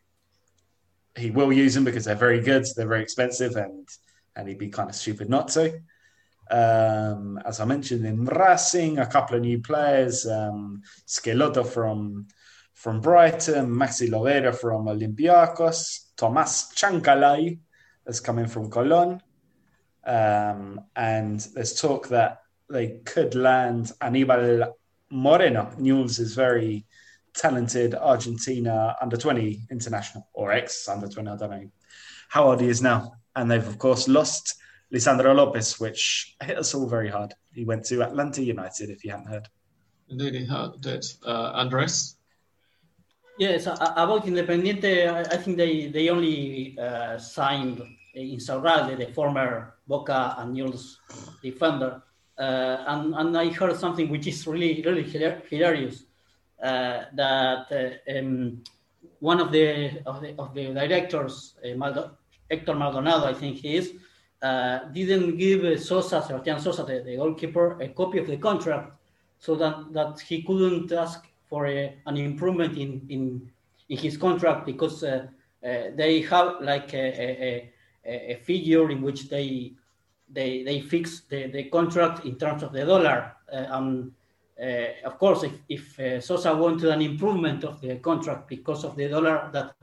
he 1.16 1.30
will 1.30 1.52
use 1.52 1.74
them 1.74 1.84
because 1.84 2.04
they're 2.04 2.14
very 2.14 2.40
good, 2.40 2.64
they're 2.76 2.88
very 2.88 3.02
expensive, 3.02 3.56
and 3.56 3.88
and 4.36 4.48
he'd 4.48 4.58
be 4.58 4.68
kind 4.68 4.88
of 4.88 4.94
stupid 4.94 5.28
not 5.28 5.48
to. 5.48 5.80
Um, 6.50 7.40
as 7.44 7.60
I 7.60 7.64
mentioned 7.64 8.04
in 8.06 8.24
Racing, 8.24 8.98
a 8.98 9.06
couple 9.06 9.36
of 9.36 9.42
new 9.42 9.60
players, 9.60 10.26
um, 10.26 10.82
from 11.64 12.26
from 12.74 13.00
Brighton, 13.00 13.70
Maxi 13.70 14.10
Lovera 14.10 14.54
from 14.54 14.86
Olympiacos, 14.86 16.10
Tomas 16.16 16.72
Chancalay 16.74 17.58
that's 18.04 18.20
coming 18.20 18.46
from 18.46 18.68
Colón. 18.68 19.20
Um, 20.04 20.80
and 20.94 21.40
there's 21.54 21.80
talk 21.80 22.08
that 22.08 22.42
they 22.68 22.98
could 23.04 23.34
land 23.34 23.92
Anibal 24.02 24.76
Moreno. 25.10 25.70
News 25.78 26.18
is 26.18 26.34
very 26.34 26.84
talented 27.34 27.94
Argentina 27.94 28.96
under 29.00 29.16
20 29.16 29.66
international 29.70 30.28
or 30.34 30.52
ex 30.52 30.88
under 30.88 31.08
20, 31.08 31.30
I 31.30 31.36
don't 31.36 31.50
know 31.50 31.70
how 32.28 32.50
old 32.50 32.60
he 32.60 32.68
is 32.68 32.82
now. 32.82 33.14
And 33.36 33.50
they've, 33.50 33.66
of 33.66 33.78
course, 33.78 34.08
lost 34.08 34.56
Lisandro 34.94 35.34
Lopez, 35.34 35.80
which 35.80 36.36
hit 36.40 36.56
us 36.58 36.72
all 36.74 36.86
very 36.86 37.08
hard. 37.10 37.34
He 37.52 37.64
went 37.64 37.84
to 37.86 38.02
Atlanta 38.02 38.42
United, 38.42 38.90
if 38.90 39.04
you 39.04 39.10
hadn't 39.10 39.26
heard. 39.26 39.48
Indeed, 40.08 40.34
he 40.34 40.46
had- 40.46 40.80
did. 40.80 41.04
Uh, 41.26 41.50
Andres? 41.60 42.16
Yes, 43.38 43.66
a- 43.66 43.72
a- 43.72 43.94
about 44.04 44.24
Independiente, 44.26 45.08
I, 45.08 45.20
I 45.22 45.36
think 45.42 45.56
they, 45.56 45.88
they 45.88 46.08
only 46.10 46.78
uh, 46.78 47.18
signed 47.18 47.82
Insaurralde, 48.16 48.96
the 48.96 49.12
former 49.12 49.74
Boca 49.88 50.36
and 50.38 50.54
Newell's 50.54 51.00
defender. 51.42 52.00
Uh, 52.38 52.84
and, 52.86 53.14
and 53.14 53.36
I 53.36 53.48
heard 53.50 53.76
something 53.76 54.08
which 54.08 54.26
is 54.28 54.46
really, 54.46 54.82
really 54.86 55.02
hilarious. 55.50 56.04
Uh, 56.62 57.04
that 57.14 57.66
uh, 57.72 58.18
um, 58.18 58.62
one 59.18 59.40
of 59.40 59.50
the, 59.50 60.00
of 60.06 60.20
the 60.22 60.34
of 60.38 60.54
the 60.54 60.72
directors, 60.72 61.54
uh, 61.64 61.74
Maldo- 61.76 62.12
Hector 62.50 62.74
Maldonado, 62.74 63.26
I 63.26 63.34
think 63.34 63.56
he 63.58 63.76
is, 63.76 63.92
uh, 64.44 64.84
didn't 64.92 65.38
give 65.38 65.64
uh, 65.64 65.78
Sosa, 65.78 66.20
Sebastian 66.20 66.60
Sosa, 66.60 66.84
the, 66.84 67.02
the 67.02 67.16
goalkeeper, 67.16 67.80
a 67.80 67.88
copy 67.88 68.18
of 68.18 68.26
the 68.26 68.36
contract 68.36 68.92
so 69.38 69.54
that, 69.54 69.90
that 69.92 70.20
he 70.20 70.42
couldn't 70.42 70.92
ask 70.92 71.26
for 71.48 71.66
a, 71.66 71.94
an 72.04 72.18
improvement 72.18 72.76
in, 72.76 73.00
in, 73.08 73.50
in 73.88 73.96
his 73.96 74.18
contract 74.18 74.66
because 74.66 75.02
uh, 75.02 75.26
uh, 75.64 75.84
they 75.96 76.20
have 76.20 76.60
like 76.60 76.92
a, 76.92 77.70
a, 78.04 78.32
a, 78.32 78.36
figure 78.36 78.90
in 78.90 79.00
which 79.00 79.30
they 79.30 79.72
they, 80.30 80.62
they 80.62 80.80
fix 80.80 81.22
the, 81.30 81.46
the 81.46 81.64
contract 81.64 82.26
in 82.26 82.36
terms 82.36 82.62
of 82.62 82.72
the 82.72 82.84
dollar. 82.84 83.32
Uh, 83.50 83.66
and 83.70 84.12
of 85.06 85.18
course, 85.18 85.42
if, 85.70 85.98
if 85.98 86.22
Sosa 86.24 86.54
wanted 86.54 86.90
an 86.90 87.00
improvement 87.00 87.64
of 87.64 87.80
the 87.80 87.96
contract 87.96 88.46
because 88.48 88.84
of 88.84 88.94
the 88.94 89.08
dollar 89.08 89.48
that 89.52 89.74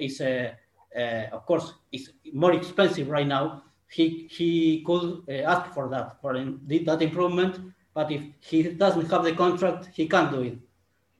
is 0.00 0.20
of 0.20 1.44
course, 1.44 1.74
it's 1.92 2.10
more 2.32 2.52
expensive 2.52 3.08
right 3.08 3.26
now. 3.26 3.62
He 3.90 4.28
he 4.30 4.84
could 4.86 5.24
uh, 5.28 5.32
ask 5.52 5.74
for 5.74 5.88
that 5.88 6.20
for 6.20 6.32
that 6.34 7.02
improvement, 7.02 7.58
but 7.92 8.10
if 8.12 8.22
he 8.38 8.62
doesn't 8.62 9.10
have 9.10 9.24
the 9.24 9.34
contract, 9.34 9.90
he 9.92 10.06
can't 10.08 10.30
do 10.30 10.42
it, 10.42 10.58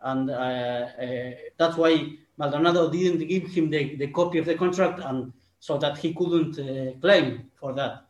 and 0.02 0.30
uh, 0.30 0.34
uh, 0.34 1.30
that's 1.58 1.76
why 1.76 2.12
Maldonado 2.38 2.88
didn't 2.88 3.26
give 3.26 3.48
him 3.48 3.70
the, 3.70 3.96
the 3.96 4.06
copy 4.06 4.38
of 4.38 4.46
the 4.46 4.54
contract, 4.54 5.00
and 5.00 5.32
so 5.58 5.78
that 5.78 5.98
he 5.98 6.14
couldn't 6.14 7.00
claim 7.00 7.50
for 7.54 7.72
that, 7.72 8.04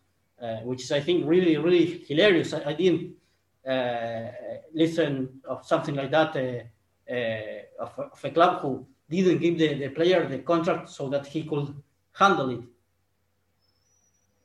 which 0.63 0.83
is 0.83 0.93
I 0.93 1.01
think 1.01 1.27
really 1.27 1.57
really 1.57 2.05
hilarious. 2.07 2.53
I, 2.53 2.63
I 2.67 2.73
didn't 2.75 3.17
listen 4.75 5.41
of 5.49 5.67
something 5.67 5.95
like 5.95 6.11
that 6.11 6.37
of, 7.79 7.99
of 7.99 8.25
a 8.25 8.31
club 8.31 8.61
who 8.61 8.87
didn't 9.09 9.39
give 9.39 9.59
the, 9.59 9.75
the 9.75 9.89
player 9.89 10.29
the 10.29 10.39
contract 10.41 10.91
so 10.91 11.09
that 11.09 11.27
he 11.27 11.45
could 11.45 11.75
handle 12.13 12.51
it. 12.51 12.61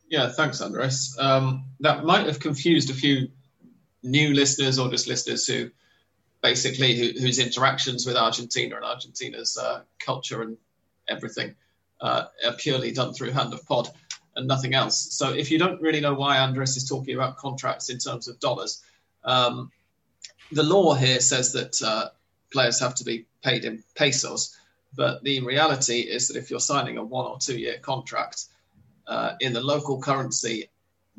Yeah, 0.09 0.29
thanks, 0.29 0.61
Andres. 0.61 1.15
Um, 1.19 1.65
that 1.79 2.05
might 2.05 2.27
have 2.27 2.39
confused 2.39 2.89
a 2.89 2.93
few 2.93 3.29
new 4.03 4.33
listeners 4.33 4.77
or 4.77 4.89
just 4.89 5.07
listeners 5.07 5.47
who 5.47 5.71
basically 6.41 6.95
who, 6.95 7.19
whose 7.19 7.39
interactions 7.39 8.05
with 8.05 8.15
Argentina 8.15 8.75
and 8.75 8.85
Argentina's 8.85 9.57
uh, 9.57 9.81
culture 9.99 10.43
and 10.43 10.57
everything 11.07 11.55
uh, 12.01 12.25
are 12.45 12.53
purely 12.53 12.91
done 12.91 13.13
through 13.13 13.31
Hand 13.31 13.53
of 13.53 13.65
Pod 13.65 13.89
and 14.35 14.47
nothing 14.47 14.75
else. 14.75 15.13
So 15.13 15.33
if 15.33 15.49
you 15.49 15.57
don't 15.57 15.81
really 15.81 16.01
know 16.01 16.13
why 16.13 16.37
Andres 16.37 16.77
is 16.77 16.87
talking 16.87 17.15
about 17.15 17.37
contracts 17.37 17.89
in 17.89 17.97
terms 17.97 18.27
of 18.27 18.39
dollars, 18.39 18.83
um, 19.23 19.71
the 20.51 20.63
law 20.63 20.93
here 20.93 21.19
says 21.19 21.51
that 21.53 21.81
uh, 21.81 22.09
players 22.51 22.79
have 22.79 22.95
to 22.95 23.03
be 23.03 23.25
paid 23.43 23.65
in 23.65 23.83
pesos. 23.95 24.55
But 24.95 25.23
the 25.23 25.39
reality 25.41 26.01
is 26.01 26.27
that 26.27 26.37
if 26.37 26.49
you're 26.49 26.59
signing 26.59 26.97
a 26.97 27.03
one 27.03 27.25
or 27.25 27.37
two 27.39 27.57
year 27.57 27.79
contract 27.79 28.45
uh, 29.07 29.33
in 29.39 29.53
the 29.53 29.61
local 29.61 30.01
currency, 30.01 30.69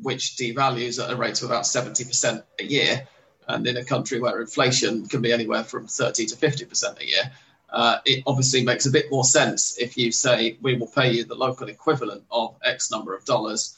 which 0.01 0.35
devalues 0.35 1.03
at 1.03 1.11
a 1.11 1.15
rate 1.15 1.41
of 1.41 1.49
about 1.49 1.63
70% 1.63 2.43
a 2.59 2.63
year, 2.63 3.07
and 3.47 3.65
in 3.65 3.77
a 3.77 3.83
country 3.83 4.19
where 4.19 4.39
inflation 4.41 5.07
can 5.07 5.21
be 5.21 5.31
anywhere 5.31 5.63
from 5.63 5.87
30 5.87 6.25
to 6.27 6.35
50% 6.35 6.99
a 6.99 7.05
year, 7.05 7.31
uh, 7.69 7.97
it 8.05 8.23
obviously 8.25 8.63
makes 8.63 8.85
a 8.85 8.91
bit 8.91 9.11
more 9.11 9.23
sense 9.23 9.77
if 9.77 9.97
you 9.97 10.11
say 10.11 10.57
we 10.61 10.75
will 10.75 10.87
pay 10.87 11.11
you 11.11 11.23
the 11.23 11.35
local 11.35 11.67
equivalent 11.67 12.23
of 12.31 12.55
X 12.63 12.91
number 12.91 13.15
of 13.15 13.25
dollars. 13.25 13.77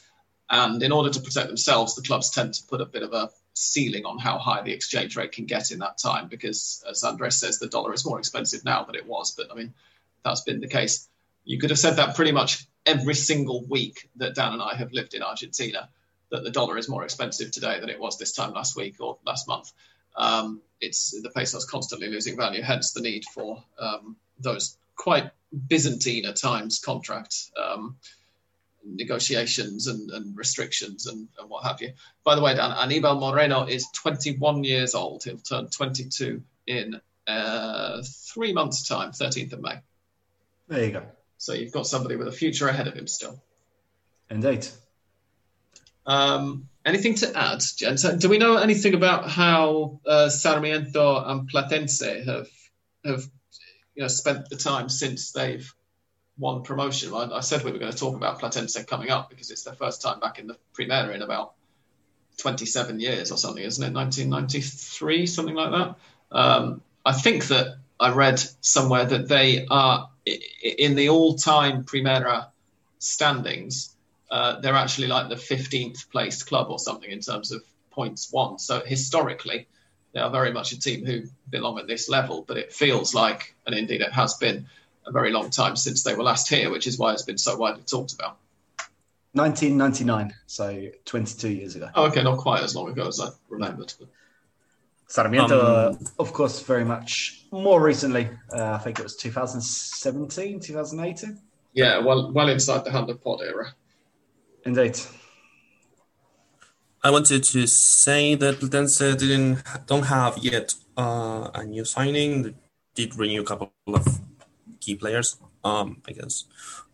And 0.49 0.81
in 0.81 0.91
order 0.91 1.09
to 1.09 1.19
protect 1.19 1.47
themselves, 1.47 1.95
the 1.95 2.01
clubs 2.01 2.29
tend 2.31 2.53
to 2.55 2.63
put 2.63 2.81
a 2.81 2.85
bit 2.85 3.03
of 3.03 3.13
a 3.13 3.29
ceiling 3.53 4.05
on 4.05 4.17
how 4.17 4.37
high 4.37 4.61
the 4.61 4.71
exchange 4.71 5.15
rate 5.15 5.31
can 5.31 5.45
get 5.45 5.71
in 5.71 5.79
that 5.79 5.97
time 5.97 6.27
because, 6.27 6.83
as 6.89 7.03
Andres 7.03 7.39
says, 7.39 7.59
the 7.59 7.67
dollar 7.67 7.93
is 7.93 8.05
more 8.05 8.19
expensive 8.19 8.63
now 8.63 8.83
than 8.83 8.95
it 8.95 9.05
was. 9.05 9.31
But 9.31 9.51
I 9.51 9.55
mean, 9.55 9.73
that's 10.23 10.41
been 10.41 10.59
the 10.59 10.67
case. 10.67 11.07
You 11.45 11.59
could 11.59 11.69
have 11.69 11.79
said 11.79 11.95
that 11.95 12.15
pretty 12.15 12.31
much 12.31 12.65
every 12.85 13.15
single 13.15 13.65
week 13.65 14.09
that 14.17 14.35
Dan 14.35 14.53
and 14.53 14.61
I 14.61 14.75
have 14.75 14.91
lived 14.91 15.13
in 15.13 15.23
Argentina, 15.23 15.89
that 16.31 16.43
the 16.43 16.51
dollar 16.51 16.77
is 16.77 16.89
more 16.89 17.03
expensive 17.03 17.51
today 17.51 17.79
than 17.79 17.89
it 17.89 17.99
was 17.99 18.17
this 18.17 18.33
time 18.33 18.53
last 18.53 18.75
week 18.75 18.95
or 18.99 19.17
last 19.25 19.47
month. 19.47 19.71
Um, 20.15 20.61
it's 20.81 21.11
the 21.21 21.29
peso 21.29 21.57
is 21.57 21.65
constantly 21.65 22.09
losing 22.09 22.37
value, 22.37 22.61
hence 22.61 22.91
the 22.91 23.01
need 23.01 23.25
for 23.25 23.63
um, 23.79 24.15
those 24.39 24.77
quite 24.95 25.31
Byzantine 25.67 26.25
at 26.25 26.35
times 26.35 26.79
contract 26.79 27.51
um, 27.57 27.95
negotiations 28.85 29.87
and, 29.87 30.09
and 30.11 30.37
restrictions 30.37 31.07
and, 31.07 31.27
and, 31.39 31.49
what 31.49 31.65
have 31.65 31.81
you. 31.81 31.93
By 32.23 32.35
the 32.35 32.41
way, 32.41 32.55
Dan, 32.55 32.71
Anibal 32.71 33.19
Moreno 33.19 33.65
is 33.65 33.87
21 33.93 34.63
years 34.63 34.95
old. 34.95 35.23
He'll 35.23 35.37
turn 35.37 35.67
22 35.67 36.41
in 36.67 37.01
uh, 37.27 38.01
three 38.03 38.53
months' 38.53 38.87
time, 38.87 39.11
13th 39.11 39.53
of 39.53 39.61
May. 39.61 39.79
There 40.67 40.85
you 40.85 40.91
go. 40.91 41.03
So 41.39 41.53
you've 41.53 41.71
got 41.71 41.87
somebody 41.87 42.17
with 42.17 42.27
a 42.27 42.31
future 42.31 42.67
ahead 42.67 42.87
of 42.87 42.93
him 42.93 43.07
still. 43.07 43.41
Indeed. 44.29 44.67
Um, 46.05 46.69
anything 46.85 47.15
to 47.15 47.35
add? 47.35 47.61
Do 48.19 48.29
we 48.29 48.37
know 48.37 48.57
anything 48.57 48.93
about 48.93 49.29
how 49.29 49.99
uh, 50.05 50.29
Sarmiento 50.29 51.23
and 51.25 51.49
Platense 51.49 52.25
have 52.25 52.47
have 53.05 53.23
you 53.95 54.03
know 54.03 54.07
spent 54.07 54.49
the 54.49 54.57
time 54.57 54.89
since 54.89 55.31
they've 55.31 55.73
won 56.37 56.63
promotion. 56.63 57.13
I, 57.13 57.29
I, 57.31 57.39
said 57.41 57.63
we 57.63 57.71
were 57.71 57.79
going 57.79 57.91
to 57.91 57.97
talk 57.97 58.15
about 58.15 58.39
Platense 58.39 58.85
coming 58.87 59.09
up 59.09 59.29
because 59.29 59.51
it's 59.51 59.63
their 59.63 59.73
first 59.73 60.01
time 60.01 60.19
back 60.19 60.39
in 60.39 60.47
the 60.47 60.57
Primera 60.73 61.13
in 61.13 61.21
about 61.21 61.53
27 62.37 62.99
years 62.99 63.31
or 63.31 63.37
something, 63.37 63.63
isn't 63.63 63.83
it? 63.83 63.93
1993, 63.93 65.25
something 65.27 65.55
like 65.55 65.71
that. 65.71 65.95
Um, 66.31 66.81
I 67.05 67.13
think 67.13 67.47
that 67.47 67.77
I 67.99 68.11
read 68.11 68.39
somewhere 68.61 69.05
that 69.05 69.27
they 69.27 69.65
are 69.69 70.09
in 70.61 70.95
the 70.95 71.09
all-time 71.09 71.83
Primera 71.83 72.47
standings. 72.99 73.95
Uh, 74.29 74.59
they're 74.59 74.75
actually 74.75 75.07
like 75.07 75.29
the 75.29 75.35
15th 75.35 76.09
placed 76.11 76.47
club 76.47 76.69
or 76.69 76.77
something 76.77 77.09
in 77.09 77.19
terms 77.19 77.51
of 77.51 77.63
points 77.89 78.31
won. 78.31 78.59
So 78.59 78.81
historically, 78.85 79.67
they 80.13 80.19
are 80.19 80.29
very 80.29 80.51
much 80.51 80.71
a 80.71 80.79
team 80.79 81.05
who 81.05 81.23
belong 81.49 81.79
at 81.79 81.87
this 81.87 82.09
level. 82.09 82.43
But 82.47 82.57
it 82.57 82.71
feels 82.71 83.13
like, 83.13 83.55
and 83.65 83.75
indeed 83.75 84.01
it 84.01 84.11
has 84.11 84.35
been, 84.35 84.67
a 85.05 85.11
very 85.11 85.31
long 85.31 85.49
time 85.49 85.75
since 85.75 86.03
they 86.03 86.15
were 86.15 86.23
last 86.23 86.47
here, 86.49 86.69
which 86.69 86.87
is 86.87 86.97
why 86.97 87.13
it's 87.13 87.23
been 87.23 87.37
so 87.37 87.57
widely 87.57 87.83
talked 87.83 88.13
about. 88.13 88.37
1999, 89.33 90.33
so 90.47 90.89
22 91.05 91.49
years 91.49 91.75
ago. 91.75 91.89
Oh, 91.95 92.05
okay, 92.07 92.23
not 92.23 92.37
quite 92.39 92.63
as 92.63 92.75
long 92.75 92.89
ago 92.89 93.07
as 93.07 93.19
I 93.19 93.29
remembered. 93.49 93.93
But... 93.99 94.07
Sarmiento, 95.09 95.89
um, 95.89 95.99
of 96.19 96.31
course, 96.33 96.61
very 96.61 96.85
much 96.85 97.45
more 97.51 97.81
recently. 97.81 98.29
Uh, 98.53 98.73
I 98.73 98.77
think 98.77 98.99
it 98.99 99.03
was 99.03 99.15
2017, 99.15 100.59
2018. 100.59 101.39
Yeah, 101.73 101.97
well, 101.97 102.31
well 102.31 102.47
inside 102.47 102.85
the 102.85 102.91
hand 102.91 103.09
of 103.09 103.21
pod 103.21 103.41
era. 103.41 103.73
Indeed. 104.65 104.99
I 107.03 107.09
wanted 107.09 107.43
to 107.43 107.65
say 107.65 108.35
that 108.35 108.59
Platense 108.59 109.17
didn't 109.17 109.63
don't 109.87 110.03
have 110.03 110.37
yet 110.37 110.75
uh, 110.95 111.49
a 111.55 111.63
new 111.63 111.85
signing. 111.85 112.43
They 112.43 112.53
did 112.93 113.15
renew 113.15 113.41
a 113.41 113.45
couple 113.45 113.71
of 113.87 114.21
key 114.79 114.95
players. 114.95 115.37
Um, 115.63 116.03
I 116.07 116.11
guess. 116.11 116.45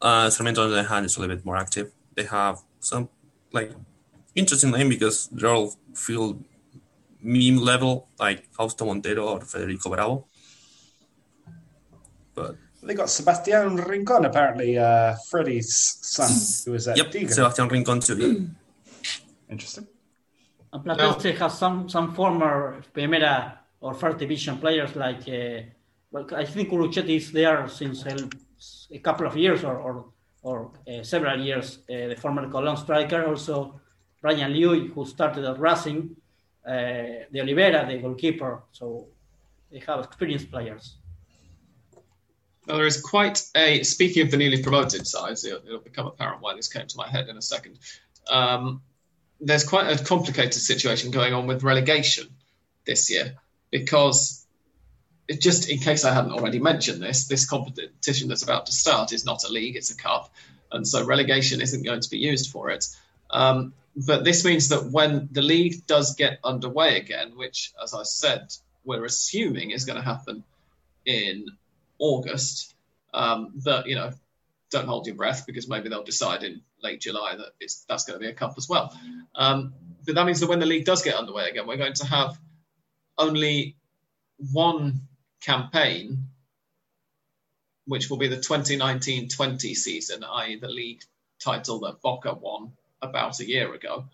Uh, 0.02 0.30
Sarmiento 0.30 0.64
on 0.64 0.70
the 0.70 0.80
other 0.80 0.88
hand 0.88 1.06
is 1.06 1.18
a 1.18 1.20
little 1.20 1.36
bit 1.36 1.46
more 1.46 1.58
active. 1.58 1.92
They 2.16 2.24
have 2.24 2.62
some 2.80 3.10
like 3.52 3.72
interesting 4.36 4.72
name 4.72 4.88
because 4.88 5.28
they're 5.28 5.50
all 5.54 5.76
feel 5.94 6.40
meme 7.26 7.58
level, 7.58 8.08
like 8.20 8.46
Fausto 8.52 8.86
Montero 8.86 9.28
or 9.28 9.42
Federico 9.42 9.90
Bravo. 9.90 10.28
But 12.34 12.56
they 12.84 12.94
got 12.94 13.10
Sebastian 13.10 13.78
Rincon, 13.78 14.26
apparently 14.26 14.78
uh, 14.78 15.16
Freddie's 15.30 15.98
son, 16.02 16.32
who 16.66 16.72
was 16.74 16.88
at 16.88 16.98
yep, 16.98 17.12
Diga. 17.12 17.32
Sebastian 17.32 17.68
Rincon 17.68 18.00
too. 18.00 18.50
Interesting. 19.50 19.88
And 20.72 20.84
Platense 20.84 21.24
no. 21.24 21.32
has 21.40 21.58
some 21.58 21.90
some 21.90 22.14
former 22.14 22.82
Primera 22.94 23.58
or 23.80 23.94
first 23.94 24.18
division 24.18 24.58
players 24.58 24.96
like 24.96 25.28
uh, 25.28 25.62
well, 26.16 26.28
I 26.36 26.46
think 26.46 26.70
Uruchetti 26.70 27.18
is 27.18 27.32
there 27.32 27.68
since 27.68 28.06
a, 28.06 28.16
a 28.92 29.00
couple 29.00 29.28
of 29.28 29.36
years 29.36 29.66
or, 29.66 29.76
or, 29.78 30.06
or 30.44 30.72
uh, 30.88 31.04
several 31.04 31.40
years. 31.42 31.80
Uh, 31.90 32.08
the 32.08 32.16
former 32.16 32.48
Colón 32.48 32.78
striker, 32.78 33.26
also 33.26 33.82
Brian 34.22 34.54
Liu, 34.54 34.94
who 34.94 35.06
started 35.06 35.44
at 35.44 35.60
Racing, 35.60 36.16
the 36.66 37.42
Oliveira, 37.42 37.86
the 37.88 37.98
goalkeeper. 37.98 38.64
So 38.72 39.08
they 39.72 39.80
have 39.80 40.04
experienced 40.04 40.52
players. 40.52 40.96
Well, 42.68 42.78
there 42.78 42.88
is 42.88 43.00
quite 43.00 43.44
a, 43.56 43.84
speaking 43.84 44.24
of 44.24 44.32
the 44.32 44.38
newly 44.38 44.64
promoted 44.64 45.06
sides, 45.06 45.46
it'll, 45.46 45.66
it'll 45.66 45.80
become 45.80 46.08
apparent 46.08 46.42
why 46.42 46.56
this 46.56 46.68
came 46.68 46.88
to 46.88 46.98
my 46.98 47.08
head 47.08 47.30
in 47.30 47.38
a 47.38 47.42
second. 47.42 47.78
Um, 48.30 48.82
there's 49.40 49.64
quite 49.64 49.88
a 49.88 50.04
complicated 50.04 50.54
situation 50.54 51.12
going 51.12 51.34
on 51.34 51.46
with 51.46 51.64
relegation 51.64 52.28
this 52.86 53.12
year 53.12 53.36
because 53.70 54.46
just 55.40 55.70
in 55.70 55.80
case 55.80 56.06
I 56.06 56.14
hadn't 56.14 56.32
already 56.32 56.60
mentioned 56.60 57.02
this, 57.02 57.28
this 57.28 57.48
competition 57.48 58.30
that's 58.30 58.44
about 58.44 58.68
to 58.68 58.72
start 58.72 59.12
is 59.12 59.26
not 59.26 59.44
a 59.44 59.52
league, 59.52 59.76
it's 59.76 59.92
a 59.92 59.98
cup. 59.98 60.34
And 60.72 60.88
so 60.88 61.06
relegation 61.06 61.62
isn't 61.62 61.84
going 61.84 62.02
to 62.02 62.10
be 62.10 62.18
used 62.18 62.52
for 62.52 62.70
it. 62.70 62.86
Um, 63.30 63.74
but 63.96 64.24
this 64.24 64.44
means 64.44 64.70
that 64.70 64.92
when 64.92 65.30
the 65.32 65.42
league 65.42 65.88
does 65.88 66.16
get 66.16 66.40
underway 66.44 66.98
again, 66.98 67.38
which, 67.38 67.72
as 67.82 67.94
I 67.94 68.04
said, 68.04 68.54
we're 68.84 69.06
assuming 69.06 69.72
is 69.72 69.86
going 69.86 69.98
to 69.98 70.06
happen 70.06 70.44
in 71.06 71.46
August, 71.98 72.76
um, 73.14 73.54
that, 73.64 73.88
you 73.88 73.96
know, 73.96 74.12
don't 74.70 74.88
hold 74.88 75.08
your 75.08 75.16
breath 75.16 75.46
because 75.46 75.70
maybe 75.70 75.88
they'll 75.88 76.04
decide 76.04 76.44
in 76.44 76.62
late 76.84 77.00
July 77.00 77.36
that 77.38 77.52
it's, 77.60 77.86
that's 77.88 78.04
going 78.04 78.20
to 78.20 78.24
be 78.24 78.30
a 78.30 78.34
cup 78.34 78.56
as 78.58 78.68
well. 78.68 78.94
Um, 79.34 79.74
but 80.06 80.16
that 80.16 80.26
means 80.26 80.42
that 80.42 80.50
when 80.50 80.60
the 80.60 80.66
league 80.66 80.86
does 80.86 81.02
get 81.02 81.16
underway 81.16 81.50
again, 81.50 81.66
we're 81.66 81.78
going 81.78 81.94
to 81.94 82.06
have 82.06 82.38
only 83.18 83.78
one 84.52 85.02
campaign, 85.42 86.26
which 87.86 88.10
will 88.10 88.18
be 88.18 88.28
the 88.28 88.36
2019 88.36 89.30
20 89.30 89.74
season, 89.74 90.24
i.e., 90.24 90.58
the 90.58 90.68
league 90.68 91.02
title 91.40 91.80
that 91.82 92.02
Boca 92.02 92.34
won 92.34 92.74
about 93.06 93.40
a 93.40 93.48
year 93.48 93.74
ago. 93.74 94.06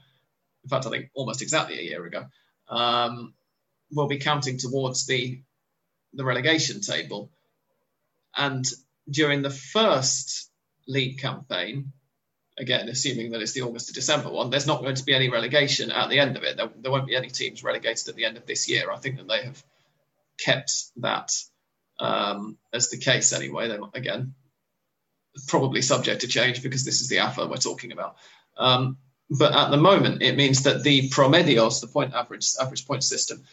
In 0.64 0.70
fact, 0.70 0.86
I 0.86 0.90
think 0.90 1.10
almost 1.16 1.42
exactly 1.42 1.80
a 1.80 1.84
year 1.84 2.06
ago. 2.06 2.26
Um, 2.70 3.34
will 3.92 4.08
be 4.08 4.20
counting 4.20 4.58
towards 4.58 5.06
the 5.06 5.42
the 6.14 6.26
relegation 6.26 6.82
table. 6.82 7.32
And 8.36 8.66
during 9.10 9.42
the 9.42 9.50
first 9.50 10.50
league 10.88 11.20
campaign, 11.20 11.94
again, 12.58 12.90
assuming 12.90 13.32
that 13.32 13.42
it's 13.42 13.54
the 13.54 13.62
August 13.62 13.88
to 13.88 13.94
December 13.94 14.30
one, 14.30 14.50
there's 14.50 14.68
not 14.68 14.82
going 14.82 14.96
to 14.96 15.04
be 15.04 15.14
any 15.14 15.30
relegation 15.30 15.92
at 15.92 16.10
the 16.10 16.20
end 16.20 16.38
of 16.38 16.44
it. 16.44 16.58
There, 16.58 16.70
there 16.78 16.92
won't 16.92 17.08
be 17.08 17.16
any 17.16 17.30
teams 17.30 17.64
relegated 17.64 18.08
at 18.10 18.16
the 18.16 18.26
end 18.26 18.38
of 18.38 18.46
this 18.46 18.70
year. 18.70 18.92
I 18.92 18.98
think 18.98 19.18
that 19.18 19.28
they 19.28 19.44
have 19.44 19.64
kept 20.40 20.72
that 20.98 21.32
um, 22.00 22.58
as 22.74 22.90
the 22.90 22.98
case 22.98 23.34
anyway. 23.34 23.78
Again, 23.94 24.34
probably 25.48 25.82
subject 25.82 26.22
to 26.22 26.28
change 26.28 26.62
because 26.62 26.84
this 26.84 27.02
is 27.02 27.08
the 27.08 27.20
AFA 27.20 27.48
we're 27.48 27.58
talking 27.58 27.92
about. 27.92 28.18
Um, 28.58 28.98
but 29.30 29.56
at 29.56 29.72
the 29.72 29.78
moment, 29.78 30.22
it 30.22 30.36
means 30.36 30.64
that 30.64 30.84
the 30.84 31.10
promedios, 31.10 31.80
the 31.80 31.88
point 31.88 32.14
average 32.14 32.50
average 32.60 32.86
point 32.86 33.04
system, 33.04 33.44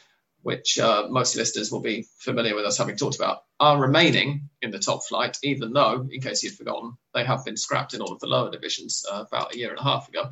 which 0.43 0.79
uh, 0.79 1.07
most 1.09 1.37
listeners 1.37 1.71
will 1.71 1.81
be 1.81 2.07
familiar 2.19 2.55
with 2.55 2.65
us 2.65 2.79
having 2.79 2.97
talked 2.97 3.17
about, 3.17 3.45
are 3.61 3.81
remaining 3.81 4.49
in 4.63 4.71
the 4.71 4.79
top 4.79 5.05
flight, 5.05 5.37
even 5.43 5.73
though, 5.73 6.07
in 6.11 6.21
case 6.21 6.43
you've 6.43 6.55
forgotten, 6.55 6.97
they 7.15 7.25
have 7.25 7.45
been 7.45 7.57
scrapped 7.57 7.95
in 7.95 8.01
all 8.01 8.13
of 8.13 8.21
the 8.21 8.27
lower 8.27 8.51
divisions 8.51 9.05
uh, 9.11 9.25
about 9.27 9.55
a 9.55 9.59
year 9.59 9.71
and 9.71 9.79
a 9.79 9.83
half 9.83 10.09
ago. 10.09 10.31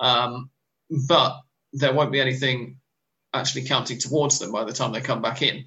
Um, 0.00 0.50
but 1.08 1.40
there 1.72 1.92
won't 1.92 2.12
be 2.12 2.20
anything 2.20 2.78
actually 3.32 3.64
counting 3.64 3.98
towards 3.98 4.38
them 4.38 4.52
by 4.52 4.64
the 4.64 4.72
time 4.72 4.92
they 4.92 5.00
come 5.00 5.22
back 5.22 5.42
in. 5.42 5.64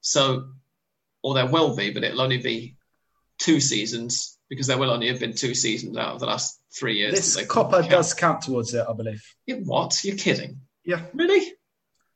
So, 0.00 0.48
or 1.22 1.34
there 1.34 1.46
will 1.46 1.74
be, 1.74 1.90
but 1.90 2.04
it'll 2.04 2.20
only 2.20 2.38
be 2.38 2.76
two 3.38 3.60
seasons 3.60 4.35
because 4.48 4.66
there 4.66 4.78
will 4.78 4.90
only 4.90 5.08
have 5.08 5.20
been 5.20 5.34
two 5.34 5.54
seasons 5.54 5.96
out 5.96 6.14
of 6.14 6.20
the 6.20 6.26
last 6.26 6.60
three 6.78 6.98
years. 6.98 7.14
This 7.14 7.46
Copa 7.46 7.86
does 7.88 8.14
count 8.14 8.42
towards 8.42 8.74
it, 8.74 8.84
I 8.88 8.92
believe. 8.92 9.22
Yeah, 9.46 9.56
what? 9.56 10.02
You're 10.04 10.16
kidding? 10.16 10.60
Yeah. 10.84 11.02
Really? 11.12 11.52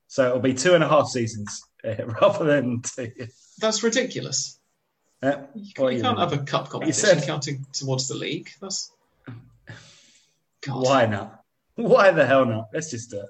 So 0.07 0.27
it'll 0.27 0.41
be 0.41 0.55
two 0.55 0.75
and 0.75 0.85
a 0.85 0.89
half 0.89 1.09
seasons 1.09 1.63
uh, 1.85 1.95
rather 2.21 2.45
than 2.45 2.83
two. 2.83 3.13
That's 3.59 3.83
ridiculous. 3.83 4.59
Yeah. 5.23 5.43
You, 5.55 5.73
can't, 5.75 5.93
you 5.95 6.03
can't 6.03 6.19
have 6.19 6.33
a 6.33 6.39
cup 6.39 6.69
competition 6.69 7.19
said, 7.19 7.27
counting 7.27 7.67
towards 7.73 8.09
the 8.09 8.15
league. 8.15 8.51
That's 8.61 8.91
God. 10.67 10.83
why 10.85 11.07
not? 11.07 11.43
Why 11.75 12.11
the 12.11 12.27
hell 12.27 12.47
not? 12.47 12.69
Let's 12.73 12.91
just 12.91 13.11
do 13.11 13.21
it. 13.21 13.29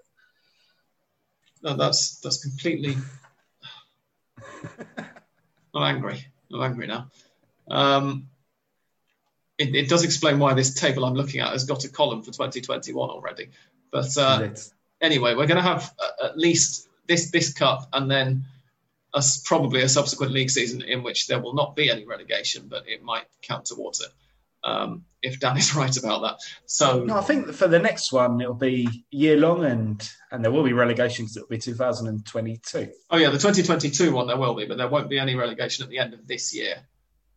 No, 1.62 1.76
that's 1.76 2.20
that's 2.20 2.42
completely. 2.42 2.96
I'm 5.74 5.82
angry. 5.82 6.24
I'm 6.52 6.62
angry 6.62 6.86
now. 6.86 7.10
Um, 7.70 8.28
it, 9.60 9.74
it, 9.74 9.88
does 9.88 10.04
explain 10.04 10.38
why 10.38 10.54
this 10.54 10.72
table 10.72 11.04
I'm 11.04 11.14
looking 11.14 11.40
at 11.40 11.52
has 11.52 11.64
got 11.64 11.84
a 11.84 11.90
column 11.90 12.22
for 12.22 12.32
2021 12.32 13.10
already. 13.10 13.50
But 13.90 14.16
uh, 14.16 14.48
anyway, 15.02 15.34
we're 15.34 15.46
going 15.46 15.62
to 15.62 15.62
have 15.62 15.92
uh, 15.98 16.26
at 16.28 16.38
least 16.38 16.88
this 17.06 17.30
this 17.30 17.52
cup 17.52 17.88
and 17.92 18.10
then 18.10 18.44
a, 19.12 19.22
probably 19.44 19.82
a 19.82 19.88
subsequent 19.88 20.32
league 20.32 20.50
season 20.50 20.80
in 20.80 21.02
which 21.02 21.26
there 21.26 21.40
will 21.40 21.52
not 21.52 21.76
be 21.76 21.90
any 21.90 22.06
relegation, 22.06 22.68
but 22.68 22.88
it 22.88 23.02
might 23.02 23.26
count 23.42 23.66
towards 23.66 24.00
it. 24.00 24.08
Um, 24.64 25.04
if 25.22 25.40
Dan 25.40 25.58
is 25.58 25.74
right 25.82 25.94
about 25.94 26.22
that. 26.22 26.36
So 26.64 27.04
no, 27.04 27.18
I 27.18 27.22
think 27.22 27.52
for 27.52 27.68
the 27.68 27.78
next 27.78 28.12
one 28.12 28.40
it'll 28.40 28.54
be 28.54 29.04
year 29.10 29.36
long 29.36 29.66
and 29.66 30.10
and 30.30 30.42
there 30.42 30.52
will 30.52 30.64
be 30.64 30.72
relegation 30.72 31.26
because 31.26 31.36
it'll 31.36 31.48
be 31.48 31.58
2022. 31.58 32.92
Oh 33.10 33.18
yeah, 33.18 33.28
the 33.28 33.38
2022 33.38 34.10
one 34.10 34.26
there 34.26 34.38
will 34.38 34.54
be, 34.54 34.64
but 34.64 34.78
there 34.78 34.88
won't 34.88 35.10
be 35.10 35.18
any 35.18 35.34
relegation 35.34 35.84
at 35.84 35.90
the 35.90 35.98
end 35.98 36.14
of 36.14 36.26
this 36.26 36.54
year. 36.54 36.86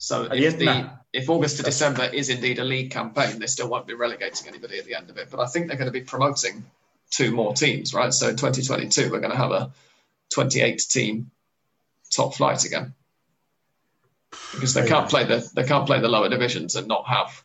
So 0.04 0.24
if, 0.24 0.58
the, 0.58 0.90
if 1.14 1.30
August 1.30 1.58
to 1.58 1.64
December 1.64 2.04
is 2.04 2.28
indeed 2.30 2.60
a 2.60 2.66
league 2.66 2.92
campaign, 2.92 3.40
they 3.40 3.48
still 3.48 3.70
won't 3.70 3.88
be 3.88 3.94
relegating 3.94 4.50
anybody 4.50 4.78
at 4.78 4.84
the 4.84 4.96
end 4.96 5.10
of 5.10 5.18
it. 5.18 5.30
But 5.32 5.40
I 5.40 5.46
think 5.46 5.68
they're 5.68 5.78
going 5.78 5.88
to 5.88 5.98
be 5.98 6.02
promoting 6.02 6.66
two 7.10 7.32
more 7.32 7.54
teams, 7.54 7.94
right? 7.94 8.14
So 8.14 8.28
in 8.28 8.36
2022, 8.36 9.10
we're 9.10 9.22
going 9.22 9.32
to 9.32 9.38
have 9.38 9.52
a 9.52 9.72
28 10.34 10.80
team 10.90 11.32
top 12.12 12.36
flight 12.36 12.66
again 12.66 12.94
because 14.52 14.74
they 14.74 14.86
can't 14.86 15.10
play 15.10 15.24
the 15.24 15.50
they 15.56 15.64
can't 15.64 15.88
play 15.88 16.02
the 16.02 16.10
lower 16.10 16.28
divisions 16.28 16.76
and 16.76 16.86
not 16.90 17.08
have 17.08 17.42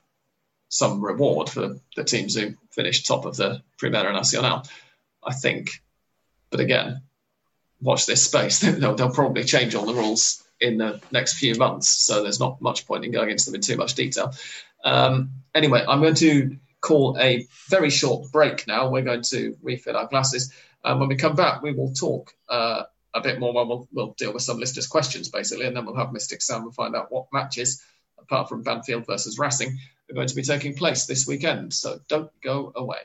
some 0.69 1.01
reward 1.01 1.49
for 1.49 1.77
the 1.95 2.03
teams 2.03 2.35
who 2.35 2.57
finish 2.73 3.05
top 3.05 3.25
of 3.25 3.37
the 3.37 3.63
Primera 3.81 4.13
Nacional. 4.13 4.65
I 5.23 5.33
think, 5.33 5.81
but 6.51 6.59
again, 6.59 7.03
watch 7.81 8.07
this 8.07 8.25
space. 8.25 8.59
They'll, 8.81 8.97
they'll 8.97 9.15
probably 9.15 9.45
change 9.45 9.77
all 9.77 9.87
the 9.87 9.95
rules 9.95 10.43
in 10.61 10.79
the 10.79 11.01
next 11.11 11.35
few 11.35 11.55
months, 11.55 11.89
so 11.89 12.23
there's 12.23 12.41
not 12.41 12.61
much 12.61 12.87
point 12.87 13.05
in 13.05 13.13
going 13.13 13.31
into 13.31 13.47
them 13.47 13.57
in 13.57 13.61
too 13.61 13.77
much 13.77 13.95
detail. 13.95 14.33
Um, 14.85 15.31
anyway, 15.55 15.85
I'm 15.87 16.01
going 16.01 16.15
to 16.17 16.57
call 16.81 17.17
a 17.19 17.47
very 17.69 17.91
short 17.91 18.31
break 18.33 18.67
now. 18.67 18.91
We're 18.91 19.03
going 19.03 19.23
to 19.31 19.57
refill 19.63 19.97
our 19.97 20.07
glasses. 20.07 20.53
And 20.85 21.01
when 21.01 21.09
we 21.09 21.17
come 21.17 21.35
back, 21.35 21.63
we 21.63 21.73
will 21.73 21.93
talk 21.93 22.33
uh, 22.49 22.85
a 23.15 23.21
bit 23.21 23.41
more. 23.41 23.53
We'll, 23.53 23.89
we'll 23.93 24.15
deal 24.17 24.33
with 24.33 24.43
some 24.43 24.59
listeners' 24.59 24.87
questions, 24.87 25.29
basically, 25.29 25.67
and 25.67 25.77
then 25.77 25.85
we'll 25.85 25.97
have 25.97 26.13
Mystic 26.13 26.43
Sam 26.43 26.63
and 26.63 26.75
find 26.75 26.95
out 26.95 27.11
what 27.11 27.27
matches, 27.33 27.83
apart 28.19 28.49
from 28.49 28.63
Banfield 28.63 29.07
versus 29.07 29.39
Racing, 29.39 29.79
are 30.11 30.15
going 30.15 30.29
to 30.29 30.37
be 30.37 30.43
taking 30.43 30.75
place 30.75 31.07
this 31.07 31.27
weekend. 31.27 31.75
So 31.75 32.01
don't 32.09 32.31
go 32.41 32.73
away. 32.75 32.99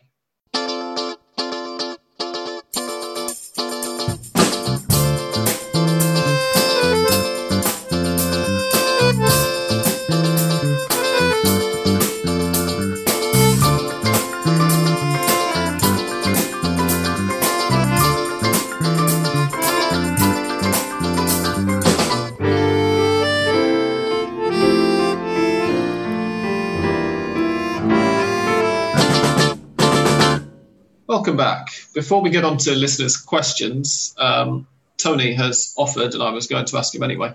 Before 32.04 32.22
we 32.22 32.32
get 32.32 32.44
on 32.44 32.58
to 32.58 32.76
listeners' 32.76 33.16
questions, 33.16 34.14
um, 34.18 34.68
Tony 34.98 35.34
has 35.36 35.74
offered, 35.78 36.14
and 36.14 36.22
I 36.22 36.32
was 36.32 36.48
going 36.48 36.66
to 36.66 36.78
ask 36.78 36.94
him 36.94 37.02
anyway, 37.02 37.34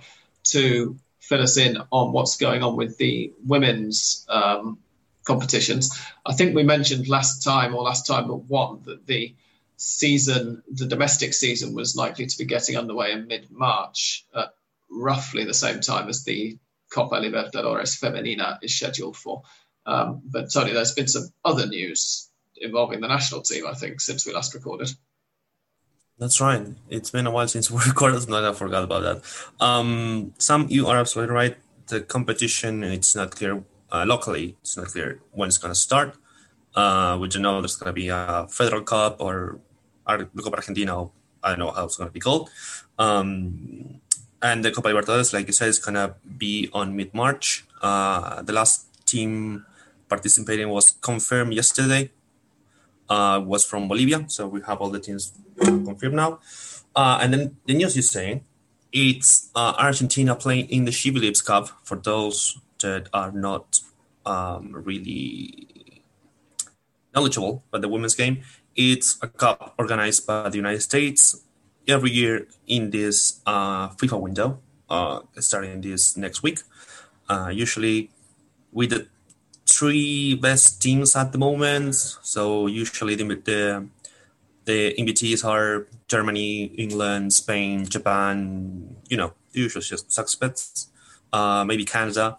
to 0.49 0.95
fill 1.21 1.41
us 1.41 1.57
in 1.57 1.79
on 1.91 2.12
what's 2.12 2.37
going 2.37 2.62
on 2.62 2.77
with 2.77 2.99
the 2.99 3.33
women's 3.47 4.27
um, 4.29 4.77
competitions. 5.25 5.99
I 6.27 6.35
think 6.35 6.55
we 6.55 6.64
mentioned 6.64 7.09
last 7.09 7.43
time 7.43 7.75
or 7.75 7.83
last 7.83 8.07
time 8.07 8.29
but 8.29 8.45
one 8.45 8.83
that 8.85 9.07
the 9.07 9.35
season, 9.79 10.62
the 10.71 10.85
domestic 10.85 11.33
season, 11.33 11.75
was 11.75 11.97
likely 11.97 12.27
to 12.27 12.37
be 12.37 12.45
getting 12.45 12.77
underway 12.77 13.12
in 13.12 13.27
mid 13.27 13.51
March 13.51 14.27
at 14.37 14.53
roughly 14.91 15.47
the 15.47 15.55
same 15.55 15.81
time 15.81 16.11
as 16.11 16.25
the 16.25 16.59
Copa 16.93 17.14
Libertadores 17.14 17.99
Femenina 17.99 18.59
is 18.61 18.77
scheduled 18.77 19.16
for. 19.16 19.45
Um, 19.87 20.21
but 20.27 20.53
Tony, 20.53 20.73
there's 20.73 20.93
been 20.93 21.09
some 21.09 21.31
other 21.43 21.64
news 21.64 22.28
involving 22.61 23.01
the 23.01 23.09
national 23.09 23.43
team, 23.43 23.67
I 23.67 23.75
think, 23.75 24.01
since 24.01 24.27
we 24.27 24.33
last 24.33 24.55
recorded. 24.55 24.91
That's 26.19 26.41
right. 26.41 26.67
It's 26.91 27.11
been 27.11 27.27
a 27.27 27.31
while 27.31 27.47
since 27.47 27.71
we 27.71 27.79
recorded, 27.87 28.31
I 28.31 28.53
forgot 28.53 28.85
about 28.85 29.03
that. 29.03 29.65
Um, 29.65 30.35
Sam, 30.39 30.67
you 30.69 30.87
are 30.89 30.99
absolutely 30.99 31.35
right. 31.35 31.57
The 31.87 32.01
competition, 32.01 32.85
it's 32.85 33.15
not 33.15 33.31
clear 33.31 33.63
uh, 33.91 34.05
locally. 34.07 34.57
It's 34.61 34.77
not 34.77 34.89
clear 34.89 35.21
when 35.33 35.49
it's 35.49 35.59
going 35.59 35.73
to 35.73 35.79
start. 35.79 36.17
Uh, 36.75 37.17
we 37.21 37.29
don't 37.29 37.43
know 37.43 37.61
there's 37.61 37.77
going 37.77 37.89
to 37.89 37.93
be 37.93 38.09
a 38.09 38.47
Federal 38.51 38.83
Cup 38.83 39.17
or 39.21 39.59
Copa 40.07 40.57
Argentina. 40.57 41.09
I 41.43 41.51
don't 41.51 41.61
know 41.61 41.71
how 41.71 41.85
it's 41.85 41.97
going 41.97 42.09
to 42.09 42.13
be 42.13 42.21
called. 42.21 42.51
Um, 42.99 44.01
and 44.43 44.65
the 44.65 44.71
Copa 44.71 44.89
Libertadores, 44.89 45.33
like 45.33 45.47
you 45.47 45.53
said, 45.53 45.69
is 45.69 45.79
going 45.79 45.95
to 45.95 46.15
be 46.37 46.69
on 46.73 46.95
mid 46.95 47.15
March. 47.15 47.65
Uh, 47.81 48.43
the 48.43 48.53
last 48.53 49.07
team 49.07 49.65
participating 50.09 50.69
was 50.69 50.91
confirmed 50.91 51.53
yesterday 51.55 52.11
uh, 53.09 53.41
was 53.45 53.65
from 53.65 53.89
Bolivia. 53.89 54.25
So 54.29 54.47
we 54.47 54.61
have 54.63 54.79
all 54.81 54.91
the 54.91 55.01
teams 55.01 55.33
confirmed 55.59 56.15
now. 56.15 56.41
Uh, 56.95 57.19
and 57.23 57.33
then 57.33 57.57
the 57.67 57.75
news 57.75 57.97
is 57.97 58.11
saying 58.11 58.45
it's 58.93 59.51
uh, 59.55 59.75
Argentina 59.79 60.35
playing 60.35 60.69
in 60.71 60.85
the 60.85 60.93
She 60.93 61.11
Cup 61.45 61.69
for 61.85 61.97
those 61.97 62.59
that 62.81 63.09
are 63.13 63.33
not 63.33 63.81
um, 64.25 64.73
really 64.73 66.03
knowledgeable 67.15 67.65
about 67.69 67.83
the 67.83 67.89
women's 67.89 68.15
game. 68.15 68.43
It's 68.77 69.19
a 69.23 69.29
cup 69.29 69.75
organized 69.79 70.27
by 70.27 70.49
the 70.49 70.57
United 70.57 70.83
States 70.83 71.43
every 71.87 72.11
year 72.11 72.47
in 72.67 72.91
this 72.91 73.41
uh, 73.47 73.89
FIFA 73.91 74.21
window, 74.21 74.61
uh, 74.89 75.21
starting 75.39 75.81
this 75.81 76.17
next 76.17 76.43
week. 76.43 76.61
Uh, 77.29 77.51
usually 77.53 78.11
with 78.73 78.91
the 78.91 79.09
three 79.79 80.35
best 80.35 80.83
teams 80.83 81.14
at 81.14 81.33
the 81.33 81.39
moment. 81.39 81.95
So 81.95 82.66
usually 82.66 83.14
the 83.14 83.24
the, 83.24 83.87
the 84.64 84.95
invitees 84.99 85.45
are 85.45 85.87
Germany, 86.09 86.64
England, 86.76 87.33
Spain, 87.33 87.87
Japan. 87.87 88.97
You 89.09 89.16
know, 89.16 89.33
usually 89.53 89.85
usual 89.85 89.99
suspects. 90.09 90.89
Uh, 91.33 91.64
maybe 91.64 91.85
Canada. 91.85 92.39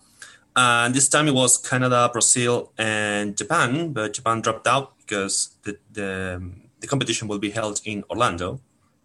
And 0.55 0.93
this 0.93 1.07
time 1.07 1.27
it 1.27 1.33
was 1.33 1.57
Canada, 1.57 2.09
Brazil, 2.11 2.73
and 2.77 3.37
Japan, 3.37 3.93
but 3.93 4.13
Japan 4.13 4.41
dropped 4.41 4.67
out 4.67 4.97
because 4.97 5.55
the, 5.63 5.77
the, 5.93 6.41
the 6.79 6.87
competition 6.87 7.27
will 7.27 7.39
be 7.39 7.51
held 7.51 7.81
in 7.85 8.03
Orlando, 8.09 8.59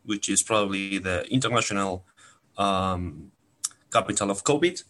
which 0.04 0.28
is 0.28 0.42
probably 0.42 0.98
the 0.98 1.30
international 1.30 2.04
um, 2.56 3.30
capital 3.92 4.30
of 4.30 4.42
COVID. 4.42 4.82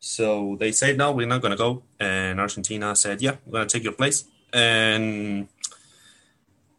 So 0.00 0.56
they 0.58 0.72
said, 0.72 0.96
no, 0.96 1.12
we're 1.12 1.26
not 1.26 1.42
going 1.42 1.50
to 1.50 1.56
go. 1.56 1.82
And 1.98 2.40
Argentina 2.40 2.94
said, 2.94 3.20
yeah, 3.20 3.36
we're 3.44 3.52
going 3.52 3.68
to 3.68 3.72
take 3.76 3.84
your 3.84 3.92
place. 3.92 4.24
And 4.52 5.48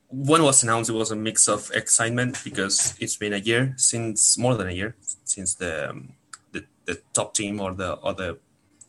when 0.10 0.42
it 0.42 0.44
was 0.44 0.64
announced, 0.64 0.90
it 0.90 0.94
was 0.94 1.12
a 1.12 1.16
mix 1.16 1.48
of 1.48 1.70
excitement 1.74 2.42
because 2.44 2.96
it's 3.00 3.18
been 3.18 3.34
a 3.34 3.38
year 3.38 3.74
since, 3.78 4.38
more 4.38 4.56
than 4.56 4.68
a 4.68 4.72
year, 4.72 4.96
since 5.24 5.54
the 5.56 6.04
the, 6.52 6.66
the 6.86 7.02
top 7.14 7.36
team 7.36 7.60
or 7.60 7.74
the 7.74 7.94
or 7.94 8.14
the 8.14 8.40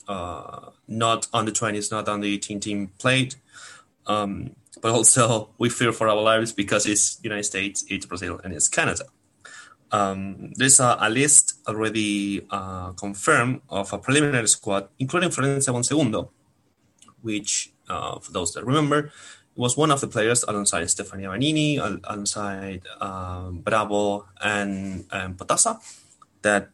uh, 0.08 0.70
not 0.88 1.28
on 1.32 1.44
the 1.44 1.52
20s, 1.52 1.90
not 1.90 2.08
on 2.08 2.20
the 2.20 2.34
18 2.34 2.60
team 2.60 2.90
played. 2.98 3.34
Um, 4.06 4.56
but 4.80 4.92
also 4.92 5.50
we 5.58 5.68
fear 5.68 5.92
for 5.92 6.08
our 6.08 6.20
lives 6.20 6.52
because 6.52 6.86
it's 6.86 7.20
United 7.22 7.44
States, 7.44 7.84
it's 7.88 8.06
Brazil, 8.06 8.40
and 8.42 8.52
it's 8.52 8.68
Canada. 8.68 9.04
Um, 9.92 10.52
there's 10.54 10.78
a, 10.78 10.96
a, 11.00 11.10
list 11.10 11.58
already 11.66 12.46
uh, 12.50 12.92
confirmed 12.92 13.62
of 13.68 13.92
a 13.92 13.98
preliminary 13.98 14.46
squad, 14.46 14.88
including 14.98 15.30
Florencia 15.30 15.74
Bonsegundo, 15.74 16.28
which, 17.22 17.72
uh, 17.88 18.18
for 18.20 18.30
those 18.30 18.54
that 18.54 18.64
remember, 18.64 19.10
was 19.56 19.76
one 19.76 19.90
of 19.90 20.00
the 20.00 20.06
players 20.06 20.44
alongside 20.44 20.84
Stefania 20.84 21.30
Banini, 21.30 21.78
alongside 21.78 22.82
um, 23.00 23.58
Bravo 23.58 24.26
and, 24.40 25.04
and 25.10 25.36
Potassa, 25.36 25.80
that 26.42 26.70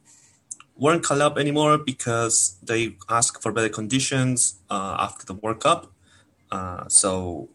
weren't 0.77 1.03
called 1.03 1.23
up 1.23 1.39
anymore 1.39 1.79
because 1.79 2.57
they 2.63 2.97
asked 3.09 3.43
for 3.43 3.51
better 3.51 3.71
conditions 3.71 4.61
uh, 4.69 4.97
after 5.01 5.25
the 5.25 5.35
World 5.35 5.61
Cup. 5.61 5.91
Uh, 6.51 6.87
so 6.89 7.49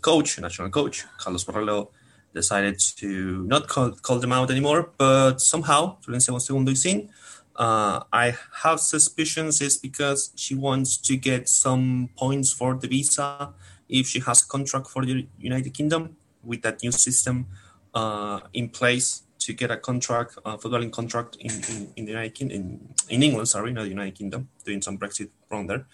coach, 0.00 0.38
national 0.38 0.70
coach, 0.70 1.04
Carlos 1.18 1.44
Borrello, 1.44 1.88
decided 2.34 2.78
to 2.96 3.44
not 3.46 3.68
call, 3.68 3.92
call 3.92 4.18
them 4.18 4.32
out 4.32 4.50
anymore, 4.50 4.90
but 4.96 5.40
somehow 5.40 5.96
Florencia 6.02 6.30
Bonsegundo 6.30 6.70
is 6.70 6.86
in. 6.86 7.10
Uh, 7.56 8.04
I 8.12 8.36
have 8.62 8.80
suspicions 8.80 9.60
it's 9.60 9.76
because 9.76 10.32
she 10.34 10.54
wants 10.54 10.96
to 10.98 11.16
get 11.16 11.48
some 11.48 12.08
points 12.16 12.52
for 12.52 12.74
the 12.74 12.88
visa 12.88 13.52
if 13.88 14.06
she 14.06 14.20
has 14.20 14.42
a 14.42 14.46
contract 14.46 14.86
for 14.88 15.04
the 15.04 15.26
United 15.38 15.74
Kingdom 15.74 16.16
with 16.42 16.62
that 16.62 16.82
new 16.82 16.92
system 16.92 17.46
uh, 17.94 18.40
in 18.52 18.68
place 18.68 19.22
to 19.40 19.52
get 19.52 19.70
a 19.70 19.76
contract, 19.76 20.38
a 20.44 20.56
footballing 20.58 20.92
contract 20.92 21.36
in, 21.40 21.50
in, 21.50 21.92
in 21.96 22.04
the 22.04 22.12
United 22.12 22.34
Kingdom, 22.34 22.56
in, 22.56 22.94
in 23.08 23.22
England, 23.22 23.48
sorry, 23.48 23.72
not 23.72 23.82
the 23.82 23.88
United 23.88 24.14
Kingdom, 24.14 24.48
doing 24.64 24.80
some 24.80 24.96
Brexit 24.98 25.30
wrong 25.50 25.66
there. 25.66 25.86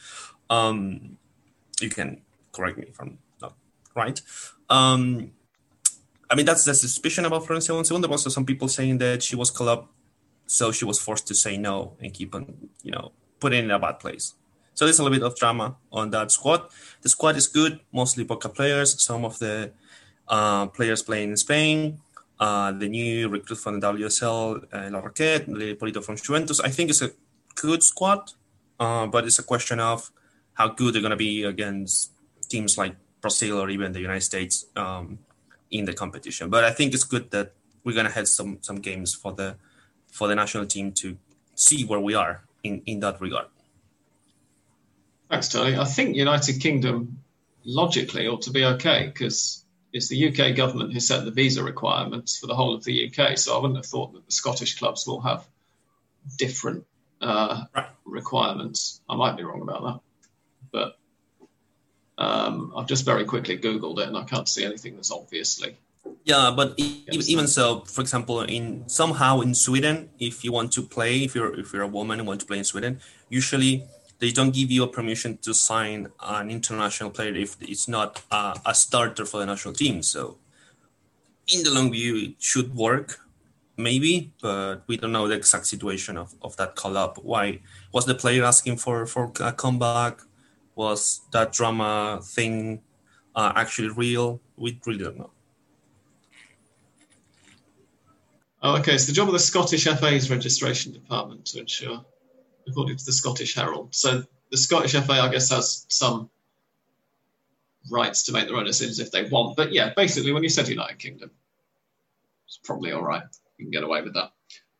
Um, 0.50 1.16
you 1.80 1.88
can 1.88 2.22
correct 2.52 2.78
me 2.78 2.84
if 2.88 3.00
I'm 3.00 3.18
not 3.40 3.54
right. 3.94 4.20
Um, 4.68 5.32
I 6.28 6.34
mean, 6.34 6.46
that's 6.46 6.64
the 6.64 6.74
suspicion 6.74 7.24
about 7.24 7.44
Florencia. 7.44 8.00
There 8.00 8.10
also 8.10 8.30
some 8.30 8.44
people 8.44 8.68
saying 8.68 8.98
that 8.98 9.22
she 9.22 9.36
was 9.36 9.58
up, 9.60 9.88
so 10.46 10.72
she 10.72 10.84
was 10.84 10.98
forced 10.98 11.26
to 11.28 11.34
say 11.34 11.56
no 11.56 11.96
and 12.00 12.12
keep 12.12 12.34
on, 12.34 12.70
you 12.82 12.90
know, 12.90 13.12
put 13.40 13.52
in 13.52 13.70
a 13.70 13.78
bad 13.78 14.00
place. 14.00 14.34
So 14.74 14.84
there's 14.84 14.98
a 14.98 15.02
little 15.02 15.18
bit 15.18 15.24
of 15.24 15.36
drama 15.36 15.76
on 15.90 16.10
that 16.10 16.30
squad. 16.30 16.68
The 17.02 17.08
squad 17.08 17.36
is 17.36 17.48
good, 17.48 17.80
mostly 17.92 18.24
Boca 18.24 18.48
players. 18.48 19.02
Some 19.02 19.24
of 19.24 19.38
the 19.38 19.72
uh, 20.28 20.66
players 20.66 21.02
playing 21.02 21.30
in 21.30 21.36
Spain. 21.36 22.00
Uh, 22.38 22.72
the 22.72 22.88
new 22.88 23.28
recruit 23.28 23.56
from 23.56 23.80
the 23.80 23.92
WSL, 23.92 24.64
uh, 24.70 24.76
Larroquette, 24.76 25.46
Polito 25.78 26.04
from 26.04 26.16
Juventus. 26.16 26.60
I 26.60 26.68
think 26.68 26.90
it's 26.90 27.00
a 27.00 27.12
good 27.54 27.82
squad, 27.82 28.32
uh, 28.78 29.06
but 29.06 29.24
it's 29.24 29.38
a 29.38 29.42
question 29.42 29.80
of 29.80 30.10
how 30.52 30.68
good 30.68 30.94
they're 30.94 31.00
going 31.00 31.10
to 31.10 31.16
be 31.16 31.44
against 31.44 32.10
teams 32.50 32.76
like 32.76 32.94
Brazil 33.22 33.58
or 33.58 33.70
even 33.70 33.92
the 33.92 34.00
United 34.00 34.22
States. 34.22 34.66
Um, 34.76 35.18
in 35.70 35.84
the 35.84 35.92
competition. 35.92 36.50
But 36.50 36.64
I 36.64 36.72
think 36.72 36.94
it's 36.94 37.04
good 37.04 37.30
that 37.30 37.52
we're 37.84 37.94
gonna 37.94 38.10
have 38.10 38.28
some 38.28 38.58
some 38.62 38.76
games 38.76 39.14
for 39.14 39.32
the 39.32 39.56
for 40.10 40.28
the 40.28 40.34
national 40.34 40.66
team 40.66 40.92
to 40.92 41.16
see 41.54 41.84
where 41.84 42.00
we 42.00 42.14
are 42.14 42.44
in 42.62 42.82
in 42.86 43.00
that 43.00 43.20
regard. 43.20 43.46
Thanks, 45.28 45.48
Tony. 45.48 45.76
I 45.76 45.84
think 45.84 46.16
United 46.16 46.60
Kingdom 46.60 47.18
logically 47.64 48.28
ought 48.28 48.42
to 48.42 48.50
be 48.50 48.64
okay 48.64 49.06
because 49.06 49.64
it's 49.92 50.08
the 50.08 50.28
UK 50.28 50.54
government 50.54 50.92
who 50.92 51.00
set 51.00 51.24
the 51.24 51.30
visa 51.30 51.64
requirements 51.64 52.38
for 52.38 52.46
the 52.46 52.54
whole 52.54 52.74
of 52.74 52.84
the 52.84 53.10
UK. 53.10 53.36
So 53.36 53.56
I 53.56 53.60
wouldn't 53.60 53.76
have 53.76 53.86
thought 53.86 54.12
that 54.12 54.24
the 54.24 54.32
Scottish 54.32 54.78
clubs 54.78 55.06
will 55.06 55.20
have 55.20 55.44
different 56.38 56.84
uh, 57.20 57.64
right. 57.74 57.88
requirements. 58.04 59.00
I 59.08 59.16
might 59.16 59.36
be 59.36 59.42
wrong 59.42 59.62
about 59.62 59.82
that, 59.82 60.00
but 60.70 60.98
um, 62.18 62.72
I've 62.76 62.86
just 62.86 63.04
very 63.04 63.24
quickly 63.24 63.58
Googled 63.58 63.98
it 63.98 64.08
and 64.08 64.16
I 64.16 64.24
can't 64.24 64.48
see 64.48 64.64
anything 64.64 64.96
that's 64.96 65.10
obviously. 65.10 65.76
Yeah, 66.24 66.52
but 66.56 66.74
even 66.78 67.46
so, 67.46 67.80
for 67.80 68.00
example, 68.00 68.40
in 68.42 68.88
somehow 68.88 69.40
in 69.40 69.54
Sweden, 69.54 70.10
if 70.18 70.44
you 70.44 70.52
want 70.52 70.72
to 70.72 70.82
play, 70.82 71.24
if 71.24 71.34
you're 71.34 71.58
if 71.58 71.72
you're 71.72 71.82
a 71.82 71.88
woman 71.88 72.18
and 72.18 72.26
want 72.26 72.40
to 72.40 72.46
play 72.46 72.58
in 72.58 72.64
Sweden, 72.64 73.00
usually 73.28 73.84
they 74.18 74.30
don't 74.30 74.52
give 74.52 74.70
you 74.70 74.82
a 74.82 74.88
permission 74.88 75.36
to 75.38 75.52
sign 75.52 76.08
an 76.22 76.50
international 76.50 77.10
player 77.10 77.34
if 77.34 77.56
it's 77.60 77.86
not 77.86 78.22
a, 78.30 78.58
a 78.64 78.74
starter 78.74 79.24
for 79.24 79.38
the 79.40 79.46
national 79.46 79.74
team. 79.74 80.02
So, 80.02 80.36
in 81.52 81.62
the 81.64 81.70
long 81.70 81.92
view, 81.92 82.16
it 82.16 82.34
should 82.38 82.74
work, 82.74 83.20
maybe, 83.76 84.32
but 84.40 84.82
we 84.86 84.96
don't 84.96 85.12
know 85.12 85.28
the 85.28 85.34
exact 85.34 85.66
situation 85.66 86.16
of, 86.16 86.34
of 86.40 86.56
that 86.56 86.76
call 86.76 86.96
up. 86.96 87.18
Why 87.18 87.60
was 87.92 88.06
the 88.06 88.14
player 88.14 88.44
asking 88.44 88.78
for 88.78 89.06
for 89.06 89.32
a 89.40 89.52
comeback? 89.52 90.20
Was 90.76 91.22
that 91.32 91.52
drama 91.52 92.20
thing 92.22 92.82
uh, 93.34 93.52
actually 93.56 93.88
real? 93.88 94.40
We 94.56 94.78
really 94.86 95.02
don't 95.02 95.18
know. 95.18 95.30
Oh, 98.62 98.76
okay. 98.78 98.94
It's 98.94 99.06
the 99.06 99.12
job 99.12 99.26
of 99.26 99.32
the 99.32 99.40
Scottish 99.40 99.84
FA's 99.84 100.30
registration 100.30 100.92
department 100.92 101.46
to 101.46 101.60
ensure, 101.60 102.04
according 102.68 102.96
to 102.98 103.04
the 103.04 103.12
Scottish 103.12 103.54
Herald. 103.54 103.94
So 103.94 104.22
the 104.50 104.56
Scottish 104.56 104.92
FA, 104.92 105.14
I 105.14 105.30
guess, 105.30 105.50
has 105.50 105.86
some 105.88 106.30
rights 107.90 108.24
to 108.24 108.32
make 108.32 108.46
their 108.46 108.56
own 108.56 108.64
decisions 108.64 108.98
if 108.98 109.10
they 109.10 109.28
want. 109.28 109.56
But 109.56 109.72
yeah, 109.72 109.92
basically, 109.96 110.32
when 110.32 110.42
you 110.42 110.48
said 110.48 110.68
United 110.68 110.98
Kingdom, 110.98 111.30
it's 112.46 112.58
probably 112.62 112.92
all 112.92 113.02
right. 113.02 113.24
You 113.58 113.64
can 113.64 113.70
get 113.70 113.82
away 113.82 114.02
with 114.02 114.14
that, 114.14 114.32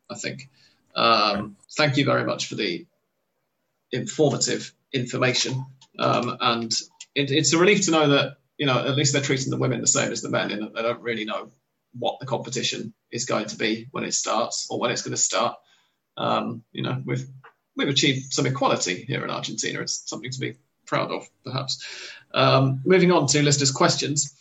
I 0.09 0.15
think. 0.15 0.49
Um, 0.95 1.55
thank 1.77 1.97
you 1.97 2.05
very 2.05 2.25
much 2.25 2.47
for 2.47 2.55
the 2.55 2.85
informative 3.91 4.73
information. 4.91 5.65
Um, 5.99 6.37
and 6.39 6.71
it, 7.15 7.31
it's 7.31 7.53
a 7.53 7.57
relief 7.57 7.85
to 7.85 7.91
know 7.91 8.09
that 8.09 8.37
you 8.57 8.65
know 8.65 8.85
at 8.85 8.95
least 8.95 9.13
they're 9.13 9.21
treating 9.21 9.49
the 9.49 9.57
women 9.57 9.81
the 9.81 9.87
same 9.87 10.11
as 10.11 10.21
the 10.21 10.29
men, 10.29 10.49
that 10.49 10.73
they 10.73 10.81
don't 10.81 11.01
really 11.01 11.25
know 11.25 11.51
what 11.93 12.19
the 12.19 12.25
competition 12.25 12.93
is 13.11 13.25
going 13.25 13.45
to 13.45 13.57
be 13.57 13.87
when 13.91 14.03
it 14.03 14.13
starts 14.13 14.67
or 14.69 14.79
when 14.79 14.91
it's 14.91 15.01
going 15.01 15.15
to 15.15 15.21
start. 15.21 15.55
Um, 16.15 16.63
you 16.71 16.83
know, 16.83 17.01
we've 17.05 17.25
we've 17.75 17.87
achieved 17.87 18.33
some 18.33 18.45
equality 18.45 19.03
here 19.03 19.23
in 19.23 19.29
Argentina. 19.29 19.81
It's 19.81 20.09
something 20.09 20.31
to 20.31 20.39
be 20.39 20.55
proud 20.85 21.11
of, 21.11 21.27
perhaps. 21.43 21.85
Um, 22.33 22.81
moving 22.85 23.11
on 23.11 23.27
to 23.27 23.43
listeners' 23.43 23.71
questions. 23.71 24.33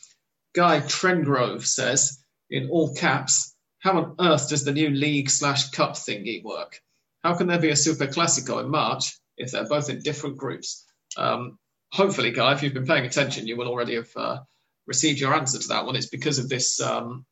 Guy 0.54 0.80
Trengrove 0.80 1.66
says, 1.66 2.18
in 2.48 2.70
all 2.70 2.94
caps, 2.94 3.54
how 3.78 3.98
on 3.98 4.14
earth 4.18 4.48
does 4.48 4.64
the 4.64 4.72
new 4.72 4.88
league 4.88 5.28
slash 5.28 5.70
cup 5.70 5.92
thingy 5.92 6.42
work? 6.42 6.80
How 7.22 7.34
can 7.34 7.46
there 7.46 7.59
be 7.59 7.70
a 7.70 7.76
Super 7.76 8.07
Classico 8.07 8.61
in 8.61 8.70
March 8.70 9.18
if 9.36 9.50
they're 9.50 9.68
both 9.68 9.90
in 9.90 10.00
different 10.00 10.38
groups? 10.38 10.86
Um, 11.17 11.59
hopefully, 11.93 12.31
Guy, 12.31 12.53
if 12.53 12.62
you've 12.62 12.75
been 12.75 12.87
paying 12.87 13.07
attention, 13.07 13.47
you 13.47 13.57
will 13.57 13.69
already 13.69 13.95
have 13.97 14.11
uh, 14.17 14.39
received 14.87 15.19
your 15.19 15.35
answer 15.35 15.59
to 15.59 15.69
that 15.69 15.87
one. 15.87 15.97
It's 15.97 16.07
because 16.07 16.39
of 16.39 16.49
this 16.49 16.81
um, 16.81 17.25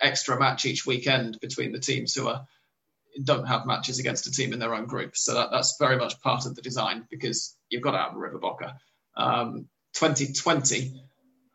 extra 0.00 0.38
match 0.38 0.66
each 0.66 0.86
weekend 0.86 1.38
between 1.40 1.72
the 1.72 1.80
teams 1.80 2.14
who 2.14 2.28
are 2.28 2.46
don't 3.24 3.46
have 3.46 3.66
matches 3.66 3.98
against 3.98 4.26
a 4.26 4.30
team 4.30 4.52
in 4.52 4.58
their 4.58 4.74
own 4.74 4.86
group. 4.86 5.16
So 5.16 5.34
that, 5.34 5.50
that's 5.50 5.76
very 5.78 5.96
much 5.96 6.20
part 6.20 6.46
of 6.46 6.54
the 6.54 6.62
design 6.62 7.06
because 7.10 7.56
you've 7.68 7.82
got 7.82 7.92
to 7.92 7.98
have 7.98 8.14
a 8.14 8.18
River 8.18 8.38
Boca. 8.38 8.78
Um, 9.16 9.68
2020 9.94 11.02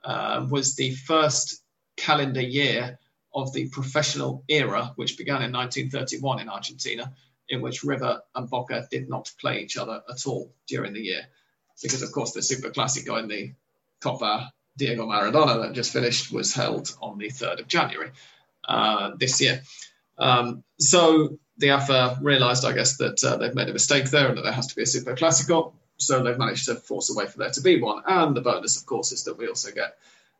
uh, 0.04 0.46
was 0.50 0.76
the 0.76 0.92
first 0.92 1.62
calendar 1.96 2.42
year 2.42 3.00
of 3.34 3.54
the 3.54 3.70
professional 3.70 4.44
era, 4.50 4.92
which 4.96 5.18
began 5.18 5.42
in 5.42 5.54
1931 5.54 6.42
in 6.42 6.50
Argentina 6.50 7.14
in 7.50 7.62
which 7.62 7.84
River 7.84 8.22
and 8.36 8.50
Boca 8.50 8.88
did 8.90 9.10
not 9.10 9.32
play 9.40 9.62
each 9.62 9.78
other 9.78 10.02
at 10.10 10.26
all 10.26 10.54
during 10.68 10.94
the 10.94 11.02
year. 11.02 11.26
Because, 11.82 12.02
of 12.02 12.12
course, 12.12 12.32
the 12.32 12.42
Super 12.42 12.70
Classico 12.70 13.20
in 13.20 13.28
the 13.28 13.54
Copa 14.02 14.52
Diego 14.78 15.06
Maradona 15.06 15.62
that 15.62 15.74
just 15.74 15.94
finished 15.94 16.32
was 16.32 16.54
held 16.54 16.96
on 17.02 17.18
the 17.18 17.30
3rd 17.30 17.62
of 17.62 17.68
January 17.68 18.12
uh, 18.68 19.12
this 19.18 19.42
year. 19.42 19.62
Um, 20.18 20.64
so 20.80 21.38
the 21.58 21.72
AFA 21.72 22.20
realised, 22.22 22.66
I 22.66 22.74
guess, 22.74 22.98
that 22.98 23.24
uh, 23.24 23.38
they've 23.38 23.56
made 23.56 23.70
a 23.70 23.74
mistake 23.74 24.10
there 24.10 24.28
and 24.28 24.38
that 24.38 24.44
there 24.44 24.52
has 24.52 24.68
to 24.68 24.76
be 24.76 24.84
a 24.84 24.88
Super 24.88 25.16
Classico. 25.16 25.74
So 25.98 26.24
they've 26.24 26.38
managed 26.38 26.66
to 26.66 26.76
force 26.76 27.10
a 27.10 27.18
way 27.18 27.28
for 27.28 27.38
there 27.38 27.52
to 27.52 27.62
be 27.62 27.82
one. 27.82 28.04
And 28.08 28.36
the 28.36 28.42
bonus, 28.42 28.80
of 28.80 28.86
course, 28.86 29.12
is 29.12 29.24
that 29.26 29.38
we 29.38 29.48
also 29.48 29.72
get 29.72 29.98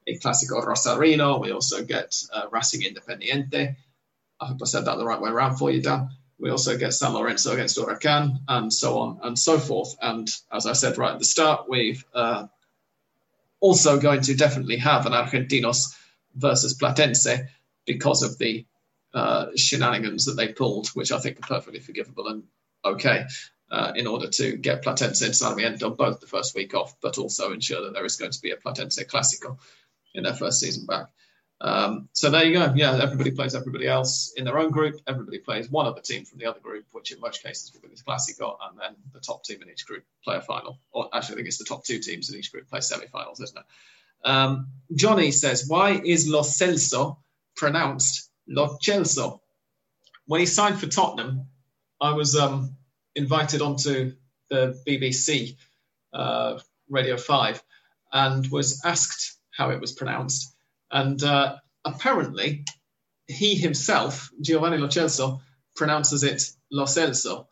a 0.08 0.18
Classico 0.18 0.64
Rosarino. 0.66 1.40
We 1.40 1.52
also 1.52 1.84
get 1.84 2.16
uh, 2.34 2.48
Racing 2.52 2.82
Independiente. 2.82 3.76
I 4.40 4.46
hope 4.46 4.58
I 4.62 4.66
said 4.66 4.86
that 4.86 4.98
the 4.98 5.06
right 5.06 5.22
way 5.22 5.30
around 5.30 5.58
for 5.58 5.72
you, 5.72 5.82
Dan. 5.82 6.10
We 6.40 6.50
also 6.50 6.78
get 6.78 6.94
San 6.94 7.14
Lorenzo 7.14 7.54
against 7.54 7.78
Huracan, 7.78 8.40
and 8.48 8.74
so 8.74 9.00
on 9.00 9.20
and 9.24 9.38
so 9.38 9.58
forth. 9.58 9.96
And 10.02 10.30
as 10.52 10.66
I 10.66 10.74
said 10.74 10.98
right 10.98 11.14
at 11.14 11.20
the 11.20 11.26
start, 11.26 11.70
we've 11.70 12.04
uh, 12.14 12.48
also 13.60 14.00
going 14.00 14.22
to 14.22 14.36
definitely 14.36 14.78
have 14.78 15.06
an 15.06 15.14
Argentinos 15.14 15.96
versus 16.36 16.78
Platense 16.78 17.48
because 17.86 18.24
of 18.24 18.38
the 18.38 18.66
uh, 19.14 19.48
shenanigans 19.56 20.26
that 20.26 20.34
they 20.34 20.50
pulled, 20.50 20.88
which 20.90 21.12
I 21.12 21.20
think 21.20 21.38
are 21.38 21.48
perfectly 21.48 21.80
forgivable 21.80 22.28
and 22.28 22.44
okay. 22.84 23.26
uh, 23.72 23.92
in 23.96 24.08
order 24.08 24.30
to 24.30 24.58
get 24.58 24.84
Platense 24.84 25.24
and 25.24 25.36
Sarmiento 25.36 25.90
both 25.90 26.20
the 26.20 26.28
first 26.28 26.56
week 26.56 26.74
off, 26.74 26.96
but 27.02 27.18
also 27.18 27.54
ensure 27.54 27.82
that 27.84 27.94
there 27.94 28.06
is 28.06 28.18
going 28.18 28.32
to 28.32 28.42
be 28.42 28.52
a 28.52 28.58
Platense 28.58 29.04
Classico 29.06 29.58
in 30.14 30.24
their 30.24 30.34
first 30.34 30.60
season 30.60 30.86
back. 30.86 31.08
Um, 31.64 32.10
so 32.12 32.30
there 32.30 32.44
you 32.44 32.54
go. 32.54 32.74
Yeah, 32.76 33.00
everybody 33.02 33.32
plays 33.32 33.56
everybody 33.56 33.88
else 33.88 34.34
in 34.36 34.44
their 34.44 34.60
own 34.60 34.70
group. 34.70 35.00
Everybody 35.08 35.40
plays 35.40 35.72
one 35.72 35.86
other 35.86 36.02
team 36.02 36.26
from 36.26 36.40
the 36.40 36.46
other 36.46 36.60
group, 36.60 36.86
which 36.92 37.14
in 37.14 37.22
most 37.22 37.42
cases 37.42 37.72
will 37.74 37.80
be 37.80 37.96
the 37.96 38.02
Classico, 38.02 38.58
and 38.68 38.78
then 38.78 38.96
the 39.14 39.22
top 39.22 39.46
team 39.46 39.62
in 39.62 39.70
each 39.70 39.88
group 39.88 40.04
play 40.26 40.36
a 40.36 40.42
final. 40.42 40.78
Or 40.92 41.08
actually, 41.14 41.36
I 41.36 41.38
think 41.38 41.48
it's 41.48 41.60
the 41.60 41.64
top 41.64 41.86
two 41.86 42.00
teams 42.00 42.30
in 42.30 42.38
each 42.38 42.52
group 42.52 42.70
play 42.70 42.82
semi-finals, 42.82 43.40
isn't 43.40 43.58
it? 43.58 43.64
Um, 44.30 44.68
Johnny 44.94 45.32
says, 45.32 45.66
"Why 45.66 45.92
is 45.92 46.28
Lo 46.28 46.42
Celso 46.42 47.18
pronounced 47.56 48.30
Lo 48.46 48.78
Celso?" 48.84 49.40
When 50.26 50.42
he 50.42 50.46
signed 50.46 50.80
for 50.80 50.88
Tottenham, 50.88 51.48
I 52.02 52.12
was 52.12 52.36
um, 52.36 52.76
invited 53.16 53.62
onto 53.62 54.14
the 54.50 54.78
BBC 54.86 55.56
uh, 56.12 56.60
Radio 56.90 57.16
Five 57.16 57.64
and 58.12 58.46
was 58.52 58.84
asked 58.84 59.38
how 59.52 59.70
it 59.70 59.80
was 59.80 59.94
pronounced 59.94 60.54
and 60.94 61.22
uh, 61.24 61.56
apparently, 61.84 62.66
he 63.28 63.56
himself, 63.56 64.30
Giovanni 64.40 64.78
Lo 64.78 64.88
Celso, 64.88 65.42
pronounces 65.76 66.24
it 66.24 66.44
Lo 66.72 66.86
Celso, 66.86 67.48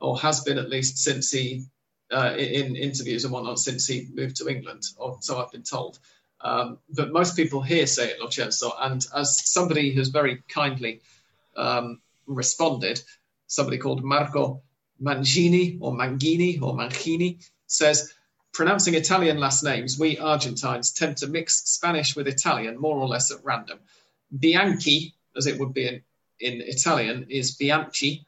or 0.00 0.18
has 0.20 0.40
been 0.44 0.58
at 0.58 0.70
least 0.70 0.98
since 0.98 1.30
he, 1.30 1.64
uh, 2.12 2.34
in 2.38 2.76
interviews 2.76 3.24
and 3.24 3.32
whatnot, 3.32 3.58
since 3.58 3.86
he 3.86 4.08
moved 4.14 4.36
to 4.36 4.48
England, 4.48 4.84
or 4.96 5.18
so 5.20 5.42
I've 5.42 5.50
been 5.50 5.64
told. 5.64 5.98
Um, 6.40 6.78
but 6.88 7.12
most 7.12 7.36
people 7.36 7.62
here 7.62 7.86
say 7.86 8.10
it 8.10 8.20
Lo 8.20 8.28
Celso, 8.28 8.72
and 8.80 9.04
as 9.14 9.50
somebody 9.50 9.92
who's 9.92 10.08
very 10.08 10.42
kindly 10.48 11.00
um, 11.56 12.00
responded, 12.26 13.02
somebody 13.48 13.78
called 13.78 14.04
Marco 14.04 14.62
Mangini 15.02 15.78
or 15.80 15.92
Mangini 15.92 16.62
or 16.62 16.74
Mangini 16.74 17.44
says, 17.66 18.14
Pronouncing 18.54 18.94
Italian 18.94 19.38
last 19.38 19.64
names, 19.64 19.98
we 19.98 20.16
Argentines 20.16 20.92
tend 20.92 21.16
to 21.16 21.26
mix 21.26 21.68
Spanish 21.68 22.14
with 22.14 22.28
Italian 22.28 22.78
more 22.78 22.96
or 22.96 23.08
less 23.08 23.32
at 23.32 23.44
random. 23.44 23.80
Bianchi, 24.38 25.12
as 25.36 25.48
it 25.48 25.58
would 25.58 25.74
be 25.74 25.88
in, 25.88 26.02
in 26.38 26.60
Italian, 26.60 27.26
is 27.30 27.56
Bianchi 27.56 28.24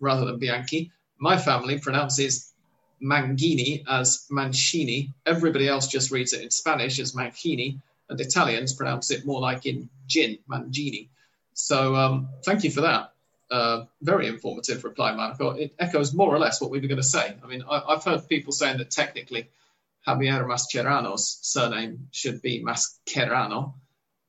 rather 0.00 0.24
than 0.24 0.38
Bianchi. 0.38 0.90
My 1.18 1.36
family 1.36 1.78
pronounces 1.78 2.54
Mangini 3.02 3.84
as 3.86 4.26
Mancini. 4.30 5.12
Everybody 5.26 5.68
else 5.68 5.86
just 5.86 6.10
reads 6.10 6.32
it 6.32 6.40
in 6.40 6.50
Spanish 6.50 6.98
as 6.98 7.14
Mancini, 7.14 7.78
and 8.08 8.18
Italians 8.18 8.72
pronounce 8.72 9.10
it 9.10 9.26
more 9.26 9.40
like 9.40 9.66
in 9.66 9.90
gin, 10.06 10.38
Mangini. 10.50 11.08
So 11.52 11.94
um, 11.94 12.28
thank 12.42 12.64
you 12.64 12.70
for 12.70 12.80
that. 12.80 13.12
Uh, 13.50 13.84
very 14.02 14.26
informative 14.26 14.84
reply, 14.84 15.12
Marco. 15.12 15.50
It 15.50 15.74
echoes 15.78 16.12
more 16.12 16.34
or 16.34 16.38
less 16.38 16.60
what 16.60 16.70
we 16.70 16.80
were 16.80 16.86
going 16.86 17.00
to 17.00 17.02
say. 17.02 17.34
I 17.42 17.46
mean, 17.46 17.64
I, 17.70 17.82
have 17.88 18.04
heard 18.04 18.28
people 18.28 18.52
saying 18.52 18.76
that 18.78 18.90
technically 18.90 19.48
Javier 20.06 20.46
Mascherano's 20.46 21.38
surname 21.42 22.08
should 22.10 22.42
be 22.42 22.62
Mascherano, 22.62 23.72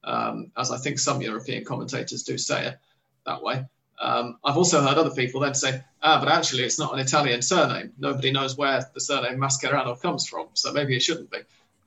um, 0.05 0.51
as 0.57 0.71
I 0.71 0.77
think 0.77 0.99
some 0.99 1.21
European 1.21 1.65
commentators 1.65 2.23
do 2.23 2.37
say 2.37 2.67
it 2.67 2.79
that 3.25 3.43
way. 3.43 3.65
Um, 3.99 4.39
I've 4.45 4.55
also 4.55 4.81
heard 4.81 4.97
other 4.97 5.13
people 5.13 5.41
then 5.41 5.53
say, 5.53 5.83
ah, 6.01 6.19
but 6.19 6.31
actually 6.31 6.63
it's 6.63 6.79
not 6.79 6.93
an 6.93 6.99
Italian 6.99 7.41
surname. 7.41 7.91
Nobody 7.97 8.31
knows 8.31 8.57
where 8.57 8.89
the 8.93 9.01
surname 9.01 9.37
Mascherano 9.37 10.01
comes 10.01 10.27
from, 10.27 10.47
so 10.53 10.71
maybe 10.71 10.95
it 10.95 11.01
shouldn't 11.01 11.29
be. 11.29 11.39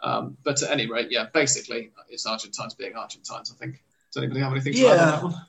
Um, 0.03 0.37
but 0.43 0.63
at 0.63 0.71
any 0.71 0.91
rate, 0.91 1.11
yeah, 1.11 1.27
basically 1.33 1.91
it's 2.11 2.27
Argentines 2.27 2.75
being 2.75 2.95
Argentines, 2.95 3.51
I 3.51 3.55
think. 3.57 3.83
Does 4.13 4.23
anybody 4.23 4.41
have 4.41 4.53
anything 4.53 4.75
to 4.75 4.79
yeah. 4.79 4.89
add 4.89 4.99
on 4.99 5.09
that 5.09 5.23
one? 5.23 5.47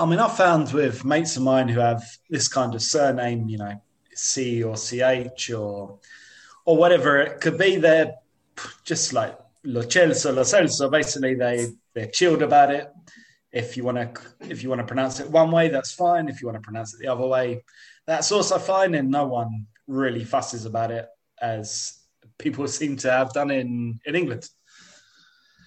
I 0.00 0.06
mean, 0.06 0.18
I've 0.18 0.34
found 0.34 0.72
with 0.72 1.04
mates 1.04 1.36
of 1.36 1.42
mine 1.42 1.68
who 1.68 1.78
have 1.78 2.02
this 2.30 2.48
kind 2.48 2.74
of 2.74 2.80
surname, 2.80 3.50
you 3.50 3.58
know, 3.58 3.82
C 4.14 4.62
or 4.62 4.74
CH 4.74 5.50
or 5.50 5.98
or 6.64 6.76
whatever 6.78 7.18
it 7.18 7.42
could 7.42 7.58
be. 7.58 7.76
They're 7.76 8.14
just 8.82 9.12
like 9.12 9.38
Lo 9.62 9.82
Celso, 9.82 10.34
Lo 10.34 10.42
Celso. 10.42 10.90
Basically, 10.90 11.34
they 11.34 11.66
they're 11.94 12.06
chilled 12.06 12.40
about 12.40 12.70
it. 12.70 12.90
If 13.52 13.76
you 13.76 13.84
want 13.84 13.98
to 13.98 14.22
if 14.48 14.62
you 14.62 14.70
want 14.70 14.80
to 14.80 14.86
pronounce 14.86 15.20
it 15.20 15.30
one 15.30 15.50
way, 15.50 15.68
that's 15.68 15.92
fine. 15.92 16.28
If 16.28 16.40
you 16.40 16.46
want 16.46 16.56
to 16.56 16.62
pronounce 16.62 16.94
it 16.94 17.00
the 17.00 17.08
other 17.08 17.26
way, 17.26 17.62
that's 18.06 18.32
also 18.32 18.58
fine. 18.58 18.94
And 18.94 19.10
no 19.10 19.26
one 19.26 19.66
really 19.86 20.24
fusses 20.24 20.64
about 20.64 20.92
it 20.92 21.08
as 21.42 21.98
people 22.38 22.66
seem 22.78 22.96
to 22.98 23.10
have 23.10 23.34
done 23.34 23.50
in 23.50 24.00
in 24.06 24.16
England. 24.16 24.48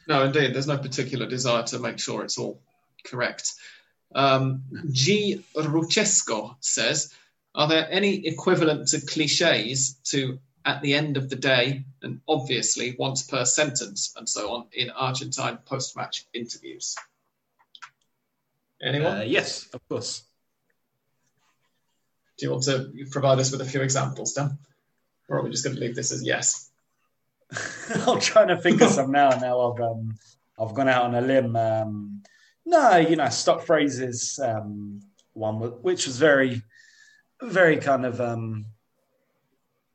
No, 0.08 0.24
indeed. 0.24 0.56
There's 0.56 0.68
no 0.68 0.80
particular 0.80 1.28
desire 1.28 1.64
to 1.64 1.78
make 1.78 2.00
sure 2.00 2.24
it's 2.24 2.40
all 2.40 2.64
correct. 3.06 3.54
Um, 4.16 4.64
G. 4.92 5.44
Ruchesco 5.56 6.56
says, 6.60 7.14
are 7.56 7.68
there 7.68 7.88
any 7.90 8.26
equivalent 8.28 8.88
to 8.90 9.02
cliches 9.02 9.96
to 10.06 10.40
at 10.66 10.82
the 10.82 10.94
end 10.94 11.18
of 11.18 11.30
the 11.30 11.36
day, 11.36 11.84
and 12.02 12.22
obviously 12.28 12.96
once 12.98 13.24
per 13.24 13.46
sentence, 13.46 14.14
and 14.16 14.28
so 14.28 14.52
on 14.54 14.68
in 14.72 14.90
Argentine 14.90 15.58
post 15.66 15.96
match 15.98 16.26
interviews. 16.34 16.96
Anyone? 18.82 19.18
Uh, 19.18 19.22
yes, 19.22 19.68
of 19.74 19.88
course. 19.90 20.24
Do 22.38 22.46
you 22.46 22.52
want 22.52 22.64
to 22.64 22.92
provide 23.12 23.40
us 23.40 23.52
with 23.52 23.62
a 23.62 23.66
few 23.66 23.82
examples, 23.82 24.34
Dan? 24.34 24.58
Or 25.30 25.40
are 25.40 25.44
we 25.44 25.52
just 25.52 25.64
going 25.64 25.76
to 25.76 25.82
leave 25.82 25.96
this 25.96 26.12
as 26.12 26.24
yes? 26.24 26.70
I'm 28.08 28.20
trying 28.20 28.48
to 28.48 28.58
think 28.58 28.82
of 28.82 28.90
some 28.90 29.12
now. 29.12 29.30
Now 29.30 29.72
I've 29.72 29.82
um, 29.82 30.18
I've 30.60 30.74
gone 30.74 30.90
out 30.90 31.04
on 31.04 31.16
a 31.16 31.22
limb. 31.22 31.56
Um, 31.56 32.24
no, 32.66 32.98
you 32.98 33.16
know, 33.16 33.30
stock 33.30 33.66
phrases. 33.66 34.40
Um, 34.44 35.02
one 35.34 35.56
which 35.82 36.06
was 36.06 36.18
very, 36.18 36.62
very 37.42 37.78
kind 37.78 38.06
of 38.06 38.22
um, 38.22 38.66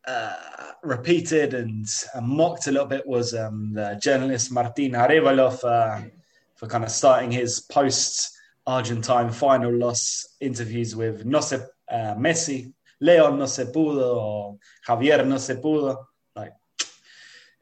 uh, 0.07 0.37
repeated 0.83 1.55
and, 1.55 1.87
and, 2.15 2.27
mocked 2.27 2.67
a 2.67 2.73
little 2.73 2.87
bit 2.87 3.07
was 3.07 3.35
um, 3.35 3.73
the 3.73 3.99
journalist 4.03 4.51
Martin 4.51 4.93
Arevalo 4.93 5.53
for, 5.59 6.11
for 6.57 6.67
kind 6.67 6.85
of 6.85 6.91
starting 6.91 7.31
his 7.31 7.61
post 7.61 8.37
Argentine 8.67 9.31
final 9.31 9.73
loss 9.73 10.37
interviews 10.41 10.95
with 10.95 11.25
no 11.25 11.41
se, 11.41 11.59
uh, 11.91 12.15
Messi, 12.15 12.73
Leon 13.01 13.39
no 13.39 13.47
se 13.47 13.65
pudo, 13.67 14.17
or 14.17 14.59
Javier 14.87 15.27
no 15.27 15.39
se 15.39 15.55
pudo. 15.55 16.05
Like, 16.35 16.53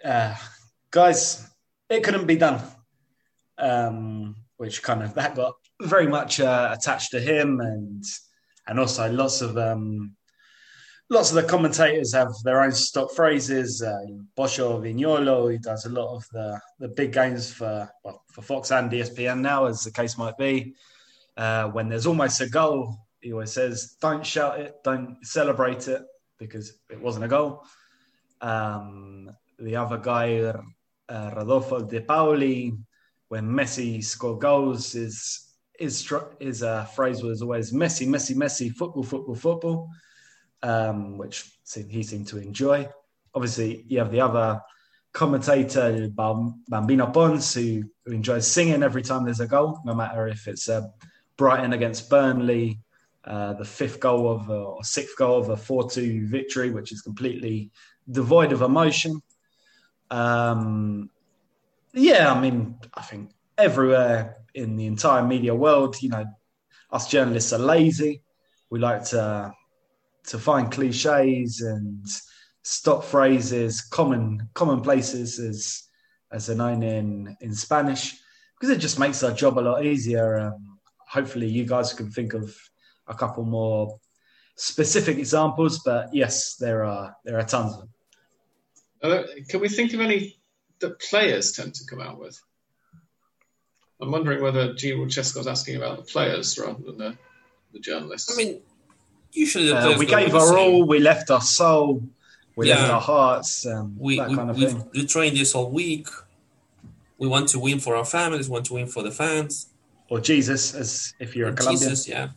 uh, 0.04 0.34
guys, 0.90 1.46
it 1.88 2.02
couldn't 2.02 2.26
be 2.26 2.36
done. 2.36 2.60
Um, 3.58 4.34
which 4.56 4.82
kind 4.82 5.02
of 5.02 5.14
that 5.14 5.34
got 5.34 5.54
very 5.82 6.06
much 6.06 6.40
uh, 6.40 6.74
attached 6.76 7.10
to 7.10 7.20
him 7.20 7.60
and 7.60 8.04
and 8.66 8.80
also 8.80 9.10
lots 9.12 9.40
of 9.42 9.56
um, 9.58 10.16
lots 11.08 11.30
of 11.30 11.36
the 11.36 11.42
commentators 11.44 12.14
have 12.14 12.32
their 12.44 12.62
own 12.62 12.72
stock 12.72 13.12
phrases. 13.12 13.82
Uh, 13.82 13.98
Bosho 14.36 14.80
Vignolo, 14.80 15.52
he 15.52 15.58
does 15.58 15.86
a 15.86 15.90
lot 15.90 16.16
of 16.16 16.24
the, 16.32 16.60
the 16.78 16.88
big 16.88 17.12
games 17.12 17.52
for 17.52 17.88
well, 18.02 18.22
for 18.32 18.42
Fox 18.42 18.70
and 18.72 18.90
ESPN 18.90 19.40
now, 19.40 19.66
as 19.66 19.82
the 19.82 19.92
case 19.92 20.18
might 20.18 20.36
be. 20.36 20.74
Uh, 21.36 21.68
when 21.68 21.88
there's 21.88 22.06
almost 22.06 22.40
a 22.40 22.48
goal, 22.48 22.96
he 23.20 23.32
always 23.32 23.52
says, 23.52 23.96
"Don't 24.00 24.24
shout 24.24 24.58
it, 24.60 24.76
don't 24.82 25.18
celebrate 25.22 25.86
it," 25.88 26.02
because 26.38 26.78
it 26.90 27.00
wasn't 27.00 27.24
a 27.24 27.28
goal. 27.28 27.64
Um, 28.40 29.30
the 29.58 29.76
other 29.76 29.98
guy, 29.98 30.38
uh, 31.08 31.30
Rodolfo 31.36 31.82
De 31.82 32.00
Paoli, 32.00 32.72
when 33.28 33.48
Messi 33.48 34.02
scored 34.02 34.40
goals, 34.40 34.92
his 34.92 35.42
his 35.78 36.10
his 36.40 36.64
phrase 36.94 37.22
was 37.22 37.42
always 37.42 37.72
"Messi, 37.72 38.06
Messi, 38.06 38.34
Messi, 38.34 38.72
football, 38.74 39.02
football, 39.02 39.34
football." 39.34 39.90
um, 40.62 41.18
which 41.18 41.50
he 41.88 42.02
seemed 42.02 42.28
to 42.28 42.38
enjoy. 42.38 42.88
Obviously, 43.34 43.84
you 43.88 43.98
have 43.98 44.10
the 44.10 44.20
other 44.20 44.60
commentator, 45.12 46.08
Bambino 46.08 47.06
Pons, 47.06 47.54
who, 47.54 47.82
who 48.04 48.12
enjoys 48.12 48.46
singing 48.46 48.82
every 48.82 49.02
time 49.02 49.24
there's 49.24 49.40
a 49.40 49.46
goal, 49.46 49.80
no 49.84 49.94
matter 49.94 50.26
if 50.28 50.46
it's 50.46 50.68
uh, 50.68 50.82
Brighton 51.36 51.72
against 51.72 52.10
Burnley, 52.10 52.80
uh, 53.24 53.54
the 53.54 53.64
fifth 53.64 54.00
goal 54.00 54.30
of 54.30 54.48
a, 54.48 54.54
or 54.54 54.84
sixth 54.84 55.16
goal 55.16 55.38
of 55.38 55.48
a 55.50 55.56
4 55.56 55.90
2 55.90 56.26
victory, 56.28 56.70
which 56.70 56.92
is 56.92 57.00
completely 57.02 57.70
devoid 58.10 58.52
of 58.52 58.62
emotion. 58.62 59.20
Um, 60.10 61.10
yeah, 61.96 62.32
I 62.32 62.38
mean, 62.38 62.78
I 62.94 63.02
think 63.02 63.30
everywhere 63.56 64.36
in 64.54 64.76
the 64.76 64.86
entire 64.86 65.26
media 65.26 65.54
world, 65.54 65.96
you 66.00 66.10
know, 66.10 66.24
us 66.90 67.08
journalists 67.08 67.52
are 67.52 67.58
lazy. 67.58 68.22
We 68.70 68.78
like 68.78 69.04
to 69.06 69.52
to 70.24 70.38
find 70.38 70.70
cliches 70.70 71.60
and 71.60 72.06
stop 72.62 73.04
phrases, 73.04 73.80
common 73.80 74.48
commonplaces 74.54 75.38
as 75.38 75.84
as 76.32 76.46
they're 76.46 76.56
known 76.56 76.82
in 76.82 77.36
in 77.40 77.54
Spanish, 77.54 78.14
because 78.54 78.74
it 78.74 78.80
just 78.80 78.98
makes 78.98 79.22
our 79.22 79.32
job 79.32 79.58
a 79.58 79.60
lot 79.60 79.84
easier. 79.84 80.38
Um, 80.38 80.78
hopefully, 81.08 81.48
you 81.48 81.64
guys 81.64 81.92
can 81.92 82.10
think 82.10 82.34
of 82.34 82.54
a 83.06 83.14
couple 83.14 83.44
more 83.44 83.98
specific 84.56 85.16
examples, 85.16 85.80
but 85.84 86.08
yes, 86.12 86.56
there 86.56 86.84
are 86.84 87.16
there 87.24 87.38
are 87.38 87.44
tons 87.44 87.72
of 87.72 87.80
them. 87.80 87.90
Uh, 89.02 89.22
can 89.48 89.60
we 89.60 89.68
think 89.68 89.94
of 89.94 90.00
any 90.00 90.35
that 90.80 91.00
players 91.00 91.52
tend 91.52 91.74
to 91.74 91.86
come 91.86 92.00
out 92.00 92.18
with? 92.18 92.40
I'm 94.00 94.10
wondering 94.10 94.42
whether 94.42 94.74
G. 94.74 94.90
is 94.90 95.46
asking 95.46 95.76
about 95.76 95.96
the 95.96 96.02
players 96.02 96.58
rather 96.58 96.82
than 96.82 96.98
the, 96.98 97.16
the 97.72 97.80
journalists. 97.80 98.32
I 98.32 98.36
mean, 98.36 98.60
usually 99.32 99.68
the 99.68 99.76
Uh, 99.76 99.98
we 99.98 100.06
gave 100.06 100.32
the 100.32 100.38
our 100.38 100.46
same. 100.46 100.58
all. 100.58 100.86
We 100.86 100.98
left 100.98 101.30
our 101.30 101.40
soul. 101.40 102.02
We 102.56 102.68
left 102.68 102.90
our 102.90 103.00
hearts. 103.00 103.66
Um, 103.66 103.96
we 103.98 104.16
that 104.16 104.30
we, 104.30 104.36
kind 104.36 104.50
of 104.50 104.56
we, 104.56 104.66
thing. 104.66 104.88
we 104.92 105.06
trained 105.06 105.36
this 105.36 105.54
all 105.54 105.70
week. 105.70 106.08
We 107.18 107.28
want 107.28 107.48
to 107.50 107.58
win 107.58 107.80
for 107.80 107.96
our 107.96 108.04
families. 108.04 108.48
Want 108.48 108.66
to 108.66 108.74
win 108.74 108.86
for 108.86 109.02
the 109.02 109.10
fans. 109.10 109.68
Or 110.08 110.20
Jesus, 110.20 110.74
as 110.74 111.14
if 111.18 111.34
you're 111.34 111.48
a 111.48 111.52
Colombian 111.52 111.90
Jesus, 111.90 112.08
yeah, 112.08 112.28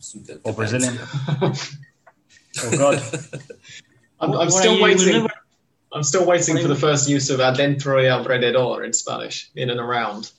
or 0.44 0.52
Brazilian. 0.52 0.98
Oh 2.64 2.76
God. 2.76 3.00
I'm, 4.20 4.32
I'm 4.32 4.50
still 4.50 4.82
waiting. 4.82 5.28
I'm 5.92 6.02
still 6.02 6.26
waiting 6.26 6.56
for 6.58 6.68
the 6.68 6.76
first 6.76 7.08
use 7.08 7.30
of 7.30 7.40
adentro 7.40 7.96
y 7.96 8.04
alrededor 8.04 8.84
in 8.84 8.92
Spanish, 8.92 9.50
in 9.54 9.70
and 9.70 9.80
around. 9.80 10.30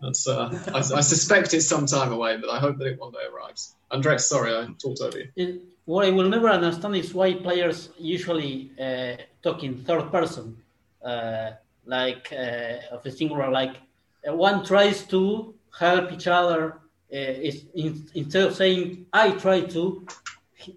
That's. 0.00 0.26
Uh, 0.26 0.50
I, 0.74 0.78
I 0.78 1.00
suspect 1.00 1.54
it's 1.54 1.68
some 1.68 1.86
time 1.86 2.12
away, 2.12 2.36
but 2.36 2.50
I 2.50 2.58
hope 2.58 2.78
that 2.78 2.86
it 2.86 3.00
one 3.00 3.12
day 3.12 3.24
arrives. 3.32 3.74
Andres, 3.90 4.26
sorry, 4.26 4.54
I 4.54 4.66
talked 4.78 5.00
over 5.00 5.18
you. 5.18 5.28
It, 5.36 5.62
what 5.84 6.06
I 6.06 6.10
will 6.10 6.28
never 6.28 6.48
understand 6.48 6.96
is 6.96 7.12
why 7.12 7.34
players 7.34 7.90
usually 7.98 8.70
uh, 8.80 9.16
talk 9.42 9.64
in 9.64 9.84
third 9.84 10.10
person, 10.10 10.56
uh, 11.04 11.52
like 11.86 12.32
uh, 12.32 12.94
of 12.94 13.04
a 13.04 13.10
singular. 13.10 13.50
Like 13.50 13.76
uh, 14.28 14.34
one 14.34 14.64
tries 14.64 15.04
to 15.08 15.54
help 15.78 16.12
each 16.12 16.26
other. 16.26 16.78
Uh, 17.12 17.48
is 17.48 17.66
in, 17.74 18.08
instead 18.14 18.44
of 18.46 18.54
saying 18.54 19.06
"I 19.12 19.30
try 19.32 19.60
to," 19.60 20.06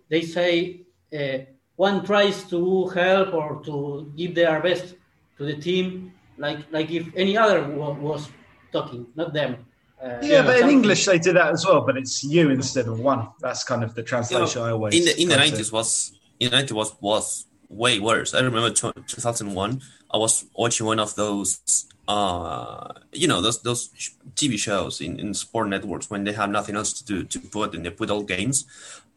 they 0.09 0.21
say 0.21 0.81
uh, 1.13 1.37
one 1.75 2.05
tries 2.05 2.43
to 2.49 2.87
help 2.87 3.33
or 3.33 3.61
to 3.65 4.11
give 4.15 4.35
their 4.35 4.61
best 4.61 4.95
to 5.37 5.43
the 5.45 5.55
team, 5.55 6.13
like 6.37 6.59
like 6.71 6.89
if 6.91 7.07
any 7.15 7.37
other 7.37 7.67
wa- 7.67 7.93
was 7.93 8.29
talking, 8.71 9.05
not 9.15 9.33
them. 9.33 9.65
Uh, 10.01 10.19
Yeah, 10.21 10.43
but 10.43 10.59
in 10.59 10.69
English 10.69 11.05
they 11.05 11.19
do 11.19 11.33
that 11.33 11.51
as 11.51 11.65
well, 11.65 11.81
but 11.81 11.97
it's 11.97 12.23
you 12.23 12.49
instead 12.49 12.87
of 12.87 12.99
one. 12.99 13.27
That's 13.39 13.63
kind 13.63 13.83
of 13.83 13.95
the 13.95 14.03
translation 14.03 14.61
I 14.61 14.71
always. 14.71 14.93
in 14.95 15.05
the 15.05 15.21
in 15.21 15.29
the 15.29 15.37
nineties 15.37 15.71
was 15.71 16.11
in 16.39 16.49
the 16.51 16.55
nineties 16.57 16.73
was 16.73 16.95
was 17.01 17.45
way 17.69 17.99
worse. 17.99 18.33
I 18.33 18.39
remember 18.41 18.69
two 18.71 18.91
thousand 19.21 19.53
one. 19.53 19.81
I 20.11 20.17
was 20.17 20.45
watching 20.55 20.85
one 20.85 20.99
of 20.99 21.15
those 21.15 21.59
uh 22.07 22.93
you 23.11 23.27
know 23.27 23.41
those 23.41 23.61
those 23.61 23.89
TV 24.35 24.57
shows 24.59 25.01
in, 25.01 25.19
in 25.19 25.33
sport 25.33 25.69
networks 25.69 26.09
when 26.09 26.23
they 26.23 26.33
have 26.33 26.49
nothing 26.49 26.75
else 26.75 26.93
to 26.93 27.03
do 27.05 27.23
to 27.23 27.39
put 27.39 27.73
and 27.73 27.85
they 27.85 27.89
put 27.89 28.09
all 28.09 28.23
games. 28.23 28.65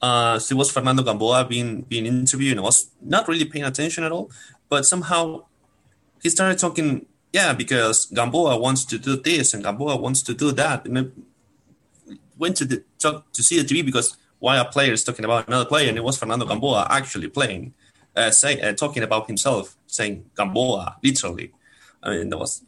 Uh, 0.01 0.39
so 0.39 0.55
it 0.55 0.59
was 0.59 0.71
Fernando 0.71 1.03
Gamboa 1.03 1.45
being 1.45 1.83
being 1.83 2.07
interviewed 2.07 2.53
and 2.53 2.61
I 2.61 2.63
was 2.63 2.91
not 3.03 3.27
really 3.29 3.45
paying 3.45 3.65
attention 3.65 4.05
at 4.05 4.13
all, 4.13 4.31
but 4.69 4.87
somehow 4.87 5.45
he 6.23 6.31
started 6.31 6.59
talking. 6.59 7.07
Yeah, 7.31 7.53
because 7.53 8.07
Gamboa 8.07 8.57
wants 8.57 8.87
to 8.87 8.99
do 8.99 9.15
this 9.17 9.53
and 9.53 9.63
Gamboa 9.63 9.97
wants 9.97 10.23
to 10.23 10.33
do 10.33 10.51
that, 10.53 10.87
and 10.87 10.97
it 10.97 11.13
went 12.39 12.57
to 12.57 12.65
the 12.65 12.83
talk 12.99 13.31
to 13.33 13.43
see 13.43 13.61
the 13.61 13.69
TV 13.69 13.85
because 13.85 14.17
why 14.39 14.57
a 14.57 14.65
player 14.65 14.93
is 14.93 15.05
talking 15.05 15.25
about 15.25 15.47
another 15.47 15.65
player, 15.67 15.89
and 15.89 15.99
it 15.99 16.05
was 16.05 16.17
Fernando 16.17 16.47
Gamboa 16.47 16.87
actually 16.91 17.29
playing, 17.29 17.75
uh, 18.17 18.31
say, 18.31 18.61
uh, 18.61 18.73
talking 18.73 19.03
about 19.03 19.27
himself, 19.27 19.77
saying 19.87 20.25
Gamboa 20.37 20.97
literally. 21.03 21.53
I 22.03 22.11
mean, 22.11 22.29
that 22.31 22.39
was 22.39 22.65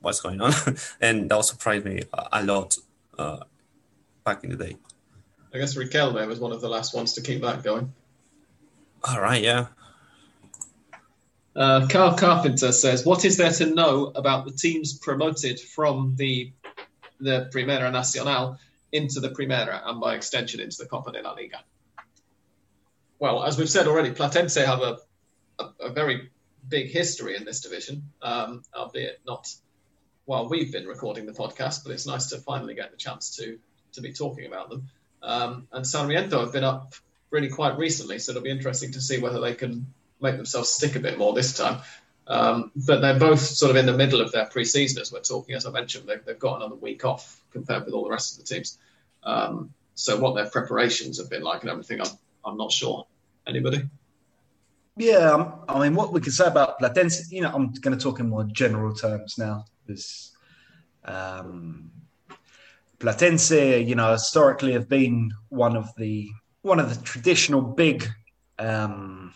what's 0.00 0.20
going 0.20 0.40
on, 0.40 0.52
and 1.00 1.28
that 1.30 1.36
was 1.36 1.48
surprised 1.48 1.84
me 1.84 2.02
a, 2.12 2.28
a 2.32 2.44
lot 2.44 2.76
uh, 3.18 3.38
back 4.24 4.44
in 4.44 4.50
the 4.50 4.56
day. 4.56 4.76
I 5.54 5.58
guess 5.58 5.74
Riquelme 5.74 6.26
was 6.26 6.38
one 6.38 6.52
of 6.52 6.60
the 6.60 6.68
last 6.68 6.94
ones 6.94 7.14
to 7.14 7.22
keep 7.22 7.42
that 7.42 7.62
going. 7.62 7.92
All 9.04 9.20
right, 9.20 9.42
yeah. 9.42 9.66
Uh, 11.54 11.86
Carl 11.88 12.16
Carpenter 12.16 12.72
says, 12.72 13.06
"What 13.06 13.24
is 13.24 13.38
there 13.38 13.52
to 13.52 13.66
know 13.66 14.12
about 14.14 14.44
the 14.44 14.52
teams 14.52 14.98
promoted 14.98 15.58
from 15.58 16.14
the 16.16 16.52
the 17.18 17.48
Primera 17.52 17.90
Nacional 17.90 18.58
into 18.92 19.20
the 19.20 19.30
Primera 19.30 19.80
and 19.86 20.00
by 20.00 20.14
extension 20.14 20.60
into 20.60 20.76
the 20.78 20.86
Copa 20.86 21.12
de 21.12 21.22
la 21.22 21.32
Liga?" 21.32 21.60
Well, 23.18 23.42
as 23.44 23.56
we've 23.56 23.70
said 23.70 23.86
already, 23.86 24.10
Platense 24.10 24.62
have 24.66 24.80
a 24.80 24.98
a, 25.58 25.86
a 25.86 25.90
very 25.90 26.30
big 26.68 26.90
history 26.90 27.36
in 27.36 27.44
this 27.44 27.60
division, 27.60 28.10
um, 28.22 28.62
albeit 28.74 29.20
not 29.26 29.52
while 30.24 30.48
we've 30.48 30.72
been 30.72 30.86
recording 30.86 31.26
the 31.26 31.32
podcast, 31.32 31.84
but 31.84 31.92
it's 31.92 32.06
nice 32.06 32.26
to 32.30 32.38
finally 32.38 32.74
get 32.74 32.90
the 32.90 32.96
chance 32.96 33.36
to 33.36 33.58
to 33.92 34.00
be 34.00 34.12
talking 34.12 34.46
about 34.46 34.68
them. 34.68 34.88
Um, 35.22 35.68
and 35.72 35.86
Sarmiento 35.86 36.40
have 36.40 36.52
been 36.52 36.64
up 36.64 36.94
really 37.30 37.48
quite 37.48 37.78
recently, 37.78 38.18
so 38.18 38.32
it'll 38.32 38.42
be 38.42 38.50
interesting 38.50 38.92
to 38.92 39.00
see 39.00 39.18
whether 39.18 39.40
they 39.40 39.54
can 39.54 39.86
make 40.20 40.36
themselves 40.36 40.70
stick 40.70 40.96
a 40.96 41.00
bit 41.00 41.18
more 41.18 41.32
this 41.32 41.56
time. 41.56 41.80
Um, 42.28 42.72
but 42.74 43.00
they're 43.00 43.18
both 43.18 43.40
sort 43.40 43.70
of 43.70 43.76
in 43.76 43.86
the 43.86 43.96
middle 43.96 44.20
of 44.20 44.32
their 44.32 44.46
pre-season 44.46 45.00
as 45.00 45.12
we're 45.12 45.20
talking. 45.20 45.54
As 45.54 45.64
I 45.64 45.70
mentioned, 45.70 46.08
they've, 46.08 46.24
they've 46.24 46.38
got 46.38 46.56
another 46.56 46.74
week 46.74 47.04
off 47.04 47.40
compared 47.52 47.84
with 47.84 47.94
all 47.94 48.04
the 48.04 48.10
rest 48.10 48.32
of 48.32 48.46
the 48.46 48.54
teams. 48.54 48.78
Um, 49.22 49.72
so 49.94 50.18
what 50.18 50.34
their 50.34 50.50
preparations 50.50 51.18
have 51.18 51.30
been 51.30 51.42
like 51.42 51.62
and 51.62 51.70
everything, 51.70 52.00
I'm, 52.00 52.10
I'm 52.44 52.56
not 52.56 52.72
sure. 52.72 53.06
Anybody? 53.46 53.82
Yeah, 54.98 55.30
um, 55.32 55.60
I 55.68 55.78
mean, 55.78 55.94
what 55.94 56.12
we 56.12 56.20
can 56.22 56.32
say 56.32 56.46
about 56.46 56.78
Platense, 56.80 57.30
you 57.30 57.42
know, 57.42 57.50
I'm 57.52 57.70
going 57.72 57.96
to 57.96 58.02
talk 58.02 58.18
in 58.18 58.30
more 58.30 58.44
general 58.44 58.94
terms 58.94 59.36
now. 59.36 59.66
Because 59.86 60.34
um, 61.04 61.90
Platense, 62.98 63.86
you 63.86 63.94
know, 63.94 64.12
historically 64.12 64.72
have 64.72 64.88
been 64.88 65.32
one 65.50 65.76
of 65.76 65.94
the 65.96 66.30
one 66.62 66.80
of 66.80 66.88
the 66.88 67.00
traditional 67.04 67.60
big, 67.60 68.08
um, 68.58 69.34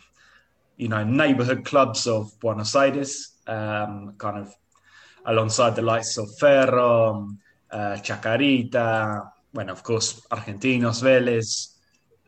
you 0.78 0.88
know, 0.88 1.04
neighborhood 1.04 1.64
clubs 1.66 2.06
of 2.06 2.32
Buenos 2.40 2.74
Aires, 2.74 3.32
um, 3.46 4.14
kind 4.16 4.38
of 4.38 4.52
alongside 5.26 5.76
the 5.76 5.82
likes 5.82 6.16
of 6.16 6.26
Ferro, 6.38 7.28
uh, 7.70 7.96
Chacarita, 7.96 9.30
when 9.52 9.68
of 9.68 9.82
course 9.82 10.22
Argentinos, 10.32 11.02
Vélez, 11.02 11.76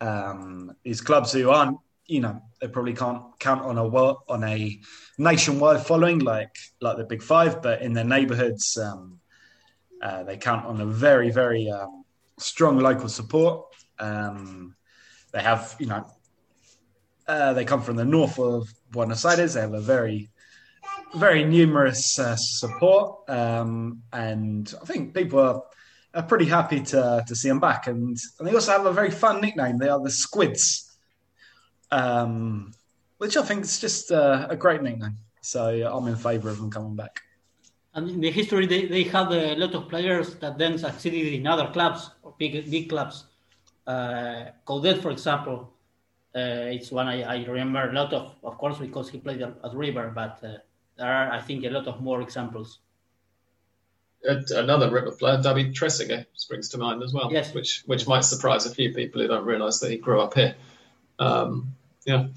um, 0.03 0.77
these 0.85 1.01
clubs 1.01 1.33
who 1.33 1.49
aren't 1.51 1.79
you 2.13 2.21
know 2.21 2.43
they 2.61 2.69
probably 2.69 2.93
can't 2.93 3.23
count 3.39 3.63
on 3.63 3.79
a 3.79 3.85
on 3.85 4.45
a 4.45 4.79
nationwide 5.19 5.85
following 5.85 6.19
like 6.19 6.55
like 6.81 6.99
the 6.99 7.05
big 7.05 7.23
five 7.23 7.63
but 7.63 7.81
in 7.81 7.95
their 7.95 8.05
neighborhoods 8.05 8.77
um, 8.77 9.19
uh, 10.03 10.23
they 10.25 10.37
count 10.37 10.67
on 10.67 10.81
a 10.81 10.87
very 10.87 11.31
very 11.31 11.71
um, 11.71 12.05
strong 12.39 12.79
local 12.79 13.09
support. 13.09 13.67
Um, 13.99 14.75
they 15.33 15.41
have 15.41 15.75
you 15.79 15.87
know 15.87 16.05
uh, 17.27 17.53
they 17.55 17.65
come 17.65 17.81
from 17.81 17.97
the 17.97 18.05
north 18.05 18.39
of 18.39 18.69
buenos 18.91 19.25
aires. 19.25 19.55
They 19.55 19.61
have 19.61 19.75
a 19.75 19.81
very 19.81 20.29
very 21.15 21.45
numerous 21.45 22.19
uh, 22.19 22.37
support 22.37 23.29
um, 23.29 24.03
and 24.15 24.75
i 24.83 24.85
think 24.87 25.15
people 25.15 25.39
are, 25.39 25.63
are 26.15 26.23
pretty 26.23 26.47
happy 26.47 26.81
to, 26.81 27.23
to 27.27 27.37
see 27.37 27.49
them 27.49 27.61
back. 27.61 27.87
And, 27.87 28.17
and 28.39 28.49
they 28.49 28.55
also 28.55 28.73
have 28.73 28.87
a 28.87 28.93
very 28.93 29.11
fun 29.11 29.41
nickname. 29.41 29.79
They 29.79 29.91
are 29.91 30.01
the 30.01 30.11
squids 30.11 30.92
um, 31.93 32.73
which 33.19 33.37
I 33.37 33.43
think 33.43 33.65
is 33.65 33.79
just 33.79 34.11
uh, 34.11 34.47
a 34.51 34.57
great 34.57 34.83
nickname. 34.83 35.17
So 35.43 35.63
I'm 35.87 36.09
in 36.09 36.17
favour 36.17 36.51
of 36.51 36.59
them 36.59 36.71
coming 36.71 36.97
back. 36.97 37.21
And 37.95 38.09
in 38.09 38.21
the 38.21 38.31
history, 38.31 38.67
they, 38.67 38.87
they 38.87 39.03
had 39.03 39.31
a 39.31 39.55
lot 39.57 39.75
of 39.75 39.89
players 39.89 40.35
that 40.37 40.57
then 40.57 40.79
succeeded 40.79 41.35
in 41.35 41.47
other 41.47 41.69
clubs 41.73 42.11
or 42.23 42.35
big 42.39 42.71
big 42.71 42.89
clubs. 42.89 43.25
Uh, 43.87 44.47
Coudet, 44.67 45.03
for 45.03 45.11
example, 45.11 45.73
uh, 46.35 46.73
it's 46.77 46.91
one 46.91 47.09
I, 47.09 47.23
I 47.23 47.45
remember 47.45 47.91
a 47.91 47.93
lot 47.93 48.13
of, 48.15 48.35
of 48.43 48.57
course, 48.57 48.79
because 48.79 49.11
he 49.11 49.19
played 49.19 49.43
at, 49.43 49.55
at 49.63 49.75
River, 49.75 50.11
but 50.15 50.39
uh, 50.43 50.59
there 50.97 51.13
are, 51.13 51.31
I 51.33 51.41
think, 51.41 51.65
a 51.65 51.71
lot 51.71 51.87
of 51.87 52.01
more 52.01 52.23
examples. 52.23 52.79
Another 54.25 54.89
River 54.89 55.11
player, 55.11 55.43
David 55.43 55.75
Trezeguet, 55.75 56.27
springs 56.35 56.69
to 56.71 56.79
mind 56.79 57.03
as 57.03 57.13
well, 57.13 57.29
Yes. 57.31 57.53
which 57.53 57.83
which 57.87 58.07
might 58.07 58.25
surprise 58.25 58.65
a 58.67 58.75
few 58.75 58.95
people 58.95 59.21
who 59.21 59.27
don't 59.29 59.45
realise 59.45 59.81
that 59.81 59.91
he 59.91 59.99
grew 59.99 60.21
up 60.21 60.35
here. 60.35 60.55
Um, 61.19 61.75
yeah. 62.05 62.29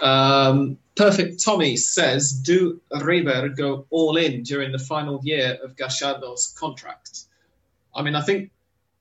Um, 0.00 0.78
Perfect 0.94 1.42
Tommy 1.42 1.76
says, 1.76 2.32
do 2.32 2.80
River 2.90 3.48
go 3.48 3.86
all 3.90 4.16
in 4.16 4.42
during 4.42 4.72
the 4.72 4.78
final 4.78 5.20
year 5.22 5.58
of 5.62 5.76
Gallardo's 5.76 6.54
contract? 6.58 7.24
I 7.94 8.02
mean, 8.02 8.14
I 8.14 8.20
think 8.20 8.50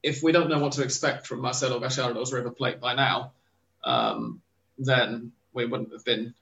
if 0.04 0.24
we 0.24 0.32
don't 0.32 0.49
know 0.49 0.60
what 0.60 0.74
to 0.74 0.84
expect 0.84 1.28
from 1.28 1.41
Marcelo 1.41 1.80
Gallardo's 1.80 2.32
River 2.32 2.52
Plate 2.52 2.80
by 2.80 2.93
now, 2.93 3.34
um, 3.84 4.41
then 4.78 5.32
we 5.54 5.66
wouldn't 5.66 5.91
have 5.91 6.06
been 6.06 6.34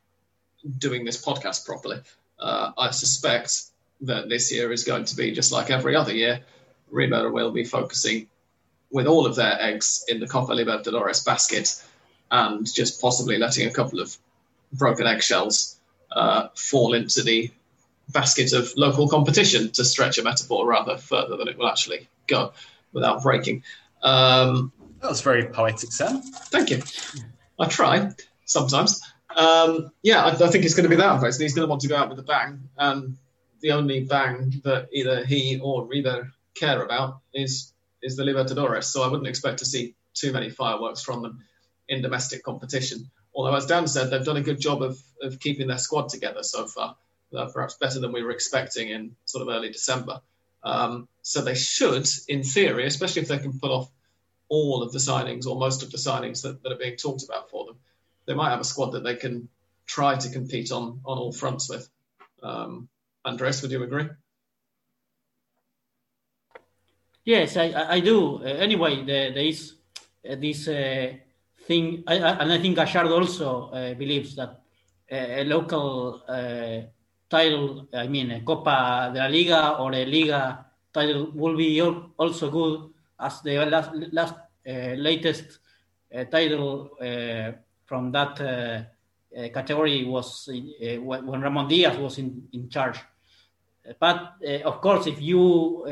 doing 0.77 1.03
this 1.03 1.23
podcast 1.23 1.65
properly. 1.65 1.99
Uh, 2.39 2.71
I 2.77 2.91
suspect 2.91 3.63
that 4.01 4.29
this 4.29 4.51
year 4.51 4.71
is 4.71 4.83
going 4.83 5.05
to 5.05 5.15
be 5.15 5.31
just 5.31 5.51
like 5.51 5.69
every 5.71 5.95
other 5.95 6.13
year. 6.13 6.41
River 6.91 7.31
will 7.31 7.51
be 7.51 7.63
focusing 7.63 8.27
with 8.91 9.07
all 9.07 9.25
of 9.25 9.35
their 9.35 9.59
eggs 9.61 10.05
in 10.07 10.19
the 10.19 10.27
Copa 10.27 10.53
Libertadores 10.53 11.25
basket 11.25 11.83
and 12.31 12.71
just 12.71 13.01
possibly 13.01 13.37
letting 13.37 13.67
a 13.67 13.71
couple 13.71 13.99
of 13.99 14.15
broken 14.73 15.07
eggshells 15.07 15.79
uh, 16.11 16.49
fall 16.55 16.93
into 16.93 17.23
the 17.23 17.51
basket 18.09 18.53
of 18.53 18.73
local 18.75 19.07
competition 19.07 19.71
to 19.71 19.85
stretch 19.85 20.17
a 20.17 20.23
metaphor 20.23 20.65
rather 20.65 20.97
further 20.97 21.37
than 21.37 21.47
it 21.47 21.57
will 21.57 21.67
actually 21.67 22.07
go 22.27 22.53
without 22.91 23.21
breaking. 23.21 23.63
Um, 24.01 24.71
That 25.01 25.09
was 25.09 25.21
very 25.21 25.45
poetic, 25.45 25.91
Sam. 25.91 26.21
Thank 26.21 26.71
you. 26.71 26.81
I 27.59 27.67
try 27.67 28.11
sometimes. 28.45 29.01
Um, 29.35 29.91
yeah, 30.01 30.23
I, 30.25 30.29
I 30.29 30.47
think 30.47 30.65
it's 30.65 30.73
going 30.73 30.89
to 30.89 30.89
be 30.89 30.95
that 30.95 31.21
basically. 31.21 31.45
He's 31.45 31.53
going 31.53 31.67
to 31.67 31.69
want 31.69 31.81
to 31.81 31.87
go 31.87 31.95
out 31.95 32.09
with 32.09 32.19
a 32.19 32.23
bang, 32.23 32.69
and 32.77 33.17
the 33.61 33.71
only 33.73 34.03
bang 34.05 34.61
that 34.63 34.89
either 34.91 35.23
he 35.23 35.59
or 35.61 35.85
River 35.85 36.31
care 36.55 36.81
about 36.81 37.19
is 37.33 37.71
is 38.01 38.15
the 38.15 38.23
Libertadores. 38.23 38.85
So 38.85 39.03
I 39.03 39.07
wouldn't 39.07 39.27
expect 39.27 39.59
to 39.59 39.65
see 39.65 39.95
too 40.13 40.33
many 40.33 40.49
fireworks 40.49 41.01
from 41.01 41.21
them 41.21 41.43
in 41.89 42.01
domestic 42.01 42.43
competition. 42.43 43.09
Although, 43.33 43.55
as 43.55 43.65
Dan 43.65 43.87
said, 43.87 44.09
they've 44.09 44.23
done 44.23 44.37
a 44.37 44.41
good 44.41 44.59
job 44.61 44.81
of, 44.81 44.97
of 45.21 45.39
keeping 45.39 45.67
their 45.67 45.77
squad 45.77 46.09
together 46.09 46.43
so 46.43 46.67
far, 46.67 46.95
perhaps 47.53 47.75
better 47.75 47.99
than 47.99 48.11
we 48.11 48.23
were 48.23 48.31
expecting 48.31 48.89
in 48.89 49.15
sort 49.25 49.41
of 49.41 49.53
early 49.53 49.69
December. 49.69 50.21
Um, 50.63 51.07
so 51.21 51.41
they 51.41 51.55
should, 51.55 52.07
in 52.27 52.43
theory, 52.43 52.85
especially 52.85 53.21
if 53.21 53.27
they 53.27 53.37
can 53.37 53.59
pull 53.59 53.73
off 53.73 53.91
all 54.49 54.81
of 54.81 54.91
the 54.91 54.99
signings 54.99 55.45
or 55.45 55.57
most 55.57 55.83
of 55.83 55.91
the 55.91 55.97
signings 55.97 56.41
that, 56.41 56.63
that 56.63 56.71
are 56.71 56.77
being 56.77 56.97
talked 56.97 57.23
about 57.23 57.49
for 57.49 57.65
them, 57.65 57.75
they 58.25 58.33
might 58.33 58.49
have 58.49 58.59
a 58.59 58.63
squad 58.63 58.91
that 58.91 59.03
they 59.03 59.15
can 59.15 59.47
try 59.85 60.15
to 60.15 60.29
compete 60.29 60.71
on 60.71 61.01
on 61.05 61.17
all 61.17 61.31
fronts 61.31 61.69
with. 61.69 61.89
Um, 62.43 62.89
Andres, 63.25 63.61
would 63.61 63.71
you 63.71 63.83
agree? 63.83 64.09
Yes, 67.25 67.57
I, 67.57 67.95
I 67.95 67.99
do. 67.99 68.37
Uh, 68.37 68.47
anyway, 68.47 69.03
there, 69.05 69.31
there 69.31 69.45
is 69.45 69.75
uh, 70.27 70.35
this 70.35 70.67
uh, 70.67 71.13
thing, 71.69 72.03
I, 72.07 72.15
and 72.15 72.51
I 72.51 72.57
think 72.59 72.75
Gallardo 72.75 73.13
also 73.13 73.69
uh, 73.69 73.93
believes 73.93 74.35
that 74.35 74.49
uh, 75.11 75.41
a 75.41 75.43
local 75.43 76.23
uh, 76.27 76.81
title, 77.29 77.87
I 77.93 78.07
mean, 78.07 78.31
a 78.31 78.41
Copa 78.41 79.11
de 79.13 79.19
la 79.19 79.27
Liga 79.27 79.77
or 79.77 79.93
a 79.93 80.03
Liga 80.03 80.65
title 80.91 81.31
will 81.35 81.55
be 81.55 81.79
also 81.81 82.49
good 82.49 82.89
as 83.19 83.41
the 83.43 83.65
last, 83.65 83.91
last 84.11 84.33
latest 84.65 85.59
title 86.31 86.89
from 87.85 88.11
that 88.11 88.35
category 89.53 90.05
was 90.05 90.49
when 90.81 91.41
Ramon 91.41 91.67
Diaz 91.67 91.97
was 91.97 92.17
in, 92.17 92.47
in 92.53 92.69
charge. 92.69 92.99
But 93.99 94.33
of 94.65 94.81
course, 94.81 95.05
if 95.05 95.21
you 95.21 95.85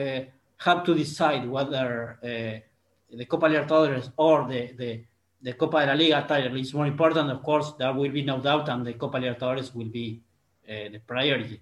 have 0.57 0.83
to 0.85 0.95
decide 0.95 1.47
whether 1.47 2.17
uh, 2.23 3.15
the 3.15 3.25
Copa 3.25 3.47
Libertadores 3.47 4.11
or 4.17 4.47
the, 4.47 4.71
the, 4.73 5.03
the 5.47 5.53
Copa 5.53 5.79
de 5.79 5.85
la 5.85 5.93
Liga 5.93 6.25
title 6.27 6.57
is 6.57 6.73
more 6.73 6.87
important. 6.87 7.31
Of 7.31 7.41
course, 7.41 7.71
there 7.79 7.93
will 7.93 8.11
be 8.11 8.21
no 8.21 8.41
doubt, 8.41 8.67
and 8.67 8.85
the 8.85 8.95
Copa 8.95 9.17
Libertadores 9.17 9.73
will 9.73 9.87
be 9.87 10.19
uh, 10.67 10.89
the 10.91 10.99
priority. 10.99 11.61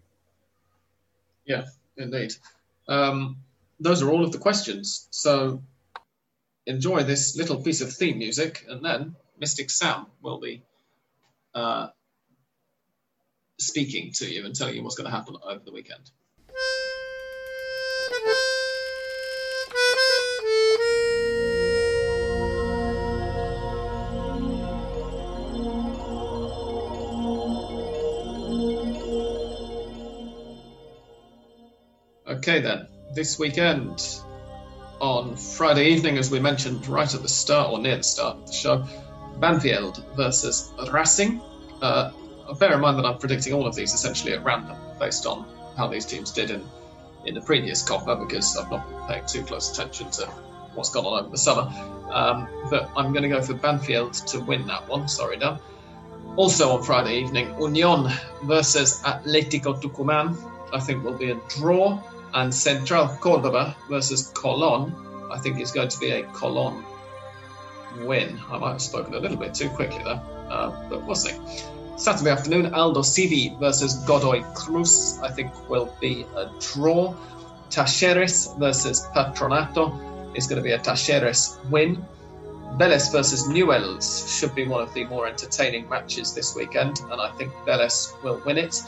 Yeah, 1.46 1.66
indeed. 1.96 2.34
Um, 2.88 3.38
those 3.80 4.02
are 4.02 4.10
all 4.10 4.24
of 4.24 4.32
the 4.32 4.40
questions. 4.40 5.08
So 5.12 5.62
enjoy 6.66 7.04
this 7.04 7.38
little 7.38 7.62
piece 7.62 7.82
of 7.82 7.94
theme 7.94 8.18
music, 8.18 8.66
and 8.68 8.84
then 8.84 9.16
Mystic 9.38 9.70
Sam 9.70 10.08
will 10.20 10.40
be 10.40 10.64
uh, 11.54 11.90
speaking 13.60 14.14
to 14.14 14.26
you 14.26 14.46
and 14.46 14.56
telling 14.56 14.78
you 14.78 14.84
what's 14.84 14.96
going 14.96 15.12
to 15.12 15.16
happen 15.16 15.36
over 15.44 15.62
the 15.64 15.72
weekend. 15.72 16.10
Okay, 32.36 32.60
then. 32.60 32.88
This 33.14 33.40
weekend, 33.40 34.20
on 35.00 35.38
Friday 35.38 35.92
evening, 35.92 36.18
as 36.18 36.30
we 36.30 36.40
mentioned 36.42 36.86
right 36.86 37.12
at 37.14 37.22
the 37.22 37.30
start, 37.30 37.72
or 37.72 37.80
near 37.80 37.96
the 37.96 38.04
start 38.04 38.36
of 38.36 38.48
the 38.48 38.52
show, 38.52 38.86
Banfield 39.40 40.04
versus 40.18 40.74
Racing. 40.92 41.42
Uh, 41.82 42.12
bear 42.60 42.74
in 42.74 42.82
mind 42.82 43.00
that 43.00 43.06
I'm 43.06 43.20
predicting 43.20 43.54
all 43.54 43.66
of 43.66 43.74
these 43.74 43.94
essentially 43.94 44.34
at 44.34 44.44
random, 44.44 44.76
based 45.00 45.26
on 45.26 45.46
how 45.78 45.88
these 45.88 46.06
teams 46.06 46.32
did 46.32 46.52
in, 46.52 46.68
in 47.26 47.36
the 47.36 47.42
previous 47.42 47.82
Copa, 47.82 48.18
because 48.18 48.58
I've 48.58 48.70
not 48.70 49.08
paid 49.08 49.30
too 49.30 49.44
close 49.44 49.72
attention 49.72 50.12
to 50.12 50.26
what's 50.74 50.90
gone 50.90 51.06
on 51.06 51.22
over 51.22 51.30
the 51.30 51.38
summer. 51.38 51.72
Um, 52.12 52.50
but 52.70 52.90
I'm 52.98 53.14
going 53.14 53.24
to 53.24 53.30
go 53.30 53.42
for 53.42 53.54
Banfield 53.54 54.14
to 54.28 54.42
win 54.42 54.68
that 54.68 54.90
one. 54.90 55.08
Sorry, 55.08 55.38
Dan. 55.38 55.58
Also 56.36 56.72
on 56.72 56.84
Friday 56.84 57.20
evening, 57.20 57.56
Union 57.62 58.12
versus 58.44 59.02
Atletico 59.04 59.82
Tucumán. 59.82 60.52
I 60.74 60.80
think 60.80 61.06
will 61.06 61.18
be 61.18 61.32
a 61.32 61.40
draw 61.48 62.02
and 62.36 62.54
Central 62.54 63.08
Cordoba 63.08 63.76
versus 63.90 64.32
Colon. 64.36 64.94
I 65.32 65.40
think 65.40 65.60
it's 65.60 65.72
going 65.72 65.88
to 65.88 66.00
be 66.00 66.12
a 66.12 66.24
Colon 66.28 66.84
win. 68.02 68.40
I 68.50 68.58
might 68.58 68.74
have 68.74 68.82
spoken 68.82 69.16
a 69.16 69.20
little 69.20 69.38
bit 69.38 69.54
too 69.54 69.70
quickly 69.70 70.04
there, 70.04 70.22
uh, 70.50 70.90
but 70.90 71.04
we'll 71.04 71.16
see. 71.16 71.36
Saturday 71.98 72.30
afternoon, 72.30 72.72
Aldosivi 72.74 73.58
versus 73.58 73.96
Godoy 74.06 74.44
Cruz. 74.54 75.18
I 75.24 75.32
think 75.32 75.70
will 75.70 75.96
be 76.02 76.26
a 76.36 76.52
draw. 76.60 77.16
Talleres 77.70 78.58
versus 78.60 79.08
Patronato 79.16 80.36
is 80.36 80.46
going 80.46 80.58
to 80.58 80.64
be 80.64 80.74
a 80.74 80.80
Talleres 80.80 81.58
win. 81.70 82.06
Vélez 82.78 83.10
versus 83.14 83.48
Newells 83.48 84.38
should 84.38 84.54
be 84.54 84.68
one 84.68 84.82
of 84.82 84.94
the 84.94 85.06
more 85.06 85.28
entertaining 85.28 85.88
matches 85.88 86.34
this 86.34 86.54
weekend, 86.54 87.00
and 87.10 87.22
I 87.22 87.32
think 87.38 87.54
Vélez 87.66 88.12
will 88.24 88.42
win 88.46 88.58
it. 88.58 88.84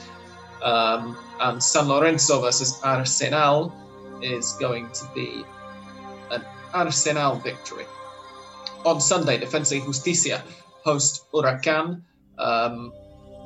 Um, 0.64 1.18
and 1.39 1.62
San 1.62 1.88
Lorenzo 1.88 2.41
versus 2.41 2.80
Arsenal 2.84 3.74
is 4.22 4.53
going 4.53 4.89
to 4.91 5.05
be 5.14 5.43
an 6.32 6.43
Arsenal 6.74 7.36
victory. 7.36 7.86
On 8.86 8.99
Sunday, 9.01 9.38
Defensa 9.38 9.80
y 9.80 9.86
Justicia 9.86 10.43
host 10.84 11.26
Huracan. 11.32 12.01
Um, 12.38 12.93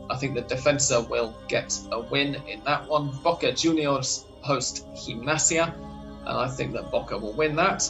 I 0.09 0.17
think 0.17 0.35
the 0.35 0.43
Defensa 0.43 1.07
will 1.09 1.33
get 1.47 1.77
a 1.91 1.99
win 1.99 2.35
in 2.47 2.63
that 2.65 2.87
one. 2.87 3.11
Boca 3.23 3.51
Juniors 3.51 4.25
host 4.41 4.85
Gimnasia, 4.93 5.73
and 6.25 6.37
I 6.37 6.47
think 6.47 6.73
that 6.73 6.91
Boca 6.91 7.17
will 7.17 7.33
win 7.33 7.55
that. 7.55 7.81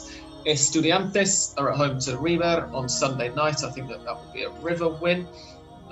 Estudiantes 0.46 1.54
are 1.58 1.70
at 1.72 1.76
home 1.76 1.98
to 2.00 2.16
River 2.16 2.68
on 2.72 2.88
Sunday 2.88 3.32
night. 3.34 3.62
I 3.62 3.70
think 3.70 3.88
that 3.88 4.04
that 4.04 4.14
will 4.14 4.32
be 4.32 4.42
a 4.42 4.50
River 4.50 4.88
win. 4.88 5.28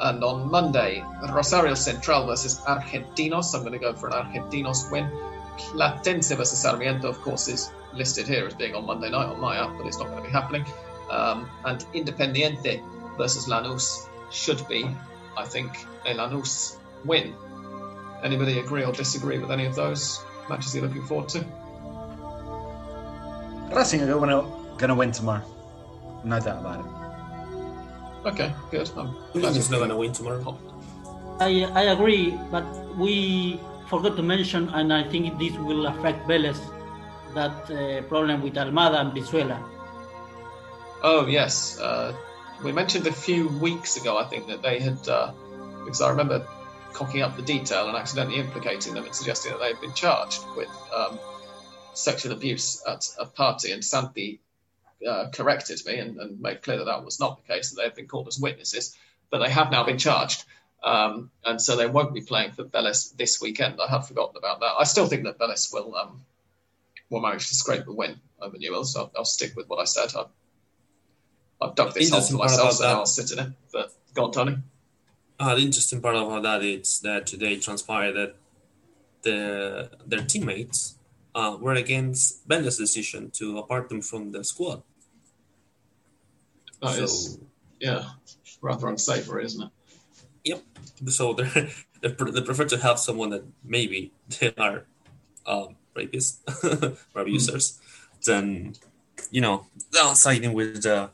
And 0.00 0.24
on 0.24 0.50
Monday, 0.50 1.04
Rosario 1.30 1.74
Central 1.74 2.26
versus 2.26 2.60
Argentinos. 2.60 3.54
I'm 3.54 3.60
going 3.60 3.74
to 3.74 3.78
go 3.78 3.92
for 3.92 4.08
an 4.08 4.14
Argentinos 4.14 4.90
win. 4.90 5.10
Platense 5.58 6.34
versus 6.34 6.58
Sarmiento, 6.58 7.08
of 7.08 7.20
course, 7.20 7.48
is 7.48 7.70
listed 7.92 8.26
here 8.26 8.46
as 8.46 8.54
being 8.54 8.74
on 8.74 8.86
Monday 8.86 9.10
night 9.10 9.26
on 9.26 9.38
my 9.40 9.58
app, 9.58 9.76
but 9.76 9.86
it's 9.86 9.98
not 9.98 10.08
going 10.08 10.22
to 10.22 10.26
be 10.26 10.32
happening. 10.32 10.64
Um, 11.10 11.50
and 11.66 11.84
Independiente 11.92 12.82
versus 13.18 13.46
Lanús 13.46 14.08
should 14.30 14.66
be, 14.68 14.88
I 15.36 15.44
think, 15.44 15.70
a 16.06 16.14
Lanús 16.14 16.78
win. 17.04 17.34
Anybody 18.22 18.58
agree 18.58 18.84
or 18.84 18.92
disagree 18.92 19.38
with 19.38 19.50
any 19.50 19.66
of 19.66 19.74
those 19.74 20.24
matches 20.48 20.74
you're 20.74 20.86
looking 20.86 21.04
forward 21.04 21.28
to? 21.30 21.44
Racing 23.74 24.00
are 24.02 24.06
going 24.06 24.88
to 24.88 24.94
win 24.94 25.12
tomorrow. 25.12 25.44
No 26.24 26.40
doubt 26.40 26.60
about 26.60 26.80
it. 26.80 26.99
Okay, 28.24 28.52
good. 28.70 28.90
I'm 28.96 29.14
glad 29.32 29.54
he's 29.54 29.70
not 29.70 29.78
going 29.78 29.90
to 29.90 29.96
win 29.96 30.12
tomorrow. 30.12 30.58
I, 31.40 31.64
I 31.72 31.82
agree, 31.92 32.38
but 32.50 32.64
we 32.96 33.58
forgot 33.88 34.16
to 34.16 34.22
mention, 34.22 34.68
and 34.70 34.92
I 34.92 35.04
think 35.04 35.38
this 35.38 35.56
will 35.56 35.86
affect 35.86 36.28
Vélez, 36.28 36.60
that 37.34 37.70
uh, 37.70 38.02
problem 38.08 38.42
with 38.42 38.54
Almada 38.54 39.00
and 39.00 39.12
Brizuela. 39.12 39.58
Oh, 41.02 41.26
yes. 41.26 41.78
Uh, 41.80 42.14
we 42.62 42.72
mentioned 42.72 43.06
a 43.06 43.12
few 43.12 43.48
weeks 43.48 43.96
ago, 43.96 44.18
I 44.18 44.24
think, 44.24 44.48
that 44.48 44.62
they 44.62 44.80
had, 44.80 45.08
uh, 45.08 45.32
because 45.84 46.02
I 46.02 46.10
remember 46.10 46.46
cocking 46.92 47.22
up 47.22 47.36
the 47.36 47.42
detail 47.42 47.88
and 47.88 47.96
accidentally 47.96 48.38
implicating 48.38 48.94
them 48.94 49.04
and 49.04 49.14
suggesting 49.14 49.52
that 49.52 49.60
they 49.60 49.68
had 49.68 49.80
been 49.80 49.94
charged 49.94 50.44
with 50.56 50.68
um, 50.94 51.18
sexual 51.94 52.32
abuse 52.32 52.82
at 52.86 53.08
a 53.18 53.24
party, 53.24 53.72
and 53.72 53.82
Santi 53.82 54.40
uh, 55.06 55.28
corrected 55.32 55.80
me 55.86 55.98
and, 55.98 56.18
and, 56.18 56.40
made 56.40 56.62
clear 56.62 56.78
that 56.78 56.84
that 56.84 57.04
was 57.04 57.20
not 57.20 57.36
the 57.36 57.54
case, 57.54 57.70
that 57.70 57.76
they 57.76 57.84
have 57.84 57.94
been 57.94 58.06
called 58.06 58.28
as 58.28 58.38
witnesses, 58.38 58.96
but 59.30 59.38
they 59.38 59.50
have 59.50 59.70
now 59.70 59.84
been 59.84 59.98
charged. 59.98 60.44
Um, 60.82 61.30
and 61.44 61.60
so 61.60 61.76
they 61.76 61.86
won't 61.86 62.14
be 62.14 62.22
playing 62.22 62.52
for 62.52 62.64
Vélez 62.64 63.16
this 63.16 63.40
weekend. 63.40 63.80
I 63.80 63.90
had 63.90 64.06
forgotten 64.06 64.36
about 64.36 64.60
that. 64.60 64.74
I 64.78 64.84
still 64.84 65.06
think 65.06 65.24
that 65.24 65.38
Vélez 65.38 65.72
will 65.72 65.94
um, 65.94 66.22
will 67.10 67.20
manage 67.20 67.48
to 67.48 67.54
scrape 67.54 67.86
a 67.86 67.92
win 67.92 68.18
over 68.40 68.56
Newell's. 68.56 68.94
So 68.94 69.00
I'll, 69.00 69.12
I'll, 69.18 69.24
stick 69.24 69.54
with 69.56 69.68
what 69.68 69.78
I 69.78 69.84
said. 69.84 70.10
I've, 70.16 70.26
I've 71.60 71.74
dug 71.74 71.92
this 71.92 72.10
hole 72.10 72.22
for 72.22 72.36
myself, 72.36 72.72
so 72.74 72.86
I'll 72.86 73.06
sit 73.06 73.32
in 73.32 73.38
it. 73.40 73.52
But 73.72 73.92
go 74.14 74.24
on, 74.24 74.32
Tony. 74.32 74.56
Uh, 75.38 75.54
the 75.54 75.62
interesting 75.62 76.00
part 76.00 76.16
about 76.16 76.42
that 76.42 76.62
is 76.62 77.00
that 77.00 77.26
today 77.26 77.58
transpired 77.58 78.12
that 78.12 78.34
the 79.22 79.90
their 80.06 80.24
teammates 80.24 80.96
uh, 81.34 81.56
were 81.60 81.74
against 81.74 82.46
Ben's 82.48 82.78
decision 82.78 83.30
to 83.32 83.58
apart 83.58 83.88
them 83.88 84.00
from 84.00 84.32
the 84.32 84.44
squad. 84.44 84.82
That 86.82 86.94
so, 86.94 87.02
is, 87.04 87.38
yeah, 87.80 88.04
rather 88.62 88.88
unsavory, 88.88 89.44
isn't 89.44 89.62
it? 89.62 89.70
Yep. 90.44 90.62
So 91.08 91.32
they're, 91.34 91.70
they 92.00 92.40
prefer 92.42 92.64
to 92.64 92.78
have 92.78 92.98
someone 92.98 93.30
that 93.30 93.44
maybe 93.64 94.12
they 94.38 94.52
are 94.58 94.84
um, 95.46 95.76
rapists 95.94 96.38
or 97.14 97.22
abusers 97.22 97.78
mm. 97.78 98.24
than 98.24 98.74
you 99.30 99.40
know 99.40 99.66
siding 100.14 100.52
with 100.52 100.82
the 100.82 101.10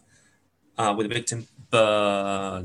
uh, 0.78 0.94
with 0.96 1.08
the 1.08 1.14
victim. 1.14 1.46
But 1.70 2.64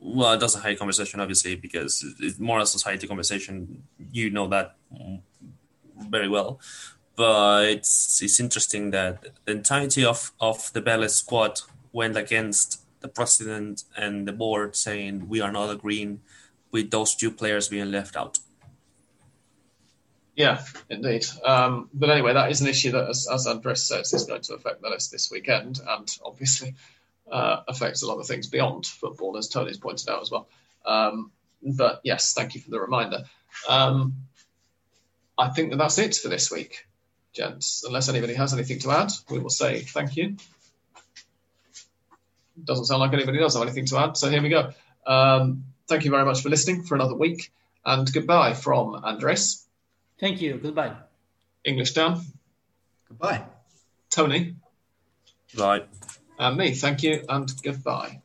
well, 0.00 0.32
it 0.32 0.40
doesn't 0.40 0.62
hide 0.62 0.78
conversation, 0.78 1.20
obviously, 1.20 1.56
because 1.56 2.04
it's 2.18 2.38
more 2.38 2.60
a 2.60 2.66
society 2.66 3.06
conversation. 3.06 3.82
You 4.12 4.30
know 4.30 4.48
that 4.48 4.76
very 6.08 6.28
well. 6.28 6.60
But 7.16 7.66
it's 7.66 8.22
it's 8.22 8.40
interesting 8.40 8.90
that 8.92 9.26
the 9.44 9.52
entirety 9.52 10.04
of, 10.04 10.32
of 10.40 10.72
the 10.72 10.80
ballet 10.80 11.08
squad 11.08 11.60
went 11.92 12.16
against 12.16 12.82
the 13.00 13.08
president 13.08 13.84
and 13.96 14.28
the 14.28 14.32
board 14.32 14.76
saying 14.76 15.28
we 15.28 15.40
are 15.40 15.52
not 15.52 15.70
agreeing 15.70 16.20
with 16.70 16.90
those 16.90 17.14
two 17.14 17.30
players 17.30 17.68
being 17.68 17.90
left 17.90 18.16
out. 18.16 18.38
Yeah, 20.36 20.62
indeed. 20.88 21.26
Um, 21.44 21.90
but 21.92 22.08
anyway, 22.08 22.32
that 22.32 22.50
is 22.50 22.60
an 22.60 22.68
issue 22.68 22.92
that, 22.92 23.08
as, 23.08 23.28
as 23.30 23.46
Andres 23.46 23.82
says, 23.82 24.12
is 24.12 24.24
going 24.24 24.42
to 24.42 24.54
affect 24.54 24.80
the 24.80 24.88
list 24.88 25.10
this 25.10 25.30
weekend, 25.30 25.80
and 25.86 26.16
obviously 26.24 26.74
uh, 27.30 27.62
affects 27.68 28.02
a 28.02 28.06
lot 28.06 28.18
of 28.18 28.26
things 28.26 28.46
beyond 28.46 28.86
football, 28.86 29.36
as 29.36 29.48
Tony's 29.48 29.78
pointed 29.78 30.08
out 30.08 30.22
as 30.22 30.30
well. 30.30 30.48
Um, 30.86 31.30
but 31.62 32.00
yes, 32.04 32.32
thank 32.32 32.54
you 32.54 32.60
for 32.60 32.70
the 32.70 32.80
reminder. 32.80 33.24
Um, 33.68 34.14
I 35.36 35.48
think 35.48 35.70
that 35.70 35.76
that's 35.76 35.98
it 35.98 36.14
for 36.16 36.28
this 36.28 36.50
week, 36.50 36.86
gents. 37.34 37.84
Unless 37.86 38.08
anybody 38.08 38.34
has 38.34 38.54
anything 38.54 38.78
to 38.80 38.92
add, 38.92 39.10
we 39.30 39.40
will 39.40 39.50
say 39.50 39.80
thank 39.80 40.16
you. 40.16 40.36
Doesn't 42.64 42.86
sound 42.86 43.00
like 43.00 43.12
anybody 43.12 43.38
does 43.38 43.54
have 43.54 43.62
anything 43.62 43.86
to 43.86 43.98
add, 43.98 44.16
so 44.16 44.28
here 44.30 44.42
we 44.42 44.48
go. 44.48 44.72
Um, 45.06 45.64
thank 45.88 46.04
you 46.04 46.10
very 46.10 46.24
much 46.24 46.42
for 46.42 46.48
listening 46.48 46.82
for 46.82 46.94
another 46.94 47.16
week, 47.16 47.52
and 47.84 48.10
goodbye 48.12 48.54
from 48.54 48.94
Andres. 48.94 49.66
Thank 50.18 50.40
you. 50.42 50.58
Goodbye. 50.58 50.94
English 51.64 51.94
Dan. 51.94 52.20
Goodbye. 53.08 53.44
Tony. 54.10 54.56
Right. 55.56 55.88
And 56.38 56.56
me. 56.56 56.74
Thank 56.74 57.02
you 57.02 57.24
and 57.28 57.52
goodbye. 57.62 58.20